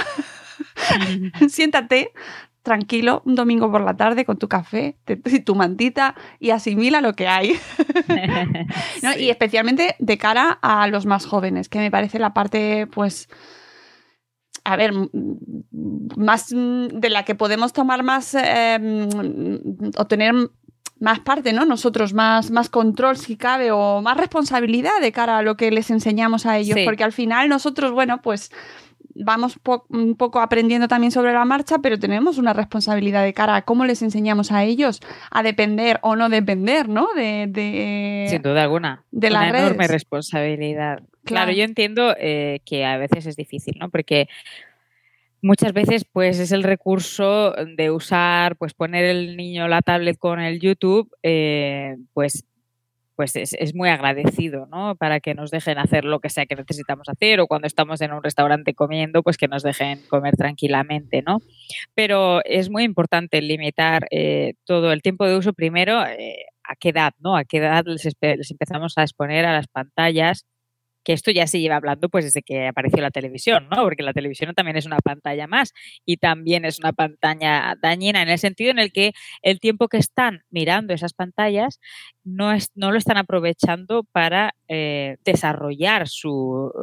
Siéntate 1.49 2.11
tranquilo 2.67 3.21
un 3.25 3.35
domingo 3.35 3.71
por 3.71 3.79
la 3.79 3.95
tarde 3.95 4.25
con 4.25 4.37
tu 4.37 4.49
café 4.49 4.97
y 5.25 5.39
tu 5.45 5.55
mantita 5.55 6.15
y 6.37 6.49
asimila 6.49 6.99
lo 6.99 7.13
que 7.13 7.27
hay. 7.27 7.57
Y 9.19 9.29
especialmente 9.29 9.95
de 9.99 10.17
cara 10.17 10.59
a 10.61 10.87
los 10.87 11.05
más 11.05 11.25
jóvenes, 11.25 11.69
que 11.69 11.79
me 11.79 11.91
parece 11.91 12.19
la 12.19 12.33
parte, 12.33 12.87
pues, 12.87 13.29
a 14.65 14.75
ver, 14.75 14.91
más 16.17 16.47
de 16.49 17.09
la 17.09 17.23
que 17.23 17.35
podemos 17.35 17.71
tomar 17.71 18.03
más 18.03 18.35
eh, 18.35 19.07
o 19.97 20.07
tener 20.07 20.33
más 20.99 21.19
parte, 21.19 21.53
¿no? 21.53 21.65
Nosotros 21.65 22.13
más, 22.13 22.51
más 22.51 22.69
control 22.69 23.17
si 23.17 23.37
cabe 23.37 23.71
o 23.71 24.01
más 24.01 24.17
responsabilidad 24.17 24.99
de 24.99 25.11
cara 25.11 25.37
a 25.37 25.41
lo 25.41 25.55
que 25.55 25.71
les 25.71 25.89
enseñamos 25.89 26.45
a 26.45 26.57
ellos, 26.57 26.77
porque 26.85 27.03
al 27.03 27.13
final 27.13 27.49
nosotros, 27.49 27.91
bueno, 27.91 28.21
pues 28.21 28.51
vamos 29.23 29.59
un 29.89 30.15
poco 30.15 30.39
aprendiendo 30.39 30.87
también 30.87 31.11
sobre 31.11 31.33
la 31.33 31.45
marcha, 31.45 31.79
pero 31.79 31.99
tenemos 31.99 32.37
una 32.37 32.53
responsabilidad 32.53 33.23
de 33.23 33.33
cara 33.33 33.55
a 33.55 33.61
cómo 33.63 33.85
les 33.85 34.01
enseñamos 34.01 34.51
a 34.51 34.63
ellos 34.63 35.01
a 35.31 35.43
depender 35.43 35.99
o 36.01 36.15
no 36.15 36.29
depender, 36.29 36.89
¿no? 36.89 37.07
De, 37.15 38.27
Sin 38.29 38.41
duda 38.41 38.63
alguna. 38.63 39.03
De 39.11 39.27
una 39.27 39.51
la 39.51 39.59
enorme 39.59 39.87
responsabilidad. 39.87 41.01
Claro, 41.23 41.51
yo 41.51 41.63
entiendo 41.63 42.15
eh, 42.17 42.61
que 42.65 42.85
a 42.85 42.97
veces 42.97 43.25
es 43.25 43.35
difícil, 43.35 43.75
¿no? 43.79 43.89
Porque 43.89 44.29
muchas 45.41 45.73
veces 45.73 46.05
pues 46.05 46.39
es 46.39 46.51
el 46.51 46.63
recurso 46.63 47.53
de 47.53 47.91
usar, 47.91 48.55
pues 48.55 48.73
poner 48.73 49.05
el 49.05 49.37
niño 49.37 49.67
la 49.67 49.81
tablet 49.81 50.17
con 50.17 50.39
el 50.39 50.59
YouTube, 50.59 51.09
eh, 51.23 51.97
pues 52.13 52.45
pues 53.17 53.35
es, 53.35 53.73
muy 53.73 53.89
agradecido, 53.89 54.67
¿no? 54.67 54.95
Para 54.95 55.19
que 55.19 55.33
nos 55.33 55.49
dejen 55.49 55.79
hacer 55.79 56.05
lo 56.05 56.19
que 56.19 56.29
sea 56.29 56.45
que 56.45 56.55
necesitamos 56.55 57.09
hacer 57.09 57.39
o 57.39 57.47
cuando 57.47 57.65
estamos 57.65 57.99
en 58.01 58.13
un 58.13 58.21
restaurante 58.21 58.75
comiendo, 58.75 59.23
pues 59.23 59.37
que 59.37 59.47
nos 59.47 59.63
dejen 59.63 60.03
comer 60.07 60.35
tranquilamente, 60.35 61.23
¿no? 61.23 61.39
Pero 61.95 62.45
es 62.45 62.69
muy 62.69 62.83
importante 62.83 63.41
limitar 63.41 64.05
eh, 64.11 64.53
todo 64.65 64.93
el 64.93 65.01
tiempo 65.01 65.25
de 65.25 65.35
uso 65.35 65.53
primero, 65.53 66.05
eh, 66.05 66.45
a 66.63 66.75
qué 66.75 66.89
edad, 66.89 67.13
¿no? 67.17 67.35
A 67.35 67.43
qué 67.43 67.57
edad 67.57 67.85
les, 67.87 68.07
les 68.21 68.51
empezamos 68.51 68.93
a 68.97 69.01
exponer 69.01 69.45
a 69.45 69.53
las 69.53 69.67
pantallas 69.67 70.45
que 71.07 71.13
esto 71.13 71.31
ya 71.31 71.47
se 71.47 71.61
lleva 71.61 71.77
hablando 71.77 72.09
pues 72.09 72.25
desde 72.25 72.41
que 72.41 72.67
apareció 72.67 73.01
la 73.01 73.11
televisión, 73.11 73.69
¿no? 73.71 73.81
Porque 73.83 74.03
la 74.03 74.11
televisión 74.11 74.53
también 74.53 74.75
es 74.75 74.85
una 74.85 74.99
pantalla 74.99 75.47
más 75.47 75.71
y 76.05 76.17
también 76.17 76.65
es 76.65 76.79
una 76.79 76.91
pantalla 76.91 77.77
dañina 77.81 78.21
en 78.21 78.27
el 78.27 78.37
sentido 78.37 78.71
en 78.71 78.79
el 78.79 78.91
que 78.91 79.13
el 79.41 79.61
tiempo 79.61 79.87
que 79.87 79.95
están 79.95 80.43
mirando 80.49 80.93
esas 80.93 81.13
pantallas 81.13 81.79
no, 82.25 82.51
es, 82.51 82.71
no 82.75 82.91
lo 82.91 82.97
están 82.97 83.15
aprovechando 83.15 84.03
para 84.11 84.53
eh, 84.67 85.15
desarrollar 85.23 86.09
su 86.09 86.73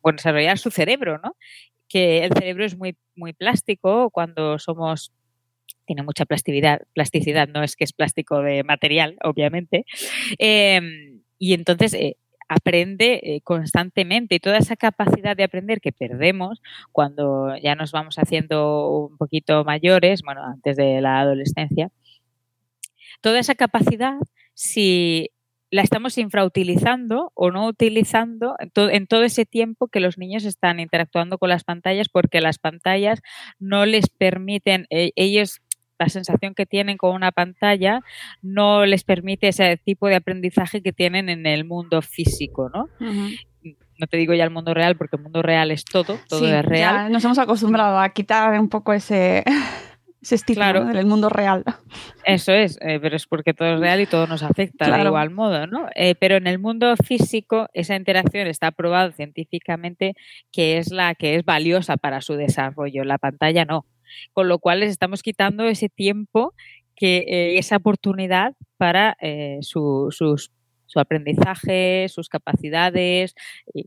bueno, 0.00 0.16
desarrollar 0.16 0.56
su 0.56 0.70
cerebro, 0.70 1.18
¿no? 1.22 1.36
Que 1.86 2.24
el 2.24 2.32
cerebro 2.32 2.64
es 2.64 2.78
muy, 2.78 2.96
muy 3.14 3.34
plástico 3.34 4.08
cuando 4.08 4.58
somos 4.58 5.12
tiene 5.84 6.02
mucha 6.02 6.24
plasticidad, 6.24 6.80
plasticidad, 6.94 7.46
no 7.46 7.62
es 7.62 7.76
que 7.76 7.84
es 7.84 7.92
plástico 7.92 8.40
de 8.40 8.64
material, 8.64 9.18
obviamente. 9.22 9.84
Em, 10.38 11.20
y 11.38 11.52
entonces 11.52 11.92
eh, 11.92 12.16
aprende 12.48 13.20
eh, 13.22 13.40
constantemente 13.42 14.36
y 14.36 14.40
toda 14.40 14.58
esa 14.58 14.76
capacidad 14.76 15.36
de 15.36 15.44
aprender 15.44 15.80
que 15.80 15.92
perdemos 15.92 16.62
cuando 16.92 17.56
ya 17.56 17.74
nos 17.74 17.92
vamos 17.92 18.16
haciendo 18.18 19.08
un 19.08 19.16
poquito 19.16 19.64
mayores, 19.64 20.22
bueno, 20.22 20.44
antes 20.44 20.76
de 20.76 21.00
la 21.00 21.20
adolescencia, 21.20 21.90
toda 23.20 23.38
esa 23.38 23.54
capacidad, 23.54 24.14
si 24.54 25.30
la 25.70 25.82
estamos 25.82 26.16
infrautilizando 26.16 27.32
o 27.34 27.50
no 27.50 27.66
utilizando 27.66 28.54
en 28.58 29.06
todo, 29.06 29.24
ese 29.24 29.44
tiempo 29.44 29.88
que 29.88 30.00
los 30.00 30.16
niños 30.16 30.44
están 30.44 30.78
interactuando 30.78 31.38
con 31.38 31.48
las 31.48 31.64
pantallas 31.64 32.08
porque 32.08 32.40
las 32.40 32.58
pantallas 32.58 33.20
no 33.58 33.84
les 33.84 34.08
permiten, 34.08 34.86
eh, 34.90 35.10
ellos 35.16 35.60
la 35.98 36.08
sensación 36.08 36.54
que 36.54 36.66
tienen 36.66 36.96
con 36.96 37.14
una 37.14 37.32
pantalla 37.32 38.00
no 38.42 38.86
les 38.86 39.04
permite 39.04 39.48
ese 39.48 39.76
tipo 39.76 40.08
de 40.08 40.16
aprendizaje 40.16 40.82
que 40.82 40.92
tienen 40.92 41.28
en 41.28 41.46
el 41.46 41.64
mundo 41.64 42.02
físico, 42.02 42.70
¿no? 42.72 42.88
No 43.98 44.06
te 44.06 44.18
digo 44.18 44.34
ya 44.34 44.44
el 44.44 44.50
mundo 44.50 44.74
real, 44.74 44.96
porque 44.96 45.16
el 45.16 45.22
mundo 45.22 45.42
real 45.42 45.70
es 45.70 45.84
todo, 45.84 46.18
todo 46.28 46.46
es 46.46 46.64
real. 46.64 47.10
nos 47.10 47.24
hemos 47.24 47.38
acostumbrado 47.38 47.98
a 47.98 48.10
quitar 48.10 48.58
un 48.60 48.68
poco 48.68 48.92
ese, 48.92 49.42
ese 50.20 50.34
estigma 50.34 50.72
del 50.72 51.06
mundo 51.06 51.30
real. 51.30 51.64
Eso 52.24 52.52
es, 52.52 52.78
eh, 52.82 52.98
pero 53.00 53.16
es 53.16 53.26
porque 53.26 53.54
todo 53.54 53.74
es 53.74 53.80
real 53.80 54.00
y 54.00 54.06
todo 54.06 54.26
nos 54.26 54.42
afecta 54.42 54.94
de 54.94 55.02
igual 55.02 55.30
modo, 55.30 55.66
¿no? 55.66 55.88
Eh, 55.94 56.14
pero 56.14 56.36
en 56.36 56.46
el 56.46 56.58
mundo 56.58 56.94
físico 56.96 57.68
esa 57.72 57.96
interacción 57.96 58.46
está 58.46 58.70
probado 58.70 59.12
científicamente 59.12 60.14
que 60.52 60.76
es 60.76 60.90
la 60.90 61.14
que 61.14 61.36
es 61.36 61.44
valiosa 61.44 61.96
para 61.96 62.20
su 62.20 62.34
desarrollo. 62.34 63.02
La 63.04 63.16
pantalla 63.16 63.64
no. 63.64 63.86
Con 64.32 64.48
lo 64.48 64.58
cual 64.58 64.80
les 64.80 64.90
estamos 64.90 65.22
quitando 65.22 65.64
ese 65.64 65.88
tiempo, 65.88 66.54
que, 66.96 67.18
eh, 67.28 67.58
esa 67.58 67.76
oportunidad 67.76 68.54
para 68.78 69.16
eh, 69.20 69.58
su, 69.60 70.10
aprendizaje, 70.96 72.06
sus 72.08 72.28
capacidades, 72.28 73.34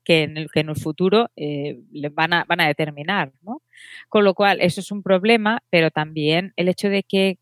que 0.03 0.23
en 0.23 0.37
el, 0.37 0.51
que 0.51 0.59
en 0.59 0.69
el 0.69 0.75
futuro 0.75 1.29
eh, 1.35 1.79
van, 2.11 2.33
a, 2.33 2.45
van 2.47 2.61
a 2.61 2.67
determinar. 2.67 3.33
¿no? 3.41 3.63
Con 4.09 4.23
lo 4.23 4.35
cual, 4.35 4.61
eso 4.61 4.79
es 4.79 4.91
un 4.91 5.01
problema, 5.01 5.63
pero 5.71 5.89
también 5.89 6.53
el 6.55 6.69
hecho 6.69 6.89
de 6.89 7.03
que 7.03 7.39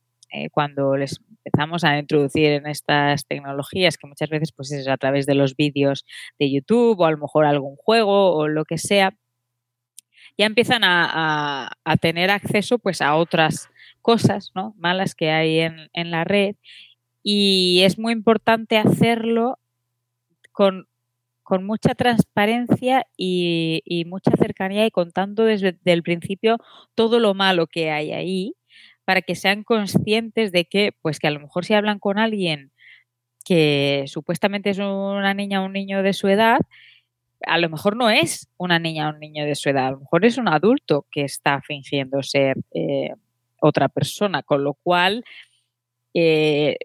cuando 0.51 0.97
les 0.97 1.21
empezamos 1.45 1.85
a 1.85 1.97
introducir 1.97 2.51
en 2.51 2.67
estas 2.67 3.25
tecnologías, 3.25 3.97
que 3.97 4.07
muchas 4.07 4.29
veces 4.29 4.51
pues 4.51 4.71
es 4.73 4.87
a 4.89 4.97
través 4.97 5.25
de 5.25 5.35
los 5.35 5.55
vídeos 5.55 6.05
de 6.37 6.51
YouTube 6.51 6.99
o 6.99 7.05
a 7.05 7.11
lo 7.11 7.17
mejor 7.17 7.45
algún 7.45 7.77
juego 7.77 8.33
o 8.35 8.49
lo 8.49 8.65
que 8.65 8.77
sea, 8.77 9.15
ya 10.37 10.45
empiezan 10.45 10.83
a, 10.83 11.71
tener 12.01 12.29
acceso 12.29 12.77
pues 12.79 13.01
a 13.01 13.15
otras 13.15 13.69
cosas 14.01 14.51
¿no? 14.55 14.73
malas 14.77 15.15
que 15.15 15.31
hay 15.31 15.59
en, 15.59 16.11
la 16.11 16.23
red 16.23 16.55
y 17.23 17.81
es 17.83 17.97
muy 17.97 18.13
importante 18.13 18.77
hacerlo 18.77 19.57
con, 20.51 20.87
mucha 21.61 21.95
transparencia 21.95 23.05
y, 23.17 24.03
mucha 24.07 24.31
cercanía 24.37 24.85
y 24.85 24.91
contando 24.91 25.43
desde 25.43 25.77
el 25.85 26.03
principio 26.03 26.57
todo 26.93 27.19
lo 27.19 27.33
malo 27.33 27.67
que 27.67 27.89
hay 27.89 28.11
ahí 28.11 28.53
para 29.05 29.21
que 29.21 29.35
sean 29.35 29.63
conscientes 29.63 30.51
de 30.51 30.65
que, 30.65 30.91
pues 31.01 31.19
que 31.19 31.27
a 31.27 31.31
lo 31.31 31.39
mejor 31.39 31.63
si 31.63 31.73
hablan 31.73 31.99
con 31.99 32.17
alguien 32.19 32.71
que 33.45 34.03
supuestamente 34.07 34.69
es 34.69 34.79
una 34.79 35.33
niña 35.33 35.61
o 35.61 35.65
un 35.65 35.71
niño 35.71 36.03
de 36.03 36.11
su 36.11 36.27
edad, 36.27 36.59
a 37.45 37.57
lo 37.57 37.69
mejor 37.69 37.95
no 37.95 38.09
es 38.09 38.49
una 38.57 38.79
niña 38.79 39.09
o 39.09 39.13
un 39.13 39.19
niño 39.19 39.45
de 39.45 39.55
su 39.55 39.69
edad, 39.69 39.87
a 39.87 39.91
lo 39.91 39.99
mejor 39.99 40.25
es 40.25 40.37
un 40.37 40.47
adulto 40.47 41.05
que 41.11 41.23
está 41.23 41.61
fingiendo 41.61 42.23
ser 42.23 42.57
eh, 42.73 43.13
otra 43.59 43.89
persona, 43.89 44.43
con 44.43 44.63
lo 44.63 44.73
cual 44.73 45.23
eh, 46.13 46.77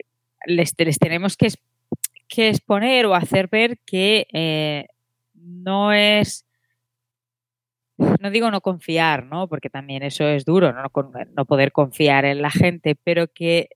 les, 0.47 0.75
tenemos 0.75 1.37
que, 1.37 1.49
exponer 2.35 3.07
o 3.07 3.15
hacer 3.15 3.49
ver 3.49 3.79
que 3.85 4.27
eh, 4.33 4.87
no 5.35 5.93
es, 5.93 6.47
no 7.99 8.31
digo 8.31 8.51
no 8.51 8.61
confiar, 8.61 9.25
¿no? 9.27 9.49
porque 9.49 9.69
también 9.71 10.03
eso 10.03 10.27
es 10.27 10.45
duro, 10.45 10.73
¿no? 10.73 11.45
poder 11.45 11.73
confiar 11.73 12.25
en 12.25 12.41
la 12.41 12.51
gente, 12.51 12.97
pero 13.05 13.27
que 13.29 13.69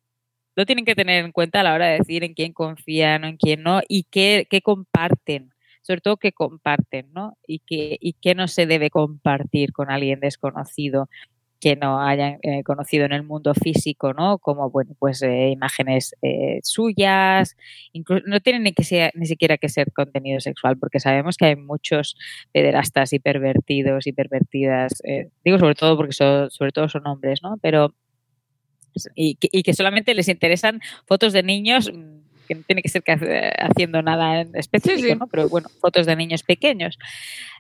lo 0.55 0.65
tienen 0.65 0.87
que 0.87 0.95
tener 0.95 1.23
en 1.23 1.33
cuenta 1.33 1.61
a 1.61 1.63
la 1.63 1.75
hora 1.75 1.87
de 1.89 1.99
decir 1.99 2.25
en 2.25 2.33
quién 2.33 2.55
confían 2.55 3.25
o 3.25 3.27
en 3.27 3.37
quién 3.37 3.63
no 3.63 3.83
y 3.89 4.05
qué 4.05 4.47
comparten 4.63 5.53
sobre 5.87 6.01
todo 6.01 6.17
que 6.17 6.33
comparten, 6.33 7.13
¿no? 7.13 7.39
Y 7.47 7.61
que, 7.61 7.97
y 8.01 8.15
que 8.15 8.35
no 8.35 8.49
se 8.49 8.67
debe 8.67 8.91
compartir 8.91 9.73
con 9.73 9.91
alguien 9.91 10.19
desconocido 10.21 11.09
que 11.61 11.77
no 11.77 12.01
hayan 12.03 12.39
eh, 12.43 12.63
conocido 12.65 13.07
en 13.07 13.13
el 13.13 13.23
mundo 13.23 13.55
físico, 13.55 14.13
¿no? 14.13 14.39
Como, 14.39 14.71
bueno, 14.71 14.95
pues 14.99 15.23
eh, 15.23 15.51
imágenes 15.51 16.15
eh, 16.23 16.59
suyas, 16.63 17.57
incluso, 17.93 18.25
no 18.27 18.41
tienen 18.41 18.65
ni, 18.65 18.73
que 18.73 18.85
sea, 18.85 19.11
ni 19.15 19.27
siquiera 19.27 19.57
que 19.57 19.69
ser 19.69 19.93
contenido 19.93 20.41
sexual, 20.41 20.77
porque 20.77 21.01
sabemos 21.01 21.37
que 21.37 21.47
hay 21.47 21.57
muchos 21.57 22.17
pederastas 22.53 23.13
y 23.13 23.21
pervertidos 23.21 24.07
y 24.07 24.13
pervertidas, 24.13 25.03
digo 25.45 25.59
sobre 25.59 25.75
todo 25.75 25.97
porque 25.97 26.13
sobre 26.13 26.73
todo 26.73 26.89
son 26.89 27.07
hombres, 27.07 27.43
¿no? 27.43 27.57
Pero, 27.63 27.95
y 29.15 29.39
y 29.41 29.63
que 29.63 29.75
solamente 29.75 30.15
les 30.15 30.29
interesan 30.29 30.81
fotos 31.07 31.33
de 31.33 31.43
niños 31.43 31.91
mm, 31.93 32.26
que 32.47 32.55
no 32.55 32.63
tiene 32.63 32.83
que 32.83 32.89
ser 32.89 33.03
haciendo 33.59 34.03
nada 34.03 34.41
en 34.41 34.57
específico, 34.57 35.15
¿no? 35.15 35.27
pero 35.27 35.49
bueno, 35.49 35.69
fotos 35.81 36.07
de 36.07 36.17
niños 36.17 36.43
pequeños. 36.43 36.99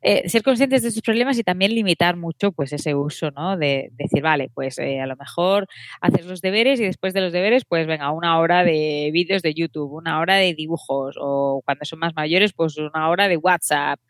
Eh, 0.03 0.28
ser 0.28 0.43
conscientes 0.43 0.82
de 0.82 0.91
sus 0.91 1.03
problemas 1.03 1.39
y 1.39 1.43
también 1.43 1.74
limitar 1.74 2.16
mucho 2.16 2.53
pues 2.53 2.72
ese 2.72 2.95
uso, 2.95 3.30
¿no? 3.30 3.57
De, 3.57 3.91
decir, 3.93 4.22
vale, 4.22 4.51
pues 4.55 4.78
eh, 4.78 5.01
a 5.01 5.07
lo 5.07 5.16
mejor 5.16 5.66
haces 6.01 6.26
los 6.26 6.41
deberes 6.41 6.80
y 6.80 6.84
después 6.84 7.12
de 7.12 7.20
los 7.20 7.32
deberes, 7.32 7.64
pues 7.64 7.87
venga, 7.87 8.11
una 8.12 8.39
hora 8.39 8.64
de 8.64 9.11
vídeos 9.12 9.43
de 9.43 9.55
YouTube, 9.55 9.93
una 9.93 10.20
hora 10.20 10.37
de 10.37 10.55
dibujos 10.55 11.16
o 11.20 11.62
cuando 11.64 11.84
son 11.84 11.99
más 11.99 12.14
mayores, 12.14 12.53
pues 12.53 12.76
una 12.78 13.09
hora 13.09 13.28
de 13.28 13.37
WhatsApp 13.37 14.01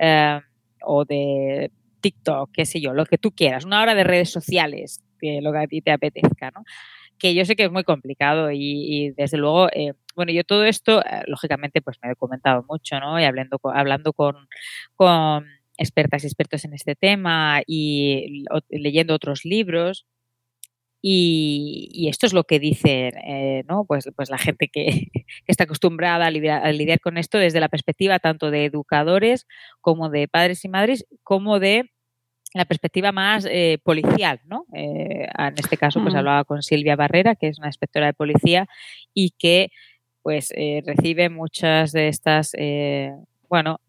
eh, 0.00 0.40
o 0.84 1.04
de 1.04 1.70
TikTok, 2.00 2.50
qué 2.52 2.66
sé 2.66 2.80
yo, 2.80 2.92
lo 2.92 3.06
que 3.06 3.18
tú 3.18 3.32
quieras, 3.32 3.64
una 3.64 3.80
hora 3.80 3.94
de 3.94 4.04
redes 4.04 4.30
sociales, 4.30 5.02
que 5.20 5.40
lo 5.40 5.52
que 5.52 5.58
a 5.58 5.66
ti 5.66 5.80
te 5.80 5.92
apetezca, 5.92 6.50
¿no? 6.50 6.64
Que 7.22 7.34
yo 7.36 7.44
sé 7.44 7.54
que 7.54 7.64
es 7.64 7.70
muy 7.70 7.84
complicado 7.84 8.50
y, 8.50 9.12
desde 9.16 9.38
luego, 9.38 9.68
eh, 9.72 9.92
bueno, 10.16 10.32
yo 10.32 10.42
todo 10.42 10.64
esto, 10.64 11.02
eh, 11.02 11.22
lógicamente, 11.28 11.80
pues 11.80 11.98
me 12.02 12.08
he 12.08 12.10
documentado 12.10 12.64
mucho, 12.68 12.98
¿no? 12.98 13.20
Y 13.20 13.24
hablando, 13.24 13.60
hablando 13.62 14.12
con, 14.12 14.48
expertas 15.78 16.24
y 16.24 16.26
expertos 16.26 16.64
en 16.64 16.74
este 16.74 16.96
tema 16.96 17.62
y 17.64 18.44
leyendo 18.70 19.14
otros 19.14 19.44
libros. 19.44 20.04
Y, 21.00 22.08
esto 22.08 22.26
es 22.26 22.32
lo 22.32 22.44
que 22.44 22.58
dicen 22.58 23.12
eh, 23.26 23.64
¿no? 23.68 23.84
pues, 23.86 24.08
pues 24.16 24.28
la 24.28 24.38
gente 24.38 24.68
que, 24.68 25.08
está 25.46 25.64
acostumbrada 25.64 26.26
a 26.26 26.30
lidiar, 26.30 27.00
con 27.00 27.18
esto 27.18 27.38
desde 27.38 27.60
la 27.60 27.68
perspectiva 27.68 28.18
tanto 28.18 28.50
de 28.50 28.64
educadores 28.64 29.46
como 29.80 30.10
de 30.10 30.26
padres 30.26 30.64
y 30.64 30.68
madres, 30.68 31.06
como 31.22 31.60
de 31.60 31.91
la 32.54 32.64
perspectiva 32.64 33.12
más 33.12 33.46
eh, 33.48 33.78
policial, 33.82 34.40
¿no? 34.44 34.66
Eh, 34.74 35.26
en 35.38 35.54
este 35.56 35.76
caso, 35.76 36.00
pues 36.02 36.14
mm. 36.14 36.16
hablaba 36.18 36.44
con 36.44 36.62
Silvia 36.62 36.96
Barrera, 36.96 37.34
que 37.34 37.48
es 37.48 37.58
una 37.58 37.68
inspectora 37.68 38.06
de 38.06 38.14
policía 38.14 38.66
y 39.14 39.30
que, 39.38 39.70
pues, 40.22 40.52
eh, 40.56 40.82
recibe 40.86 41.30
muchas 41.30 41.92
de 41.92 42.08
estas, 42.08 42.52
bueno, 43.48 43.80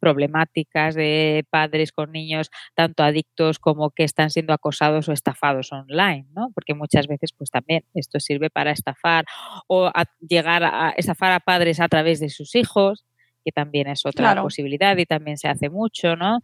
problemáticas 0.00 0.94
de 0.94 1.44
padres 1.48 1.92
con 1.92 2.12
niños 2.12 2.50
tanto 2.74 3.02
adictos 3.02 3.58
como 3.58 3.90
que 3.90 4.04
están 4.04 4.28
siendo 4.30 4.52
acosados 4.52 5.08
o 5.08 5.12
estafados 5.12 5.72
online, 5.72 6.26
¿no? 6.34 6.50
Porque 6.54 6.74
muchas 6.74 7.06
veces, 7.06 7.32
pues, 7.36 7.50
también 7.50 7.84
esto 7.94 8.20
sirve 8.20 8.50
para 8.50 8.72
estafar 8.72 9.24
o 9.66 9.90
llegar 10.20 10.64
a 10.64 10.90
estafar 10.96 11.32
a 11.32 11.40
padres 11.40 11.80
a 11.80 11.88
través 11.88 12.20
de 12.20 12.28
sus 12.28 12.54
hijos 12.54 13.07
que 13.48 13.52
también 13.52 13.88
es 13.88 14.04
otra 14.04 14.40
posibilidad 14.42 14.96
y 14.98 15.06
también 15.06 15.38
se 15.38 15.48
hace 15.48 15.70
mucho, 15.70 16.16
¿no? 16.16 16.40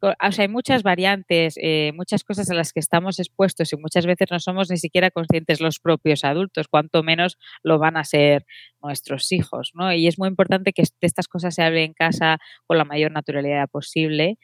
O 0.00 0.32
sea, 0.32 0.44
hay 0.44 0.48
muchas 0.48 0.82
variantes, 0.82 1.58
eh, 1.60 1.92
muchas 1.94 2.24
cosas 2.24 2.50
a 2.50 2.54
las 2.54 2.72
que 2.72 2.80
estamos 2.80 3.18
expuestos 3.18 3.72
y 3.74 3.76
muchas 3.76 4.06
veces 4.06 4.28
no 4.30 4.40
somos 4.40 4.70
ni 4.70 4.78
siquiera 4.78 5.10
conscientes 5.10 5.60
los 5.60 5.78
propios 5.78 6.24
adultos, 6.24 6.68
cuanto 6.68 7.02
menos 7.02 7.36
lo 7.62 7.78
van 7.78 7.98
a 7.98 8.04
ser 8.04 8.46
nuestros 8.82 9.30
hijos, 9.32 9.72
¿no? 9.74 9.92
Y 9.92 10.06
es 10.06 10.18
muy 10.18 10.28
importante 10.28 10.72
que 10.72 10.82
estas 11.00 11.28
cosas 11.28 11.54
se 11.54 11.62
hablen 11.62 11.84
en 11.84 11.92
casa 11.92 12.38
con 12.66 12.78
la 12.78 12.84
mayor 12.84 13.12
naturalidad 13.12 13.68
posible 13.68 14.38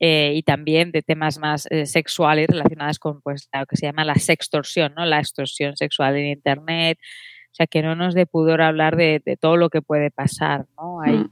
eh, 0.00 0.34
y 0.36 0.44
también 0.44 0.92
de 0.92 1.02
temas 1.02 1.38
más 1.38 1.66
eh, 1.70 1.86
sexuales 1.86 2.46
relacionadas 2.46 3.00
con 3.00 3.20
pues, 3.20 3.48
lo 3.52 3.66
que 3.66 3.76
se 3.76 3.86
llama 3.86 4.04
la 4.04 4.14
sextorsión, 4.14 4.94
¿no? 4.96 5.04
la 5.04 5.18
extorsión 5.18 5.76
sexual 5.76 6.16
en 6.16 6.26
Internet. 6.26 6.98
O 7.50 7.54
sea, 7.58 7.66
que 7.66 7.82
no 7.82 7.96
nos 7.96 8.14
dé 8.14 8.26
pudor 8.26 8.62
hablar 8.62 8.96
de, 8.96 9.20
todo 9.40 9.56
lo 9.56 9.70
que 9.70 9.82
puede 9.82 10.10
pasar. 10.10 10.66
¿no? 10.76 11.00
Hay, 11.00 11.16
mm. 11.16 11.30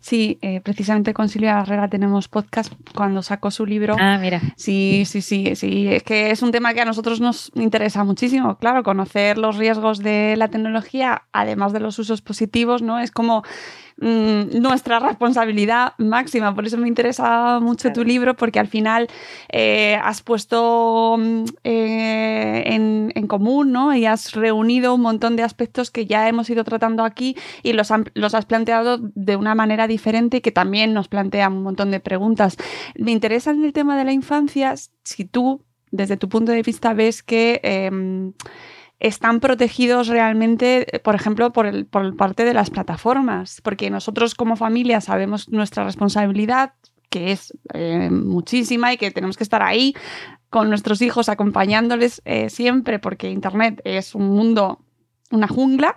Sí, 0.00 0.38
eh, 0.40 0.60
precisamente 0.62 1.12
con 1.12 1.28
Silvia 1.28 1.56
Barrera 1.56 1.88
tenemos 1.88 2.28
podcast 2.28 2.72
cuando 2.94 3.22
sacó 3.22 3.50
su 3.50 3.66
libro. 3.66 3.94
Ah, 3.98 4.18
mira. 4.18 4.40
Sí, 4.56 5.04
sí, 5.06 5.20
sí, 5.20 5.54
sí. 5.54 5.88
Es 5.88 6.02
que 6.02 6.30
es 6.30 6.42
un 6.42 6.50
tema 6.50 6.72
que 6.72 6.80
a 6.80 6.86
nosotros 6.86 7.20
nos 7.20 7.52
interesa 7.54 8.02
muchísimo. 8.02 8.56
Claro, 8.56 8.82
conocer 8.82 9.36
los 9.36 9.56
riesgos 9.56 9.98
de 9.98 10.34
la 10.36 10.48
tecnología, 10.48 11.24
además 11.32 11.74
de 11.74 11.80
los 11.80 11.98
usos 11.98 12.22
positivos, 12.22 12.80
¿no? 12.80 12.98
Es 12.98 13.10
como 13.10 13.42
Mm, 13.98 14.60
nuestra 14.60 14.98
responsabilidad 14.98 15.94
máxima. 15.96 16.54
Por 16.54 16.66
eso 16.66 16.76
me 16.76 16.86
interesa 16.86 17.60
mucho 17.60 17.92
tu 17.92 18.04
libro, 18.04 18.36
porque 18.36 18.60
al 18.60 18.68
final 18.68 19.08
eh, 19.48 19.98
has 20.02 20.22
puesto 20.22 21.16
mm, 21.18 21.44
eh, 21.64 22.62
en, 22.66 23.26
común 23.26 23.72
¿no? 23.72 23.92
y 23.94 24.06
has 24.06 24.34
reunido 24.34 24.94
un 24.94 25.00
montón 25.00 25.34
de 25.34 25.42
aspectos 25.42 25.90
que 25.90 26.06
ya 26.06 26.28
hemos 26.28 26.48
ido 26.48 26.62
tratando 26.62 27.02
aquí 27.02 27.36
y 27.64 27.72
los, 27.72 27.88
los 28.14 28.34
has 28.34 28.44
planteado 28.44 28.98
de 29.00 29.34
una 29.34 29.56
manera 29.56 29.88
diferente 29.88 30.36
y 30.36 30.40
que 30.42 30.52
también 30.52 30.94
nos 30.94 31.08
plantea 31.08 31.48
un 31.48 31.62
montón 31.62 31.90
de 31.90 31.98
preguntas. 31.98 32.56
Me 32.94 33.10
interesa 33.10 33.50
en 33.50 33.64
el 33.64 33.72
tema 33.72 33.96
de 33.98 34.04
la 34.04 34.12
infancia, 34.12 34.74
si 35.02 35.24
tú, 35.24 35.64
desde 35.90 36.16
tu 36.16 36.28
punto 36.28 36.52
de 36.52 36.62
vista, 36.62 36.92
ves 36.92 37.22
que... 37.22 37.60
Em, 37.64 38.32
están 38.98 39.40
protegidos 39.40 40.08
realmente, 40.08 40.86
por 41.04 41.14
ejemplo, 41.14 41.52
por, 41.52 41.66
el, 41.66 41.86
por 41.86 42.16
parte 42.16 42.44
de 42.44 42.54
las 42.54 42.70
plataformas, 42.70 43.60
porque 43.62 43.90
nosotros 43.90 44.34
como 44.34 44.56
familia 44.56 45.00
sabemos 45.00 45.50
nuestra 45.50 45.84
responsabilidad, 45.84 46.72
que 47.10 47.32
es 47.32 47.56
eh, 47.74 48.10
muchísima 48.10 48.92
y 48.92 48.96
que 48.96 49.10
tenemos 49.10 49.36
que 49.36 49.44
estar 49.44 49.62
ahí 49.62 49.94
con 50.50 50.68
nuestros 50.68 51.02
hijos 51.02 51.28
acompañándoles 51.28 52.22
eh, 52.24 52.50
siempre, 52.50 52.98
porque 52.98 53.30
Internet 53.30 53.80
es 53.84 54.14
un 54.14 54.28
mundo, 54.28 54.80
una 55.30 55.48
jungla, 55.48 55.94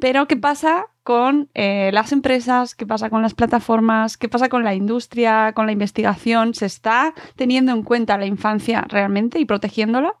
pero 0.00 0.26
¿qué 0.28 0.36
pasa 0.36 0.86
con 1.06 1.48
eh, 1.54 1.90
las 1.92 2.10
empresas, 2.10 2.74
qué 2.74 2.84
pasa 2.84 3.10
con 3.10 3.22
las 3.22 3.32
plataformas, 3.32 4.16
qué 4.16 4.28
pasa 4.28 4.48
con 4.48 4.64
la 4.64 4.74
industria, 4.74 5.52
con 5.54 5.66
la 5.66 5.72
investigación. 5.72 6.52
¿Se 6.52 6.66
está 6.66 7.14
teniendo 7.36 7.70
en 7.70 7.84
cuenta 7.84 8.18
la 8.18 8.26
infancia 8.26 8.84
realmente 8.88 9.38
y 9.38 9.44
protegiéndola? 9.44 10.16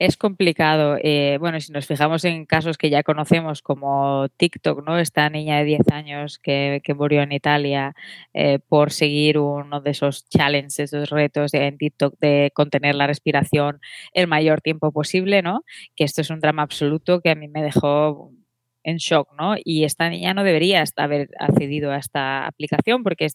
Es 0.00 0.16
complicado. 0.16 0.96
Eh, 1.02 1.36
bueno, 1.40 1.60
si 1.60 1.72
nos 1.72 1.86
fijamos 1.86 2.24
en 2.24 2.46
casos 2.46 2.78
que 2.78 2.88
ya 2.88 3.02
conocemos 3.02 3.60
como 3.60 4.28
TikTok, 4.38 4.82
¿no? 4.86 4.98
Esta 4.98 5.28
niña 5.28 5.58
de 5.58 5.64
10 5.64 5.88
años 5.92 6.38
que, 6.38 6.80
murió 6.96 7.20
en 7.20 7.32
Italia 7.32 7.94
eh, 8.32 8.60
por 8.60 8.92
seguir 8.92 9.36
uno 9.36 9.82
de 9.82 9.90
esos 9.90 10.26
challenges, 10.30 10.78
esos 10.78 11.10
retos 11.10 11.52
en 11.52 11.76
TikTok 11.76 12.14
de 12.18 12.50
contener 12.54 12.94
la 12.94 13.06
respiración 13.08 13.80
el 14.14 14.26
mayor 14.26 14.62
tiempo 14.62 14.90
posible, 14.90 15.42
¿no? 15.42 15.64
Que 15.94 16.04
esto 16.04 16.22
es 16.22 16.30
un 16.30 16.40
drama 16.40 16.62
absoluto 16.62 17.20
que 17.20 17.28
a 17.28 17.34
mí 17.34 17.48
me 17.48 17.62
dejó 17.62 18.32
en 18.82 18.96
shock, 18.96 19.28
¿no? 19.38 19.56
Y 19.62 19.84
esta 19.84 20.08
niña 20.08 20.32
no 20.32 20.44
debería 20.44 20.82
haber 20.96 21.28
accedido 21.38 21.92
a 21.92 21.98
esta 21.98 22.46
aplicación 22.46 23.02
porque 23.02 23.26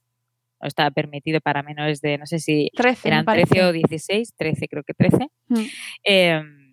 estaba 0.68 0.92
permitido 0.92 1.42
para 1.42 1.64
menores 1.64 2.02
de, 2.02 2.18
no 2.18 2.26
sé 2.26 2.40
si 2.40 2.70
eran 3.04 3.26
13 3.26 3.64
o 3.64 3.72
16, 3.72 4.34
13 4.36 4.68
creo 4.68 4.84
que 4.84 4.94
13. 4.94 5.28
Mm. 5.50 5.66
Em, 6.04 6.66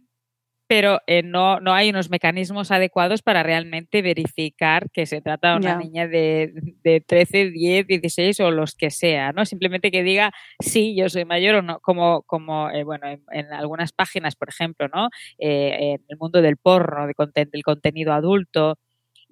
pero 0.72 1.00
eh, 1.06 1.22
no, 1.22 1.60
no 1.60 1.74
hay 1.74 1.90
unos 1.90 2.08
mecanismos 2.08 2.70
adecuados 2.70 3.20
para 3.20 3.42
realmente 3.42 4.00
verificar 4.00 4.88
que 4.90 5.04
se 5.04 5.20
trata 5.20 5.50
de 5.50 5.56
una 5.56 5.76
niña 5.76 6.08
de, 6.08 6.50
de, 6.82 7.02
13, 7.02 7.50
10, 7.50 7.86
16 7.86 8.40
o 8.40 8.50
los 8.50 8.74
que 8.74 8.90
sea, 8.90 9.32
¿no? 9.32 9.44
Simplemente 9.44 9.90
que 9.90 10.02
diga, 10.02 10.32
sí, 10.60 10.96
yo 10.96 11.10
soy 11.10 11.26
mayor 11.26 11.56
o 11.56 11.62
no, 11.62 11.78
como, 11.80 12.22
como 12.22 12.70
eh, 12.70 12.84
bueno, 12.84 13.06
en, 13.06 13.52
algunas 13.52 13.92
páginas, 13.92 14.34
por 14.34 14.48
ejemplo, 14.48 14.88
¿no? 14.88 15.10
Eh, 15.38 15.96
en 15.96 16.04
el 16.08 16.16
mundo 16.16 16.40
del 16.40 16.56
porno, 16.56 17.06
de 17.06 17.12
del 17.52 17.62
contenido 17.62 18.14
adulto, 18.14 18.78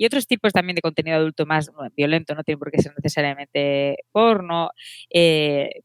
y 0.00 0.06
otros 0.06 0.26
tipos 0.26 0.54
también 0.54 0.76
de 0.76 0.80
contenido 0.80 1.18
adulto 1.18 1.44
más 1.44 1.70
violento, 1.94 2.34
no 2.34 2.42
tiene 2.42 2.56
por 2.56 2.70
qué 2.70 2.80
ser 2.80 2.94
necesariamente 2.96 3.98
porno. 4.12 4.70
Eh, 5.10 5.82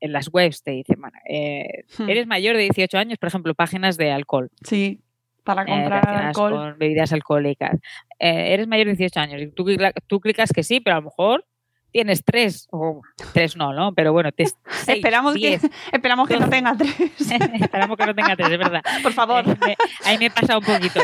en 0.00 0.12
las 0.14 0.30
webs 0.32 0.62
te 0.62 0.70
dicen, 0.70 0.98
bueno, 0.98 1.18
eh, 1.28 1.84
hmm. 1.98 2.08
eres 2.08 2.26
mayor 2.26 2.56
de 2.56 2.62
18 2.62 2.96
años, 2.96 3.18
por 3.18 3.26
ejemplo, 3.26 3.54
páginas 3.54 3.98
de 3.98 4.10
alcohol. 4.10 4.48
Sí, 4.64 5.02
para 5.44 5.64
eh, 5.64 5.66
comprar 5.66 6.08
alcohol. 6.08 6.52
Con 6.52 6.78
bebidas 6.78 7.12
alcohólicas. 7.12 7.78
eres 8.18 8.66
mayor 8.68 8.86
de 8.86 8.94
18 8.94 9.20
años 9.20 9.42
y 9.42 9.48
tú, 9.48 9.66
tú 10.06 10.20
clicas 10.20 10.50
que 10.50 10.62
sí, 10.62 10.80
pero 10.80 10.96
a 10.96 11.00
lo 11.00 11.04
mejor 11.04 11.44
tienes 11.92 12.24
tres, 12.24 12.68
o 12.70 13.02
tres 13.32 13.56
no, 13.56 13.72
¿no? 13.72 13.92
Pero 13.92 14.12
bueno, 14.12 14.30
te, 14.32 14.44
esperamos, 14.86 15.34
que, 15.34 15.60
esperamos 15.92 16.28
que 16.28 16.36
no 16.36 16.48
tenga 16.48 16.76
tres. 16.76 16.94
esperamos 17.60 17.96
que 17.96 18.06
no 18.06 18.14
tenga 18.14 18.36
tres, 18.36 18.50
es 18.50 18.58
verdad. 18.58 18.82
Por 19.02 19.12
favor. 19.12 19.44
Eh, 19.66 19.76
ahí 20.04 20.18
me 20.18 20.26
he 20.26 20.30
pasado 20.30 20.60
un 20.60 20.64
poquito. 20.64 21.00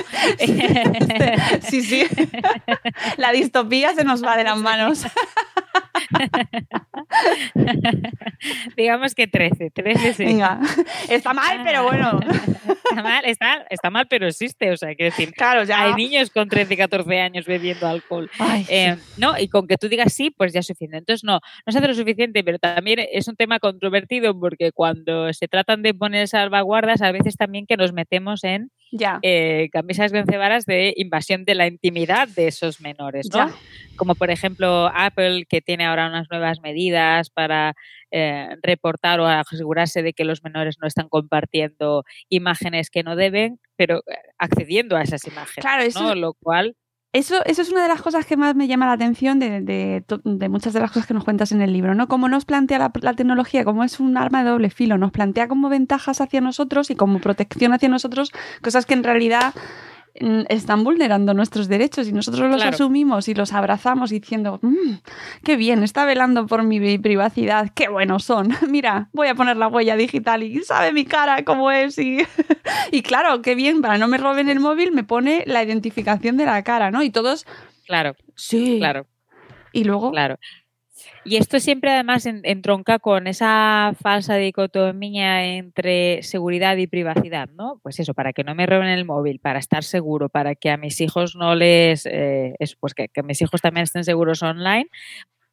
sí, 1.62 1.82
sí. 1.82 2.06
La 3.16 3.32
distopía 3.32 3.94
se 3.94 4.04
nos 4.04 4.24
va 4.24 4.36
de 4.36 4.44
las 4.44 4.58
manos. 4.58 5.06
Digamos 8.76 9.14
que 9.14 9.26
13, 9.26 9.70
13 9.70 10.14
sí. 10.14 10.24
Venga, 10.24 10.60
está 11.08 11.32
mal, 11.32 11.60
pero 11.64 11.84
bueno. 11.84 12.20
Está 12.90 13.02
mal, 13.02 13.24
está, 13.24 13.66
está 13.70 13.90
mal, 13.90 14.06
pero 14.08 14.26
existe. 14.26 14.70
O 14.70 14.76
sea, 14.76 14.94
quiero 14.94 15.10
decir, 15.10 15.32
claro, 15.32 15.64
ya. 15.64 15.82
hay 15.82 15.94
niños 15.94 16.30
con 16.30 16.48
13, 16.48 16.76
14 16.76 17.20
años 17.20 17.46
bebiendo 17.46 17.86
alcohol. 17.86 18.30
Eh, 18.68 18.96
no, 19.16 19.38
y 19.38 19.48
con 19.48 19.66
que 19.66 19.76
tú 19.78 19.88
digas 19.88 20.12
sí, 20.12 20.30
pues 20.30 20.52
ya 20.52 20.60
es 20.60 20.70
suficiente. 20.74 20.98
Entonces, 20.98 21.24
no, 21.24 21.40
no 21.66 21.72
se 21.72 21.78
hace 21.78 21.88
lo 21.88 21.94
suficiente, 21.94 22.44
pero 22.44 22.58
también 22.58 23.00
es 23.12 23.28
un 23.28 23.36
tema 23.36 23.58
controvertido 23.58 24.38
porque 24.38 24.72
cuando 24.72 25.32
se 25.32 25.48
tratan 25.48 25.82
de 25.82 25.94
poner 25.94 26.28
salvaguardas, 26.28 27.02
a 27.02 27.12
veces 27.12 27.36
también 27.36 27.66
que 27.66 27.76
nos 27.76 27.92
metemos 27.92 28.44
en 28.44 28.70
ya. 28.96 29.18
Eh, 29.22 29.70
camisas 29.72 30.12
vencebaras 30.12 30.66
de 30.66 30.94
invasión 30.96 31.44
de 31.44 31.56
la 31.56 31.66
intimidad 31.66 32.28
de 32.28 32.46
esos 32.46 32.80
menores, 32.80 33.28
¿no? 33.32 33.52
Como 33.96 34.14
por 34.14 34.30
ejemplo 34.30 34.88
Apple, 34.94 35.46
que 35.48 35.60
tiene 35.60 35.84
ahora 35.84 36.06
unas 36.06 36.28
nuevas 36.30 36.60
medidas 36.60 37.28
para 37.28 37.74
eh, 38.12 38.56
reportar 38.62 39.18
o 39.18 39.26
asegurarse 39.26 40.04
de 40.04 40.12
que 40.12 40.24
los 40.24 40.44
menores 40.44 40.76
no 40.80 40.86
están 40.86 41.08
compartiendo 41.08 42.04
imágenes 42.28 42.88
que 42.88 43.02
no 43.02 43.16
deben, 43.16 43.58
pero 43.74 43.98
eh, 44.06 44.14
accediendo 44.38 44.96
a 44.96 45.02
esas 45.02 45.26
imágenes, 45.26 45.64
claro, 45.64 45.82
eso, 45.82 46.14
Lo 46.14 46.34
cual 46.34 46.76
eso, 47.14 47.44
eso, 47.46 47.62
es 47.62 47.70
una 47.70 47.82
de 47.82 47.88
las 47.88 48.02
cosas 48.02 48.26
que 48.26 48.36
más 48.36 48.56
me 48.56 48.66
llama 48.66 48.86
la 48.86 48.92
atención 48.92 49.38
de, 49.38 49.60
de, 49.60 50.48
muchas 50.48 50.72
de 50.72 50.80
las 50.80 50.90
cosas 50.90 51.06
que 51.06 51.14
nos 51.14 51.22
cuentas 51.22 51.52
en 51.52 51.62
el 51.62 51.72
libro, 51.72 51.94
¿no? 51.94 52.08
Cómo 52.08 52.28
nos 52.28 52.44
plantea 52.44 52.78
la, 52.78 52.92
la, 53.00 53.14
tecnología, 53.14 53.64
como 53.64 53.84
es 53.84 54.00
un 54.00 54.16
arma 54.16 54.42
de 54.42 54.50
doble 54.50 54.68
filo, 54.68 54.98
nos 54.98 55.12
plantea 55.12 55.46
como 55.46 55.68
ventajas 55.68 56.20
hacia 56.20 56.40
nosotros 56.40 56.90
y 56.90 56.96
como 56.96 57.20
protección 57.20 57.72
hacia 57.72 57.88
nosotros, 57.88 58.32
cosas 58.62 58.84
que 58.84 58.94
en 58.94 59.04
realidad 59.04 59.54
están 60.14 60.84
vulnerando 60.84 61.34
nuestros 61.34 61.68
derechos 61.68 62.06
y 62.06 62.12
nosotros 62.12 62.48
los 62.48 62.62
asumimos 62.62 63.28
y 63.28 63.34
los 63.34 63.52
abrazamos 63.52 64.10
diciendo, 64.10 64.60
mm, 64.62 64.94
qué 65.42 65.56
bien, 65.56 65.82
está 65.82 66.04
velando 66.04 66.46
por 66.46 66.62
mi 66.62 66.98
privacidad, 66.98 67.70
qué 67.74 67.88
buenos 67.88 68.24
son. 68.24 68.48
Mira, 68.68 69.08
voy 69.12 69.28
a 69.28 69.34
poner 69.34 69.56
la 69.56 69.68
huella 69.68 69.96
digital 69.96 70.42
y 70.42 70.62
sabe 70.62 70.92
mi 70.92 71.04
cara 71.04 71.44
cómo 71.44 71.70
es. 71.70 71.98
Y, 71.98 72.18
y 72.92 73.02
claro, 73.02 73.42
qué 73.42 73.54
bien, 73.54 73.82
para 73.82 73.98
no 73.98 74.06
me 74.06 74.18
roben 74.18 74.48
el 74.48 74.60
móvil 74.60 74.92
me 74.92 75.04
pone 75.04 75.42
la 75.46 75.62
identificación 75.62 76.36
de 76.36 76.46
la 76.46 76.62
cara, 76.62 76.90
¿no? 76.90 77.02
Y 77.02 77.10
todos... 77.10 77.46
Claro. 77.86 78.14
Sí. 78.36 78.76
Claro. 78.78 79.06
Y 79.72 79.84
luego... 79.84 80.12
Claro. 80.12 80.38
Y 81.26 81.36
esto 81.36 81.58
siempre 81.58 81.90
además 81.90 82.26
entronca 82.26 82.98
con 82.98 83.26
esa 83.26 83.94
falsa 84.02 84.36
dicotomía 84.36 85.44
entre 85.56 86.22
seguridad 86.22 86.76
y 86.76 86.86
privacidad, 86.86 87.48
¿no? 87.48 87.80
Pues 87.82 87.98
eso, 87.98 88.12
para 88.12 88.34
que 88.34 88.44
no 88.44 88.54
me 88.54 88.66
roben 88.66 88.88
el 88.88 89.06
móvil, 89.06 89.40
para 89.40 89.58
estar 89.58 89.84
seguro, 89.84 90.28
para 90.28 90.54
que 90.54 90.70
a 90.70 90.76
mis 90.76 91.00
hijos 91.00 91.34
no 91.34 91.54
les, 91.54 92.04
eh, 92.04 92.54
pues 92.78 92.92
que, 92.92 93.08
mis 93.22 93.40
hijos 93.40 93.62
también 93.62 93.84
estén 93.84 94.04
seguros 94.04 94.42
online, 94.42 94.86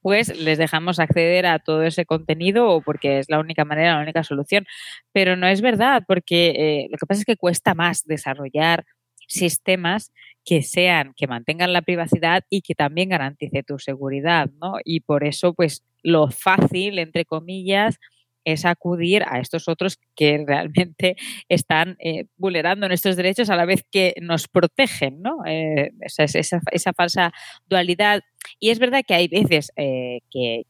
pues 0.02 0.38
les 0.40 0.58
dejamos 0.58 1.00
acceder 1.00 1.46
a 1.46 1.60
todo 1.60 1.84
ese 1.84 2.06
contenido 2.06 2.82
porque 2.82 3.20
es 3.20 3.30
la 3.30 3.40
única 3.40 3.66
manera, 3.66 3.96
la 3.96 4.02
única 4.02 4.24
solución. 4.24 4.66
Pero 5.14 5.38
no 5.38 5.48
es 5.48 5.62
verdad, 5.62 6.04
porque 6.08 6.50
eh, 6.50 6.88
lo 6.92 6.98
que 6.98 7.06
pasa 7.06 7.22
es 7.22 7.26
que 7.26 7.38
cuesta 7.38 7.76
más 7.76 8.04
desarrollar 8.06 8.86
sistemas 9.32 10.12
que 10.44 10.64
sean, 10.64 11.14
que 11.16 11.28
mantengan 11.28 11.74
la 11.74 11.82
privacidad 11.82 12.44
y 12.50 12.62
que 12.62 12.76
también 12.76 13.10
garantice 13.10 13.64
tu 13.64 13.80
seguridad, 13.80 14.50
¿no? 14.62 14.76
Y 14.84 15.02
por 15.02 15.24
eso, 15.24 15.54
pues, 15.54 15.84
lo 16.04 16.30
fácil, 16.30 17.00
entre 17.00 17.26
comillas, 17.26 18.00
es 18.44 18.66
acudir 18.66 19.24
a 19.28 19.40
estos 19.40 19.68
otros 19.68 20.00
que 20.16 20.44
realmente 20.48 21.16
están 21.48 21.96
eh, 22.00 22.26
vulnerando 22.38 22.88
nuestros 22.88 23.16
derechos 23.16 23.50
a 23.50 23.56
la 23.56 23.66
vez 23.66 23.86
que 23.92 24.16
nos 24.22 24.48
protegen, 24.48 25.22
¿no? 25.22 25.46
Eh, 25.46 25.92
esa, 26.02 26.94
falsa 26.94 27.32
dualidad. 27.68 28.22
Y 28.60 28.72
es 28.72 28.80
verdad 28.80 29.04
que 29.08 29.14
hay 29.14 29.28
veces 29.28 29.72
eh, 29.76 30.22
que, 30.32 30.64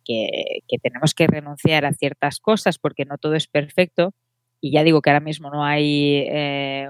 tenemos 0.82 1.14
que 1.14 1.28
renunciar 1.28 1.86
a 1.86 1.94
ciertas 1.94 2.40
cosas 2.40 2.78
porque 2.78 3.06
no 3.06 3.18
todo 3.18 3.36
es 3.36 3.48
perfecto. 3.48 4.14
Y 4.60 4.72
ya 4.72 4.84
digo 4.84 5.02
que 5.02 5.10
ahora 5.10 5.22
mismo 5.22 5.50
no 5.50 5.66
hay 5.66 6.28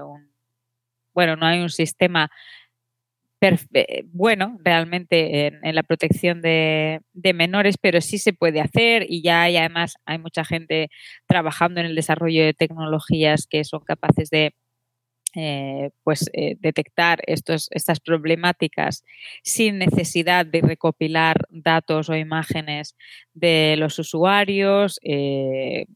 un, 0.02 0.31
bueno, 1.14 1.36
no 1.36 1.46
hay 1.46 1.60
un 1.60 1.70
sistema 1.70 2.30
eh, 3.74 4.04
bueno 4.12 4.56
realmente 4.62 5.48
en, 5.48 5.74
la 5.74 5.82
protección 5.82 6.40
de, 6.42 7.00
menores, 7.34 7.76
pero 7.80 8.00
sí 8.00 8.18
se 8.18 8.32
puede 8.32 8.60
hacer 8.60 9.04
y 9.08 9.20
ya 9.20 9.42
hay 9.42 9.56
además 9.56 9.96
hay 10.04 10.18
mucha 10.18 10.44
gente 10.44 10.90
trabajando 11.26 11.80
en 11.80 11.86
el 11.86 11.96
desarrollo 11.96 12.44
de 12.44 12.54
tecnologías 12.54 13.48
que 13.48 13.64
son 13.64 13.80
capaces 13.80 14.30
de 14.30 14.54
eh, 15.34 15.90
pues 16.04 16.30
eh, 16.34 16.56
detectar 16.60 17.20
estos, 17.26 17.68
estas 17.72 17.98
problemáticas 17.98 19.02
sin 19.42 19.78
necesidad 19.78 20.46
de 20.46 20.60
recopilar 20.60 21.48
datos 21.50 22.10
o 22.10 22.14
imágenes 22.14 22.94
de 23.34 23.74
los 23.76 23.98
usuarios 23.98 25.00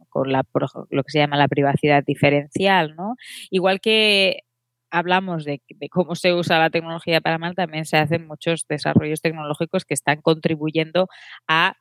con 0.08 0.32
la, 0.32 0.42
lo 0.90 1.04
que 1.04 1.12
se 1.12 1.18
llama 1.18 1.36
la 1.36 1.48
privacidad 1.48 2.02
diferencial, 2.04 2.96
¿no? 2.96 3.14
Igual 3.50 3.80
que 3.80 4.45
hablamos 4.90 5.44
de, 5.44 5.60
cómo 5.90 6.14
se 6.14 6.34
usa 6.34 6.58
la 6.58 6.70
tecnología 6.70 7.20
para 7.20 7.38
mal, 7.38 7.54
también 7.54 7.84
se 7.84 7.96
hacen 7.96 8.26
muchos 8.26 8.66
desarrollos 8.68 9.20
tecnológicos 9.20 9.84
que 9.84 9.94
están 9.94 10.20
contribuyendo 10.22 11.08
a 11.46 11.76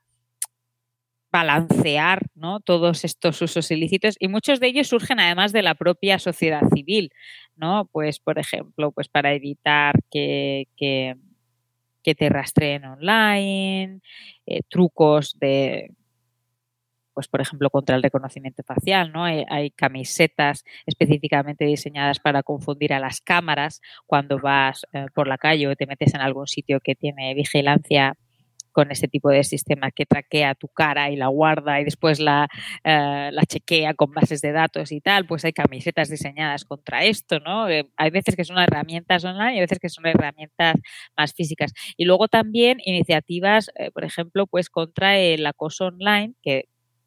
balancear 1.31 2.21
¿no? 2.33 2.61
todos 2.61 3.03
estos 3.03 3.41
usos 3.41 3.69
ilícitos 3.69 4.15
y 4.19 4.29
muchos 4.29 4.61
de 4.61 4.67
ellos 4.67 4.87
surgen 4.87 5.19
además 5.19 5.51
de 5.51 5.63
la 5.63 5.75
propia 5.75 6.17
sociedad 6.17 6.61
civil, 6.73 7.11
¿no? 7.57 7.89
Pues, 7.91 8.19
por 8.19 8.39
ejemplo, 8.39 8.91
pues 8.91 9.09
para 9.09 9.33
evitar 9.33 9.95
que, 10.09 10.67
que, 10.77 11.15
te 12.15 12.29
rastreen 12.29 12.85
online, 12.85 13.99
eh, 14.45 14.61
trucos 14.69 15.37
de 15.39 15.91
pues 17.15 17.27
por 17.29 17.41
ejemplo 17.41 17.71
contra 17.71 17.95
el 17.95 18.03
reconocimiento 18.03 18.61
facial, 18.63 19.11
¿no? 19.11 19.23
Hay, 19.23 19.71
camisetas 19.75 20.63
específicamente 20.85 21.65
diseñadas 21.65 22.19
para 22.19 22.43
confundir 22.43 22.93
a 22.93 22.99
las 22.99 23.21
cámaras 23.21 23.81
cuando 24.05 24.37
vas 24.37 24.85
eh, 24.93 25.07
por 25.13 25.27
la 25.27 25.37
calle 25.37 25.67
o 25.67 25.75
te 25.75 25.87
metes 25.87 26.13
en 26.13 26.21
algún 26.21 26.47
sitio 26.47 26.79
que 26.81 26.95
tiene 26.95 27.33
vigilancia 27.33 28.15
con 28.71 28.91
ese 28.91 29.07
tipo 29.07 29.29
de 29.29 29.45
sistema 29.45 29.89
que 29.91 30.05
traquea 30.05 30.53
tu 30.53 30.67
cara 30.67 31.09
y 31.09 31.15
la 31.15 31.27
guarda 31.27 31.79
y 31.79 31.85
después 31.85 32.19
la, 32.19 32.49
eh, 32.83 33.29
la 33.31 33.45
chequea 33.45 33.93
con 33.93 34.11
bases 34.11 34.41
de 34.41 34.51
datos 34.51 34.91
y 34.91 34.99
tal, 34.99 35.25
pues 35.25 35.45
hay 35.45 35.53
camisetas 35.53 36.09
diseñadas 36.09 36.65
contra 36.65 37.05
esto, 37.05 37.39
¿no? 37.39 37.69
Eh, 37.69 37.89
hay 37.95 38.09
veces 38.09 38.35
que 38.35 38.43
son 38.43 38.57
herramientas 38.57 39.23
online 39.23 39.53
y 39.53 39.55
hay 39.55 39.61
veces 39.61 39.79
que 39.79 39.87
son 39.87 40.05
herramientas 40.05 40.75
más 41.17 41.33
físicas. 41.33 41.71
Y 41.95 42.03
luego 42.03 42.27
también 42.27 42.79
iniciativas, 42.83 43.71
por 43.93 44.03
ejemplo, 44.03 44.45
pues 44.45 44.69
contra 44.69 45.17
el 45.17 45.45
acoso 45.45 45.85
online, 45.85 46.33
que 46.41 46.65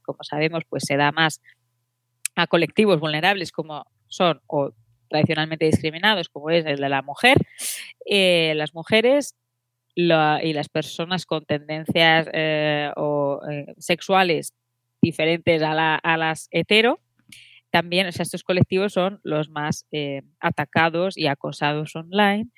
como 0.08 0.24
sabemos, 0.24 0.64
pues 0.66 0.84
se 0.86 0.96
da 0.96 1.12
más 1.12 1.42
a 2.34 2.46
colectivos 2.46 2.98
vulnerables 2.98 3.52
como 3.52 3.84
son 4.06 4.40
o 4.46 4.72
tradicionalmente 5.10 5.66
discriminados, 5.66 6.30
como 6.30 6.48
es 6.48 6.64
el 6.64 6.78
de 6.78 6.88
la 6.88 7.02
mujer, 7.02 7.36
eh, 8.06 8.54
las 8.56 8.74
mujeres 8.74 9.34
y 9.94 10.06
las 10.06 10.68
personas 10.68 11.26
con 11.26 11.44
tendencias 11.44 12.28
eh, 12.32 12.90
o, 12.96 13.40
eh, 13.50 13.74
sexuales 13.78 14.54
diferentes 15.02 15.60
a, 15.62 16.16
las 16.16 16.48
hetero, 16.52 17.00
también, 17.70 18.06
o 18.06 18.12
sea, 18.12 18.22
estos 18.22 18.44
colectivos 18.44 18.94
son 18.94 19.20
los 19.24 19.50
más 19.50 19.86
atacados 20.40 21.18
y 21.18 21.26
acosados 21.26 21.94
online 21.96 22.48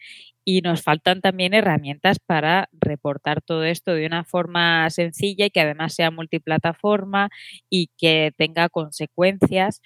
y 0.44 0.62
nos 0.62 0.82
faltan 0.82 1.20
también 1.20 1.54
herramientas 1.54 2.18
para 2.18 2.68
reportar 2.72 3.42
todo 3.42 3.64
esto 3.64 3.94
de 3.94 4.06
una 4.06 4.24
forma 4.24 4.88
sencilla 4.90 5.46
y 5.46 5.50
que 5.50 5.60
además 5.60 5.94
sea 5.94 6.10
multiplataforma 6.10 7.30
y 7.68 7.90
que 7.98 8.32
tenga 8.36 8.68
consecuencias. 8.68 9.82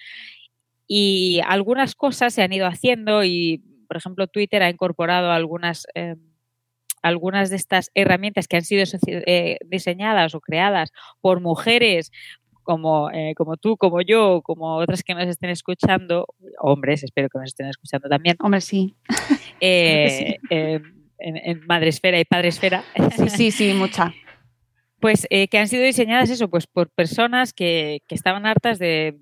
Y 0.87 1.41
algunas 1.47 1.95
cosas 1.95 2.33
se 2.33 2.43
han 2.43 2.53
ido 2.53 2.67
haciendo 2.67 3.23
y, 3.23 3.63
por 3.87 3.97
ejemplo, 3.97 4.27
Twitter 4.27 4.63
ha 4.63 4.69
incorporado 4.69 5.31
algunas... 5.31 5.87
Em, 5.95 6.19
algunas 7.01 7.51
de 7.51 7.55
estas 7.55 7.91
herramientas 7.93 8.47
que 8.47 8.57
han 8.57 8.63
sido 8.65 8.83
eh, 9.05 9.59
diseñadas 9.67 10.33
o 10.33 10.41
creadas 10.41 10.91
por 11.21 11.39
mujeres 11.39 12.11
como, 12.65 13.09
eh, 13.11 13.33
como 13.37 13.55
tú, 13.55 13.77
como 13.77 14.01
yo, 14.01 14.41
como 14.41 14.75
otras 14.75 15.03
que 15.03 15.13
nos 15.13 15.27
estén 15.27 15.49
escuchando, 15.49 16.25
hombres, 16.59 17.03
espero 17.03 17.29
que 17.29 17.39
nos 17.39 17.47
estén 17.47 17.67
escuchando 17.67 18.09
también. 18.09 18.35
Hombre, 18.41 18.59
sí. 18.59 18.95
Eh, 19.61 20.37
eh, 20.49 20.81
en, 21.17 21.65
Madresfera 21.65 22.19
y 22.19 22.25
Padresfera. 22.25 22.83
Sí, 23.15 23.29
sí, 23.29 23.51
sí, 23.51 23.73
mucha. 23.77 24.13
Pues 24.99 25.25
que 25.29 25.57
han 25.57 25.69
sido 25.69 25.83
diseñadas 25.83 26.29
eso, 26.29 26.49
pues 26.49 26.67
por 26.67 26.89
personas 26.89 27.53
que, 27.53 28.01
estaban 28.09 28.45
hartas 28.45 28.79
de, 28.79 29.17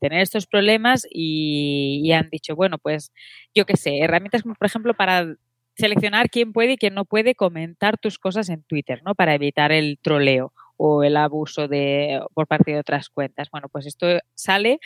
tener 0.00 0.22
estos 0.22 0.48
problemas 0.48 1.06
y, 1.08 2.10
han 2.10 2.30
dicho, 2.30 2.56
bueno, 2.56 2.78
pues 2.78 3.12
yo 3.54 3.64
qué 3.64 3.76
sé, 3.76 4.00
herramientas 4.00 4.42
como 4.42 4.56
por 4.56 4.66
ejemplo 4.66 4.92
para 4.94 5.36
seleccionar 5.76 6.30
quién 6.30 6.52
puede 6.52 6.72
y 6.72 6.76
quién 6.78 6.94
no 6.94 7.04
puede 7.04 7.36
comentar 7.36 7.98
tus 7.98 8.18
cosas 8.18 8.48
en 8.48 8.64
Twitter, 8.64 9.02
¿no? 9.04 9.14
Para 9.14 9.34
evitar 9.34 9.70
el 9.70 10.00
troleo 10.02 10.52
o 10.76 11.02
el 11.02 11.16
abuso 11.16 11.68
de, 11.68 12.20
por 12.34 12.46
parte 12.46 12.72
de 12.72 12.78
otras 12.78 13.08
cuentas. 13.08 13.48
Bueno, 13.50 13.68
pues 13.70 13.86
esto 13.86 14.06
sale 14.34 14.78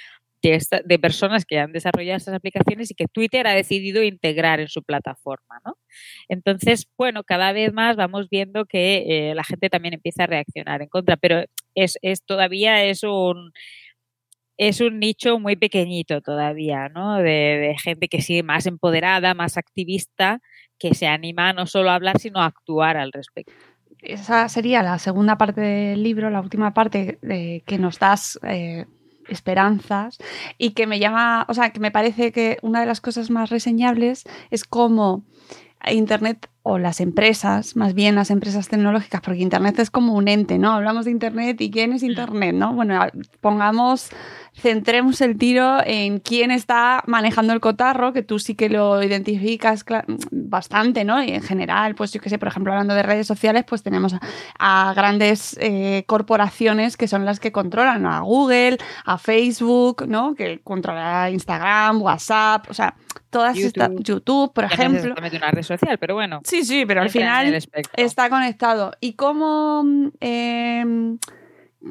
de, 0.43 0.99
personas 0.99 1.45
que 1.45 1.59
han 1.59 1.73
desarrollado 1.73 2.17
estas 2.17 2.35
aplicaciones 2.35 2.91
y 2.91 2.95
que 2.95 3.07
Twitter 3.07 3.47
ha 3.47 3.55
decidido 3.55 4.03
integrar 4.03 4.61
en 4.61 4.69
su 4.69 4.83
plataforma. 4.83 5.61
¿no? 5.65 5.77
Entonces, 6.29 6.89
bueno, 6.97 7.25
cada 7.25 7.53
vez 7.53 7.73
más 7.73 7.97
vamos 7.97 8.29
viendo 8.31 8.65
que 8.65 9.31
eh, 9.31 9.35
la 9.35 9.45
gente 9.45 9.69
también 9.69 9.95
empieza 9.95 10.25
a 10.25 10.27
reaccionar 10.27 10.83
en 10.83 10.89
contra, 10.89 11.17
pero 11.17 11.45
es, 11.75 11.99
es 12.03 12.25
todavía 12.25 12.85
es 12.85 13.03
un 13.03 13.53
es 14.57 14.83
un 14.83 15.01
nicho 15.01 15.39
muy 15.39 15.57
pequeñito 15.57 16.21
todavía, 16.21 16.91
¿no? 16.91 17.17
De, 17.17 17.23
de, 17.23 17.77
gente 17.83 18.09
que 18.09 18.21
sigue 18.21 18.43
más 18.43 18.67
empoderada, 18.67 19.33
más 19.33 19.57
activista, 19.57 20.41
que 20.79 20.93
se 20.95 21.07
anima 21.07 21.55
no 21.55 21.67
solo 21.67 21.91
a 21.91 21.95
hablar, 21.95 22.19
sino 22.19 22.41
a 22.41 22.47
actuar 22.47 22.99
al 22.99 23.11
respecto 23.11 23.55
esa 24.03 24.49
sería 24.49 24.83
la 24.83 24.99
segunda 24.99 25.37
parte 25.37 25.61
del 25.61 26.03
libro, 26.03 26.31
la 26.31 26.41
última 26.41 26.75
parte 26.75 27.19
de 27.23 27.63
que 27.67 27.79
nos 27.79 27.99
das 27.99 28.39
eh, 28.43 28.87
esperanzas 29.29 30.19
y 30.59 30.71
que 30.71 30.87
me 30.87 30.99
llama, 30.99 31.47
o 31.49 31.55
sea, 31.55 31.71
que 31.71 31.81
me 31.81 31.91
parece 31.91 32.33
que 32.33 32.59
una 32.63 32.81
de 32.81 32.87
las 32.87 33.01
cosas 33.01 33.31
más 33.31 33.51
reseñables 33.51 34.25
es 34.51 34.65
cómo 34.65 35.25
Internet 35.89 36.49
o 36.63 36.79
las 36.79 37.01
empresas, 37.01 37.75
más 37.75 37.95
bien 37.95 38.15
las 38.15 38.31
empresas 38.31 38.69
tecnológicas, 38.69 39.23
porque 39.23 39.41
Internet 39.41 39.79
es 39.79 39.91
como 39.91 40.15
un 40.15 40.29
ente, 40.29 40.59
¿no? 40.59 40.73
Hablamos 40.73 41.07
de 41.07 41.11
Internet 41.11 41.59
y 41.61 41.71
quién 41.71 41.95
es 41.95 42.03
Internet, 42.03 42.55
¿no? 42.55 42.75
Bueno, 42.75 43.01
pongamos, 43.41 44.11
centremos 44.53 45.23
el 45.23 45.39
tiro 45.39 45.79
en 45.85 46.19
quién 46.19 46.51
está 46.51 47.03
manejando 47.07 47.55
el 47.55 47.61
cotarro, 47.61 48.13
que 48.13 48.23
tú 48.23 48.39
sí 48.39 48.55
que 48.55 48.69
lo 48.69 49.03
identificas 49.03 49.87
bastante, 50.31 51.05
¿no? 51.05 51.23
Y 51.23 51.31
en 51.31 51.43
general, 51.43 51.95
pues 51.95 52.13
yo 52.13 52.21
qué 52.21 52.29
sé, 52.29 52.39
por 52.39 52.49
ejemplo, 52.49 52.73
hablando 52.73 52.95
de 52.95 53.05
redes 53.05 53.27
sociales, 53.27 53.65
pues 53.67 53.83
tenemos 53.83 54.15
a, 54.59 54.93
grandes 54.95 55.57
eh, 55.61 56.05
corporaciones 56.07 56.99
que 56.99 57.09
son 57.09 57.25
las 57.25 57.41
que 57.41 57.53
controlan 57.53 58.05
a 58.05 58.21
Google, 58.21 58.77
a 59.07 59.17
Facebook, 59.17 60.07
¿no? 60.07 60.35
Que 60.35 60.61
controla 60.63 61.31
Instagram, 61.31 62.03
WhatsApp, 62.03 62.67
o 62.69 62.75
sea, 62.75 62.97
todas 63.31 63.57
estas, 63.57 63.91
YouTube, 64.01 64.53
por 64.53 64.65
ejemplo. 64.65 65.15
No 65.15 65.37
una 65.37 65.51
red 65.51 65.63
social, 65.63 65.97
pero 65.99 66.15
bueno. 66.15 66.41
Sí, 66.51 66.65
sí, 66.65 66.85
pero 66.85 67.03
al 67.03 67.11
final 67.11 67.57
está 67.97 68.29
conectado. 68.29 68.93
¿Y 69.01 69.13
cómo, 69.13 69.85
em, 70.19 71.19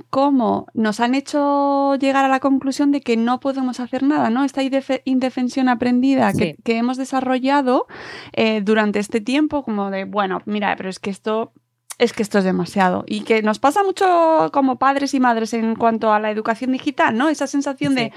cómo 0.10 0.68
nos 0.74 0.99
han 0.99 1.16
hecho 1.16 1.95
llegar 1.95 2.26
a 2.26 2.28
la 2.28 2.41
conclusión 2.41 2.91
de 2.91 2.99
que 2.99 3.16
no 3.16 3.39
podemos 3.39 3.80
hacer 3.80 4.03
nada, 4.03 4.30
¿no? 4.30 4.43
Esta 4.43 4.62
indefensión 5.05 5.70
aprendida 5.70 6.34
que, 6.34 6.57
hemos 6.66 6.97
desarrollado 6.97 7.88
eh, 8.34 8.60
durante 8.62 8.99
este 8.99 9.22
tiempo, 9.22 9.64
como 9.64 9.91
de, 9.91 10.03
bueno, 10.03 10.41
mira, 10.45 10.76
pero 10.76 10.89
es 10.89 10.99
que 10.99 11.10
esto 11.10 11.53
es 11.97 12.14
que 12.14 12.24
esto 12.24 12.38
es 12.38 12.43
demasiado. 12.43 13.03
Y 13.07 13.22
que 13.22 13.41
nos 13.41 13.60
pasa 13.60 13.84
mucho 13.84 14.49
como 14.51 14.78
padres 14.78 15.14
y 15.14 15.20
madres 15.22 15.53
en 15.53 15.76
cuanto 15.76 16.14
a 16.14 16.20
la 16.20 16.32
educación 16.32 16.72
digital, 16.72 17.18
¿no? 17.18 17.30
Esa 17.30 17.47
sensación 17.47 17.95
de, 17.95 18.14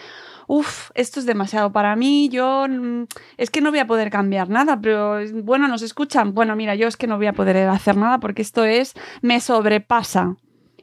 uff, 0.53 0.91
esto 0.95 1.19
es 1.19 1.25
demasiado 1.25 1.73
para 1.73 1.97
mí, 1.97 2.29
yo 2.31 2.67
mm, 2.69 3.05
es 3.39 3.49
que 3.49 3.63
no 3.63 3.71
voy 3.71 3.79
a 3.79 3.87
poder 3.87 4.11
cambiar 4.11 4.51
nada, 4.51 4.79
pero 4.79 5.19
bueno, 5.43 5.67
nos 5.67 5.81
escuchan, 5.81 6.35
bueno, 6.35 6.55
mira, 6.57 6.75
yo 6.75 6.89
es 6.89 6.99
que 6.99 7.07
no 7.07 7.17
voy 7.17 7.27
a 7.27 7.33
poder 7.33 7.57
hacer 7.69 7.97
nada 7.97 8.19
porque 8.19 8.43
esto 8.43 8.67
es, 8.67 8.93
me 9.23 9.41
sobrepasa, 9.41 10.37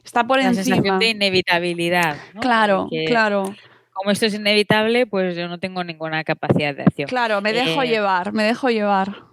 está 0.04 0.26
por 0.26 0.38
La 0.38 0.48
encima. 0.48 0.64
sensación 0.64 0.98
de 0.98 1.10
inevitabilidad. 1.10 2.16
Claro, 2.40 2.88
claro. 3.06 3.54
Como 3.92 4.10
esto 4.10 4.26
es 4.26 4.34
inevitable, 4.34 5.06
pues 5.06 5.36
yo 5.36 5.46
no 5.46 5.60
tengo 5.60 5.84
ninguna 5.84 6.24
capacidad 6.24 6.74
de 6.74 6.82
acción. 6.82 7.08
Claro, 7.08 7.40
me 7.40 7.52
dejo 7.52 7.82
eh, 7.82 7.88
llevar, 7.88 8.32
me 8.32 8.42
dejo 8.42 8.70
llevar. 8.70 9.24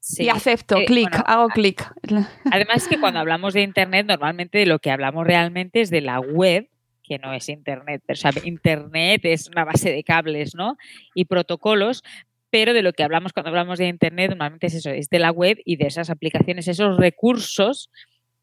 Sí. 0.00 0.24
Y 0.24 0.28
acepto, 0.30 0.78
eh, 0.78 0.86
clic, 0.86 1.10
hago 1.26 1.48
clic. 1.48 1.86
Además 2.50 2.88
que 2.88 2.98
cuando 2.98 3.20
hablamos 3.20 3.52
de 3.52 3.62
Internet, 3.62 4.06
normalmente 4.06 4.58
de 4.58 4.66
lo 4.66 4.78
que 4.78 4.90
hablamos 4.90 5.26
realmente 5.26 5.82
es 5.82 5.90
de 5.90 6.00
la 6.00 6.20
web 6.20 6.68
que 7.04 7.18
no 7.18 7.32
es 7.32 7.48
Internet. 7.48 8.02
Internet 8.42 9.20
es 9.24 9.48
una 9.48 9.64
base 9.64 9.92
de 9.92 10.02
cables, 10.02 10.54
¿no? 10.54 10.76
Y 11.14 11.26
protocolos, 11.26 12.02
pero 12.50 12.72
de 12.72 12.82
lo 12.82 12.92
que 12.92 13.04
hablamos 13.04 13.32
cuando 13.32 13.50
hablamos 13.50 13.78
de 13.78 13.86
Internet 13.86 14.30
normalmente 14.30 14.66
es 14.66 14.74
eso, 14.74 14.90
es 14.90 15.08
de 15.10 15.18
la 15.18 15.30
web 15.30 15.58
y 15.64 15.76
de 15.76 15.86
esas 15.86 16.10
aplicaciones, 16.10 16.66
esos 16.66 16.96
recursos 16.96 17.90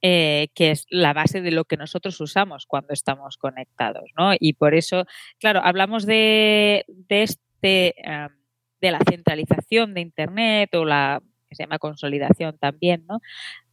eh, 0.03 0.47
que 0.55 0.71
es 0.71 0.87
la 0.89 1.13
base 1.13 1.41
de 1.41 1.51
lo 1.51 1.65
que 1.65 1.77
nosotros 1.77 2.19
usamos 2.21 2.65
cuando 2.65 2.91
estamos 2.93 3.37
conectados, 3.37 4.09
¿no? 4.17 4.31
Y 4.39 4.53
por 4.53 4.73
eso, 4.73 5.05
claro, 5.39 5.61
hablamos 5.63 6.07
de, 6.07 6.85
este, 7.09 7.93
de 8.81 8.91
la 8.91 8.99
centralización 9.07 9.93
de 9.93 10.01
Internet 10.01 10.73
o 10.73 10.85
la 10.85 11.21
que 11.47 11.55
se 11.55 11.63
llama 11.63 11.77
consolidación 11.77 12.57
también, 12.57 13.05
¿no? 13.07 13.19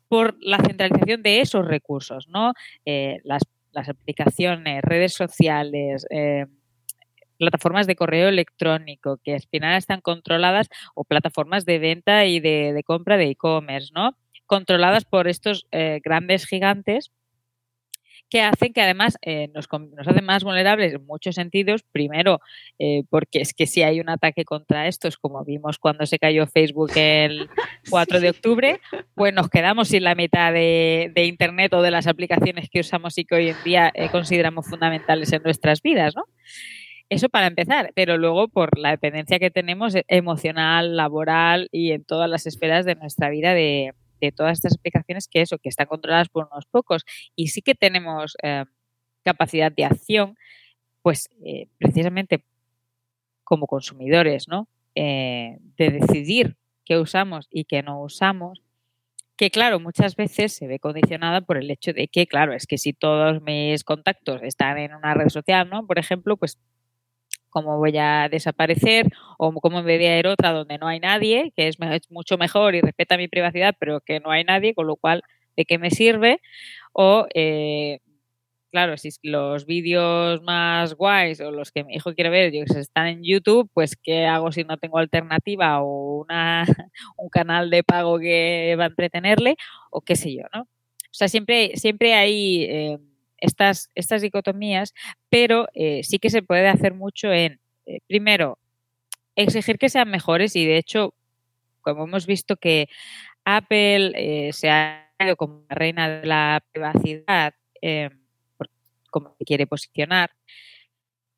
Por 0.08 0.36
la 0.40 0.58
centralización 0.58 1.22
de 1.22 1.40
esos 1.40 1.66
recursos, 1.66 2.28
¿no? 2.28 2.52
Eh, 2.84 3.20
las, 3.24 3.42
aplicaciones, 3.86 4.82
redes 4.82 5.12
sociales, 5.12 6.06
eh, 6.10 6.46
plataformas 7.38 7.86
de 7.86 7.96
correo 7.96 8.28
electrónico 8.28 9.18
que 9.22 9.34
al 9.34 9.42
final 9.42 9.76
están 9.76 10.00
controladas 10.00 10.68
o 10.94 11.04
plataformas 11.04 11.64
de 11.64 11.78
venta 11.78 12.24
y 12.24 12.40
de, 12.40 12.72
de 12.72 12.82
compra 12.82 13.16
de 13.16 13.30
e-commerce, 13.30 13.90
¿no? 13.94 14.16
controladas 14.48 15.04
por 15.04 15.28
estos 15.28 15.66
eh, 15.70 16.00
grandes 16.02 16.46
gigantes 16.46 17.12
que 18.28 18.42
hacen 18.42 18.72
que 18.72 18.82
además 18.82 19.16
eh, 19.22 19.48
nos, 19.54 19.68
nos, 19.70 20.06
hacen 20.06 20.24
más 20.24 20.44
vulnerables 20.44 20.94
en 20.94 21.06
muchos 21.06 21.34
sentidos. 21.34 21.82
Primero, 21.92 22.40
eh, 22.78 23.04
porque 23.10 23.40
es 23.40 23.54
que 23.54 23.66
si 23.66 23.82
hay 23.82 24.00
un 24.00 24.08
ataque 24.08 24.44
contra 24.44 24.86
estos, 24.86 25.16
como 25.16 25.44
vimos 25.44 25.78
cuando 25.78 26.06
se 26.06 26.18
cayó 26.18 26.46
Facebook 26.46 26.90
el 26.96 27.48
4 27.90 28.20
de 28.20 28.30
octubre, 28.30 28.80
pues 29.14 29.32
nos 29.32 29.48
quedamos 29.48 29.88
sin 29.88 30.04
la 30.04 30.14
mitad 30.14 30.52
de, 30.52 31.10
de 31.14 31.24
Internet 31.24 31.72
o 31.74 31.82
de 31.82 31.90
las 31.90 32.06
aplicaciones 32.06 32.68
que 32.70 32.80
usamos 32.80 33.16
y 33.18 33.24
que 33.24 33.34
hoy 33.34 33.48
en 33.48 33.56
día 33.64 33.92
consideramos 34.12 34.66
fundamentales 34.66 35.32
en 35.32 35.42
nuestras 35.42 35.82
vidas, 35.82 36.14
¿no? 36.14 36.24
Eso 37.10 37.30
para 37.30 37.46
empezar, 37.46 37.90
pero 37.94 38.18
luego 38.18 38.48
por 38.48 38.78
la 38.78 38.90
dependencia 38.90 39.38
que 39.38 39.50
tenemos 39.50 39.94
emocional, 40.08 40.94
laboral 40.94 41.68
y 41.72 41.92
en 41.92 42.04
todas 42.04 42.28
las 42.28 42.46
esferas 42.46 42.84
de 42.84 42.96
nuestra 42.96 43.30
vida 43.30 43.54
de, 43.54 43.94
de 44.20 44.32
todas 44.32 44.58
estas 44.58 44.76
aplicaciones 44.76 45.28
que 45.28 45.40
eso, 45.40 45.58
que 45.58 45.68
están 45.68 45.86
controladas 45.86 46.28
por 46.28 46.48
unos 46.50 46.66
pocos 46.66 47.04
y 47.36 47.48
sí 47.48 47.62
que 47.62 47.74
tenemos 47.74 48.36
eh, 48.42 48.64
capacidad 49.24 49.72
de 49.72 49.84
acción, 49.84 50.36
pues 51.02 51.28
eh, 51.44 51.68
precisamente 51.78 52.44
como 53.44 53.66
consumidores, 53.66 54.48
¿no? 54.48 54.68
Eh, 54.94 55.58
de 55.76 55.90
decidir 55.90 56.56
qué 56.84 56.98
usamos 56.98 57.46
y 57.50 57.64
qué 57.64 57.82
no 57.82 58.02
usamos, 58.02 58.62
que 59.36 59.50
claro, 59.50 59.78
muchas 59.78 60.16
veces 60.16 60.52
se 60.52 60.66
ve 60.66 60.80
condicionada 60.80 61.40
por 61.40 61.56
el 61.58 61.70
hecho 61.70 61.92
de 61.92 62.08
que, 62.08 62.26
claro, 62.26 62.52
es 62.52 62.66
que 62.66 62.76
si 62.76 62.92
todos 62.92 63.40
mis 63.42 63.84
contactos 63.84 64.42
están 64.42 64.78
en 64.78 64.94
una 64.94 65.14
red 65.14 65.28
social, 65.28 65.70
¿no? 65.70 65.86
Por 65.86 65.98
ejemplo, 65.98 66.36
pues 66.36 66.58
cómo 67.50 67.78
voy 67.78 67.96
a 67.98 68.28
desaparecer 68.30 69.08
o 69.38 69.52
cómo 69.54 69.82
me 69.82 69.96
voy 69.96 70.06
a 70.06 70.18
ir 70.18 70.26
otra 70.26 70.52
donde 70.52 70.78
no 70.78 70.86
hay 70.88 71.00
nadie, 71.00 71.52
que 71.56 71.68
es, 71.68 71.78
mucho 72.10 72.38
mejor 72.38 72.74
y 72.74 72.80
respeta 72.80 73.16
mi 73.16 73.28
privacidad, 73.28 73.74
pero 73.78 74.00
que 74.00 74.20
no 74.20 74.30
hay 74.30 74.44
nadie, 74.44 74.74
con 74.74 74.86
lo 74.86 74.96
cual, 74.96 75.22
¿de 75.56 75.64
qué 75.64 75.78
me 75.78 75.90
sirve? 75.90 76.40
O, 76.92 77.26
eh, 77.34 78.00
claro, 78.70 78.96
si 78.96 79.10
los 79.22 79.66
vídeos 79.66 80.42
más 80.42 80.94
guays 80.94 81.40
o 81.40 81.50
los 81.50 81.72
que 81.72 81.84
mi 81.84 81.94
hijo 81.94 82.14
quiere 82.14 82.30
ver, 82.30 82.52
yo 82.52 82.62
están 82.62 83.06
en 83.08 83.22
YouTube, 83.24 83.70
pues 83.72 83.96
¿qué 83.96 84.26
hago 84.26 84.52
si 84.52 84.64
no 84.64 84.76
tengo 84.78 84.98
alternativa 84.98 85.82
o 85.82 86.22
una, 86.22 86.64
un 87.16 87.28
canal 87.28 87.70
de 87.70 87.82
pago 87.84 88.18
que 88.18 88.76
va 88.78 88.84
a 88.84 88.88
entretenerle 88.88 89.56
o 89.90 90.00
qué 90.02 90.16
sé 90.16 90.34
yo, 90.34 90.44
¿no? 90.54 90.62
O 90.62 91.14
sea, 91.18 91.28
siempre, 91.28 91.76
siempre 91.76 92.14
hay... 92.14 92.64
Eh, 92.64 92.98
estas, 93.38 93.90
estas 93.94 94.22
dicotomías, 94.22 94.94
pero 95.28 95.68
eh, 95.74 96.02
sí 96.02 96.18
que 96.18 96.30
se 96.30 96.42
puede 96.42 96.68
hacer 96.68 96.94
mucho 96.94 97.32
en, 97.32 97.60
eh, 97.86 98.00
primero, 98.06 98.58
exigir 99.36 99.78
que 99.78 99.88
sean 99.88 100.10
mejores 100.10 100.56
y 100.56 100.66
de 100.66 100.78
hecho, 100.78 101.14
como 101.80 102.04
hemos 102.04 102.26
visto 102.26 102.56
que 102.56 102.88
Apple 103.44 104.12
eh, 104.14 104.52
se 104.52 104.70
ha 104.70 105.10
ido 105.20 105.36
como 105.36 105.64
la 105.68 105.74
reina 105.74 106.08
de 106.08 106.26
la 106.26 106.62
privacidad, 106.72 107.54
como 109.10 109.34
se 109.38 109.44
quiere 109.44 109.66
posicionar, 109.66 110.30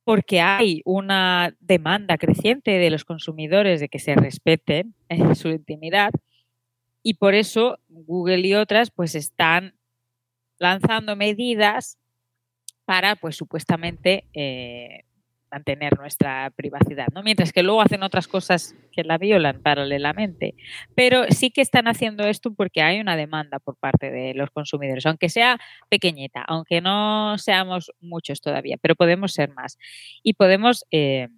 porque 0.04 0.40
hay 0.40 0.80
una 0.84 1.54
demanda 1.60 2.16
creciente 2.16 2.72
de 2.72 2.90
los 2.90 3.04
consumidores 3.04 3.80
de 3.80 3.88
que 3.88 3.98
se 3.98 4.14
respete 4.14 4.86
su 5.34 5.48
intimidad 5.48 6.10
y 7.02 7.14
por 7.14 7.34
eso 7.34 7.78
Google 7.88 8.40
y 8.40 8.54
otras 8.54 8.90
pues 8.90 9.14
están 9.14 9.74
lanzando 10.60 11.16
medidas 11.16 11.98
para, 12.84 13.16
pues 13.16 13.36
supuestamente, 13.36 14.24
eh, 14.34 15.04
mantener 15.50 15.98
nuestra 15.98 16.52
privacidad, 16.54 17.08
¿no? 17.12 17.22
Mientras 17.22 17.52
que 17.52 17.62
luego 17.62 17.82
hacen 17.82 18.02
otras 18.02 18.28
cosas 18.28 18.74
que 18.92 19.02
la 19.02 19.18
violan 19.18 19.60
paralelamente. 19.62 20.54
Pero 20.94 21.24
sí 21.30 21.50
que 21.50 21.60
están 21.60 21.88
haciendo 21.88 22.24
esto 22.26 22.54
porque 22.54 22.82
hay 22.82 23.00
una 23.00 23.16
demanda 23.16 23.58
por 23.58 23.76
parte 23.76 24.10
de 24.10 24.34
los 24.34 24.50
consumidores, 24.50 25.06
aunque 25.06 25.28
sea 25.28 25.58
pequeñita, 25.88 26.42
aunque 26.46 26.80
no 26.80 27.36
seamos 27.38 27.92
muchos 28.00 28.40
todavía, 28.40 28.76
pero 28.80 28.94
podemos 28.94 29.32
ser 29.32 29.50
más. 29.52 29.78
Y 30.22 30.34
podemos 30.34 30.84
eh, 30.90 31.28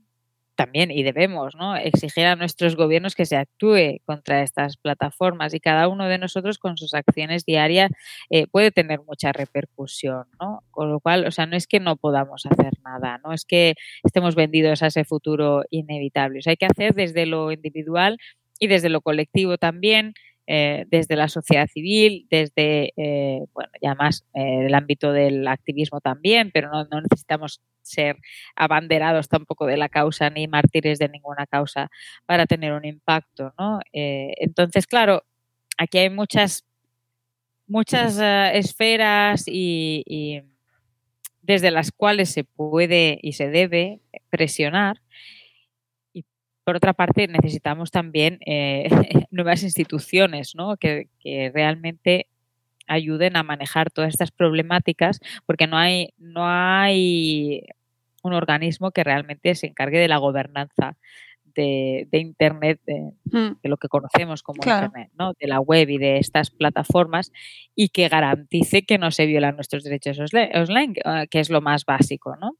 también 0.64 0.90
y 0.90 1.02
debemos 1.02 1.54
¿no? 1.56 1.76
exigir 1.76 2.26
a 2.26 2.36
nuestros 2.36 2.76
gobiernos 2.76 3.14
que 3.14 3.26
se 3.26 3.36
actúe 3.36 3.98
contra 4.04 4.42
estas 4.42 4.76
plataformas 4.76 5.54
y 5.54 5.60
cada 5.60 5.88
uno 5.88 6.06
de 6.06 6.18
nosotros 6.18 6.58
con 6.58 6.76
sus 6.76 6.94
acciones 6.94 7.44
diarias 7.44 7.90
eh, 8.30 8.46
puede 8.46 8.70
tener 8.70 9.00
mucha 9.06 9.32
repercusión, 9.32 10.24
¿no? 10.40 10.62
Con 10.70 10.90
lo 10.90 11.00
cual, 11.00 11.26
o 11.26 11.30
sea, 11.30 11.46
no 11.46 11.56
es 11.56 11.66
que 11.66 11.80
no 11.80 11.96
podamos 11.96 12.46
hacer 12.46 12.72
nada, 12.84 13.20
no 13.24 13.32
es 13.32 13.44
que 13.44 13.74
estemos 14.04 14.34
vendidos 14.34 14.82
a 14.82 14.86
ese 14.86 15.04
futuro 15.04 15.64
inevitable. 15.70 16.40
hay 16.46 16.56
que 16.56 16.66
hacer 16.66 16.94
desde 16.94 17.26
lo 17.26 17.50
individual 17.52 18.18
y 18.58 18.68
desde 18.68 18.88
lo 18.88 19.00
colectivo 19.00 19.58
también, 19.58 20.14
eh, 20.46 20.84
desde 20.88 21.16
la 21.16 21.28
sociedad 21.28 21.66
civil, 21.66 22.26
desde, 22.30 22.92
eh, 22.96 23.44
bueno, 23.52 23.70
ya 23.80 23.94
más 23.94 24.24
el 24.34 24.74
ámbito 24.74 25.12
del 25.12 25.46
activismo 25.48 26.00
también, 26.00 26.50
pero 26.52 26.70
no, 26.70 26.84
no 26.84 27.00
necesitamos 27.00 27.60
ser 27.82 28.18
abanderados 28.56 29.28
tampoco 29.28 29.66
de 29.66 29.76
la 29.76 29.88
causa 29.88 30.30
ni 30.30 30.48
mártires 30.48 30.98
de 30.98 31.08
ninguna 31.08 31.46
causa 31.46 31.90
para 32.26 32.46
tener 32.46 32.72
un 32.72 32.84
impacto, 32.84 33.54
¿no? 33.58 33.80
Eh, 33.92 34.34
entonces, 34.38 34.86
claro, 34.86 35.24
aquí 35.78 35.98
hay 35.98 36.10
muchas, 36.10 36.64
muchas 37.66 38.18
eh, 38.20 38.52
esferas 38.54 39.44
y, 39.46 40.42
desde 41.42 41.70
las 41.72 41.90
cuales 41.90 42.30
se 42.30 42.44
puede 42.44 43.18
y 43.20 43.32
se 43.32 43.48
debe 43.50 44.00
presionar. 44.30 45.02
Y 46.12 46.24
por 46.64 46.76
otra 46.76 46.92
parte, 46.92 47.26
necesitamos 47.26 47.90
también 47.90 48.38
eh, 48.46 48.88
nuevas 49.30 49.62
instituciones, 49.64 50.54
¿no? 50.54 50.76
Que, 50.76 51.08
que 51.18 51.50
realmente 51.52 52.28
ayuden 52.92 53.36
a 53.36 53.42
manejar 53.42 53.90
todas 53.90 54.10
estas 54.10 54.30
problemáticas, 54.30 55.20
porque 55.46 55.66
no 55.66 55.76
hay, 55.76 56.10
no 56.18 56.42
hay 56.46 57.62
un 58.22 58.32
organismo 58.32 58.90
que 58.92 59.04
realmente 59.04 59.54
se 59.54 59.66
encargue 59.66 59.98
de 59.98 60.08
la 60.08 60.18
gobernanza 60.18 60.96
de, 61.54 62.08
Internet, 62.12 62.80
hmm. 62.86 63.60
de, 63.62 63.68
lo 63.68 63.76
que 63.76 63.88
conocemos 63.88 64.42
como 64.42 64.62
Internet, 64.64 65.10
¿no? 65.18 65.34
de 65.38 65.46
la 65.46 65.60
web 65.60 65.88
y 65.90 65.98
de 65.98 66.18
estas 66.18 66.50
plataformas, 66.50 67.32
y 67.74 67.88
que 67.90 68.08
garantice 68.08 68.82
que 68.82 68.98
no 68.98 69.10
se 69.10 69.26
violan 69.26 69.56
nuestros 69.56 69.84
derechos 69.84 70.18
online, 70.18 70.94
que 71.30 71.40
es 71.40 71.50
lo 71.50 71.60
más 71.60 71.84
básico. 71.84 72.36
¿no? 72.36 72.56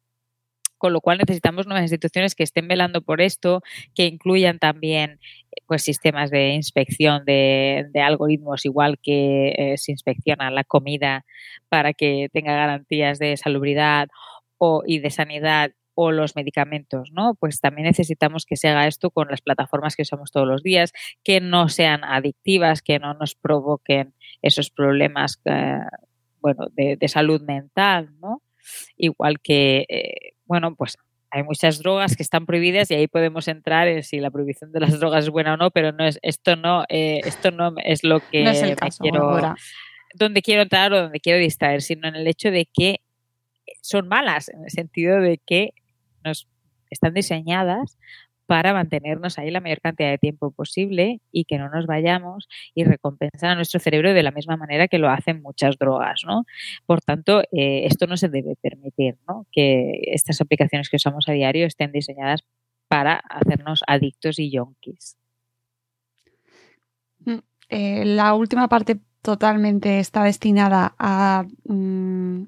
Con 0.83 0.93
lo 0.93 1.01
cual 1.01 1.19
necesitamos 1.19 1.69
nuevas 1.69 1.85
instituciones 1.85 2.35
que 2.35 2.43
estén 2.43 2.67
velando 2.67 3.03
por 3.03 3.21
esto, 3.21 3.63
que 3.95 4.07
incluyan 4.07 4.59
también 4.59 5.21
pues 5.69 5.85
sistemas 5.85 6.33
de 6.33 6.55
inspección 6.55 7.25
de, 7.25 7.89
algoritmos 7.95 8.65
igual 8.65 8.99
que 9.01 9.51
eh, 9.57 9.79
se 9.79 9.93
inspecciona 9.93 10.51
la 10.51 10.65
comida 10.65 11.25
para 11.69 11.93
que 11.93 12.29
tenga 12.33 12.57
garantías 12.57 13.21
de 13.21 13.37
salubridad 13.37 14.09
o, 14.59 14.83
y 14.85 14.99
de 14.99 15.11
sanidad 15.11 15.71
o 15.95 16.11
los 16.11 16.35
medicamentos, 16.35 17.11
¿no? 17.13 17.37
Pues 17.37 17.61
también 17.61 17.87
necesitamos 17.87 18.45
que 18.45 18.57
se 18.57 18.67
haga 18.67 18.89
esto 18.89 19.13
con 19.13 19.29
las 19.29 19.41
plataformas 19.41 19.95
que 19.95 20.03
usamos 20.03 20.33
todos 20.33 20.49
los 20.49 20.65
días, 20.65 20.93
que 21.23 21.41
no 21.41 21.69
sean 21.69 22.03
adictivas, 22.03 22.83
que 22.83 22.99
no 22.99 23.15
nos 23.15 23.37
provoquen 23.37 24.15
esos 24.43 24.71
problemas, 24.71 25.41
eh, 25.45 25.79
bueno, 26.41 26.67
de, 26.73 26.99
salud 27.07 27.41
mental, 27.41 28.11
¿no? 28.21 28.43
Igual 28.97 29.39
que 29.41 29.87
eh, 29.89 30.33
bueno, 30.53 30.75
pues 30.75 30.99
hay 31.31 31.45
muchas 31.45 31.79
drogas 31.79 32.15
que 32.15 32.23
están 32.23 32.45
prohibidas 32.45 32.91
y 32.91 32.95
ahí 32.95 33.09
podemos 33.09 33.49
entrar 33.49 33.89
en 33.89 34.03
si 34.03 34.21
la 34.21 34.31
prohibición 34.31 34.71
de 34.71 34.81
las 34.81 34.91
drogas 35.01 35.25
es 35.25 35.31
buena 35.31 35.55
o 35.55 35.57
no, 35.57 35.71
pero 35.71 35.91
no 35.91 36.05
es 36.05 36.19
esto 36.21 36.57
no 36.57 36.85
eh, 36.91 37.23
esto 37.25 37.51
no 37.51 37.75
es 37.83 38.05
lo 38.05 38.21
que 38.21 38.45
quiero 39.01 39.41
donde 40.15 40.43
quiero 40.43 40.61
entrar 40.61 40.93
o 40.93 41.01
donde 41.01 41.21
quiero 41.21 41.39
distraer, 41.39 41.81
sino 41.81 42.07
en 42.07 42.17
el 42.17 42.27
hecho 42.27 42.51
de 42.51 42.69
que 42.71 43.01
son 43.81 44.09
malas 44.09 44.51
en 44.51 44.63
el 44.65 44.71
sentido 44.71 45.23
de 45.23 45.39
que 45.39 45.71
nos 46.23 46.47
están 46.91 47.15
diseñadas 47.15 47.97
para 48.47 48.73
mantenernos 48.73 49.39
ahí 49.39 49.51
la 49.51 49.61
mayor 49.61 49.81
cantidad 49.81 50.11
de 50.11 50.19
tiempo 50.19 50.51
posible 50.51 51.21
y 51.31 51.45
que 51.45 51.59
no 51.59 51.69
nos 51.69 51.87
vayamos 51.87 52.49
y 52.75 52.85
recompensar 52.85 53.51
a 53.51 53.55
nuestro 53.55 53.81
cerebro 53.81 54.13
de 54.13 54.23
la 54.23 54.31
misma 54.31 54.57
manera 54.57 54.89
que 54.89 54.99
lo 54.99 55.09
hacen 55.09 55.43
muchas 55.43 55.79
drogas, 55.79 56.23
¿no? 56.27 56.45
Por 56.87 57.01
tanto, 57.01 57.43
eh, 57.53 57.87
esto 57.87 58.07
no 58.07 58.17
se 58.17 58.29
debe 58.29 58.57
permitir, 58.57 59.17
¿no? 59.29 59.47
Que 59.53 59.93
estas 60.07 60.41
aplicaciones 60.41 60.91
que 60.91 60.97
usamos 60.97 61.29
a 61.29 61.33
diario 61.33 61.67
estén 61.67 61.93
diseñadas 61.93 62.45
para 62.89 63.17
hacernos 63.17 63.83
adictos 63.87 64.39
y 64.39 64.51
yonkis. 64.51 65.17
Mm, 67.25 67.39
eh, 67.69 68.05
la 68.05 68.35
última 68.35 68.69
parte 68.69 68.99
totalmente 69.23 69.99
está 69.99 70.25
destinada 70.25 70.95
a 70.99 71.45
mm, 71.65 72.43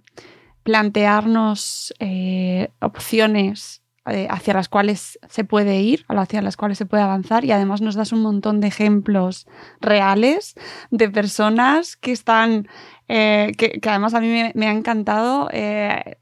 plantearnos 0.65 1.95
eh, 2.01 2.69
opciones 2.81 3.84
eh, 4.07 4.27
hacia 4.29 4.53
las 4.53 4.69
cuales 4.69 5.19
se 5.31 5.45
puede 5.45 5.81
ir, 5.81 6.05
hacia 6.09 6.43
las 6.43 6.59
cuales 6.59 6.77
se 6.77 6.85
puede 6.85 7.03
avanzar 7.03 7.47
y 7.47 7.53
además 7.53 7.81
nos 7.81 7.95
das 7.95 8.13
un 8.13 8.21
montón 8.21 8.61
de 8.61 8.67
ejemplos 8.67 9.47
reales 9.81 10.57
de 10.91 11.09
personas 11.09 11.97
que 11.97 12.13
están, 12.13 12.69
eh, 13.09 13.53
que, 13.57 13.81
además 13.89 14.13
a 14.13 14.21
mí 14.21 14.29
me, 14.55 14.67
ha 14.67 14.73
encantado, 14.73 15.49
eh, 15.55 16.19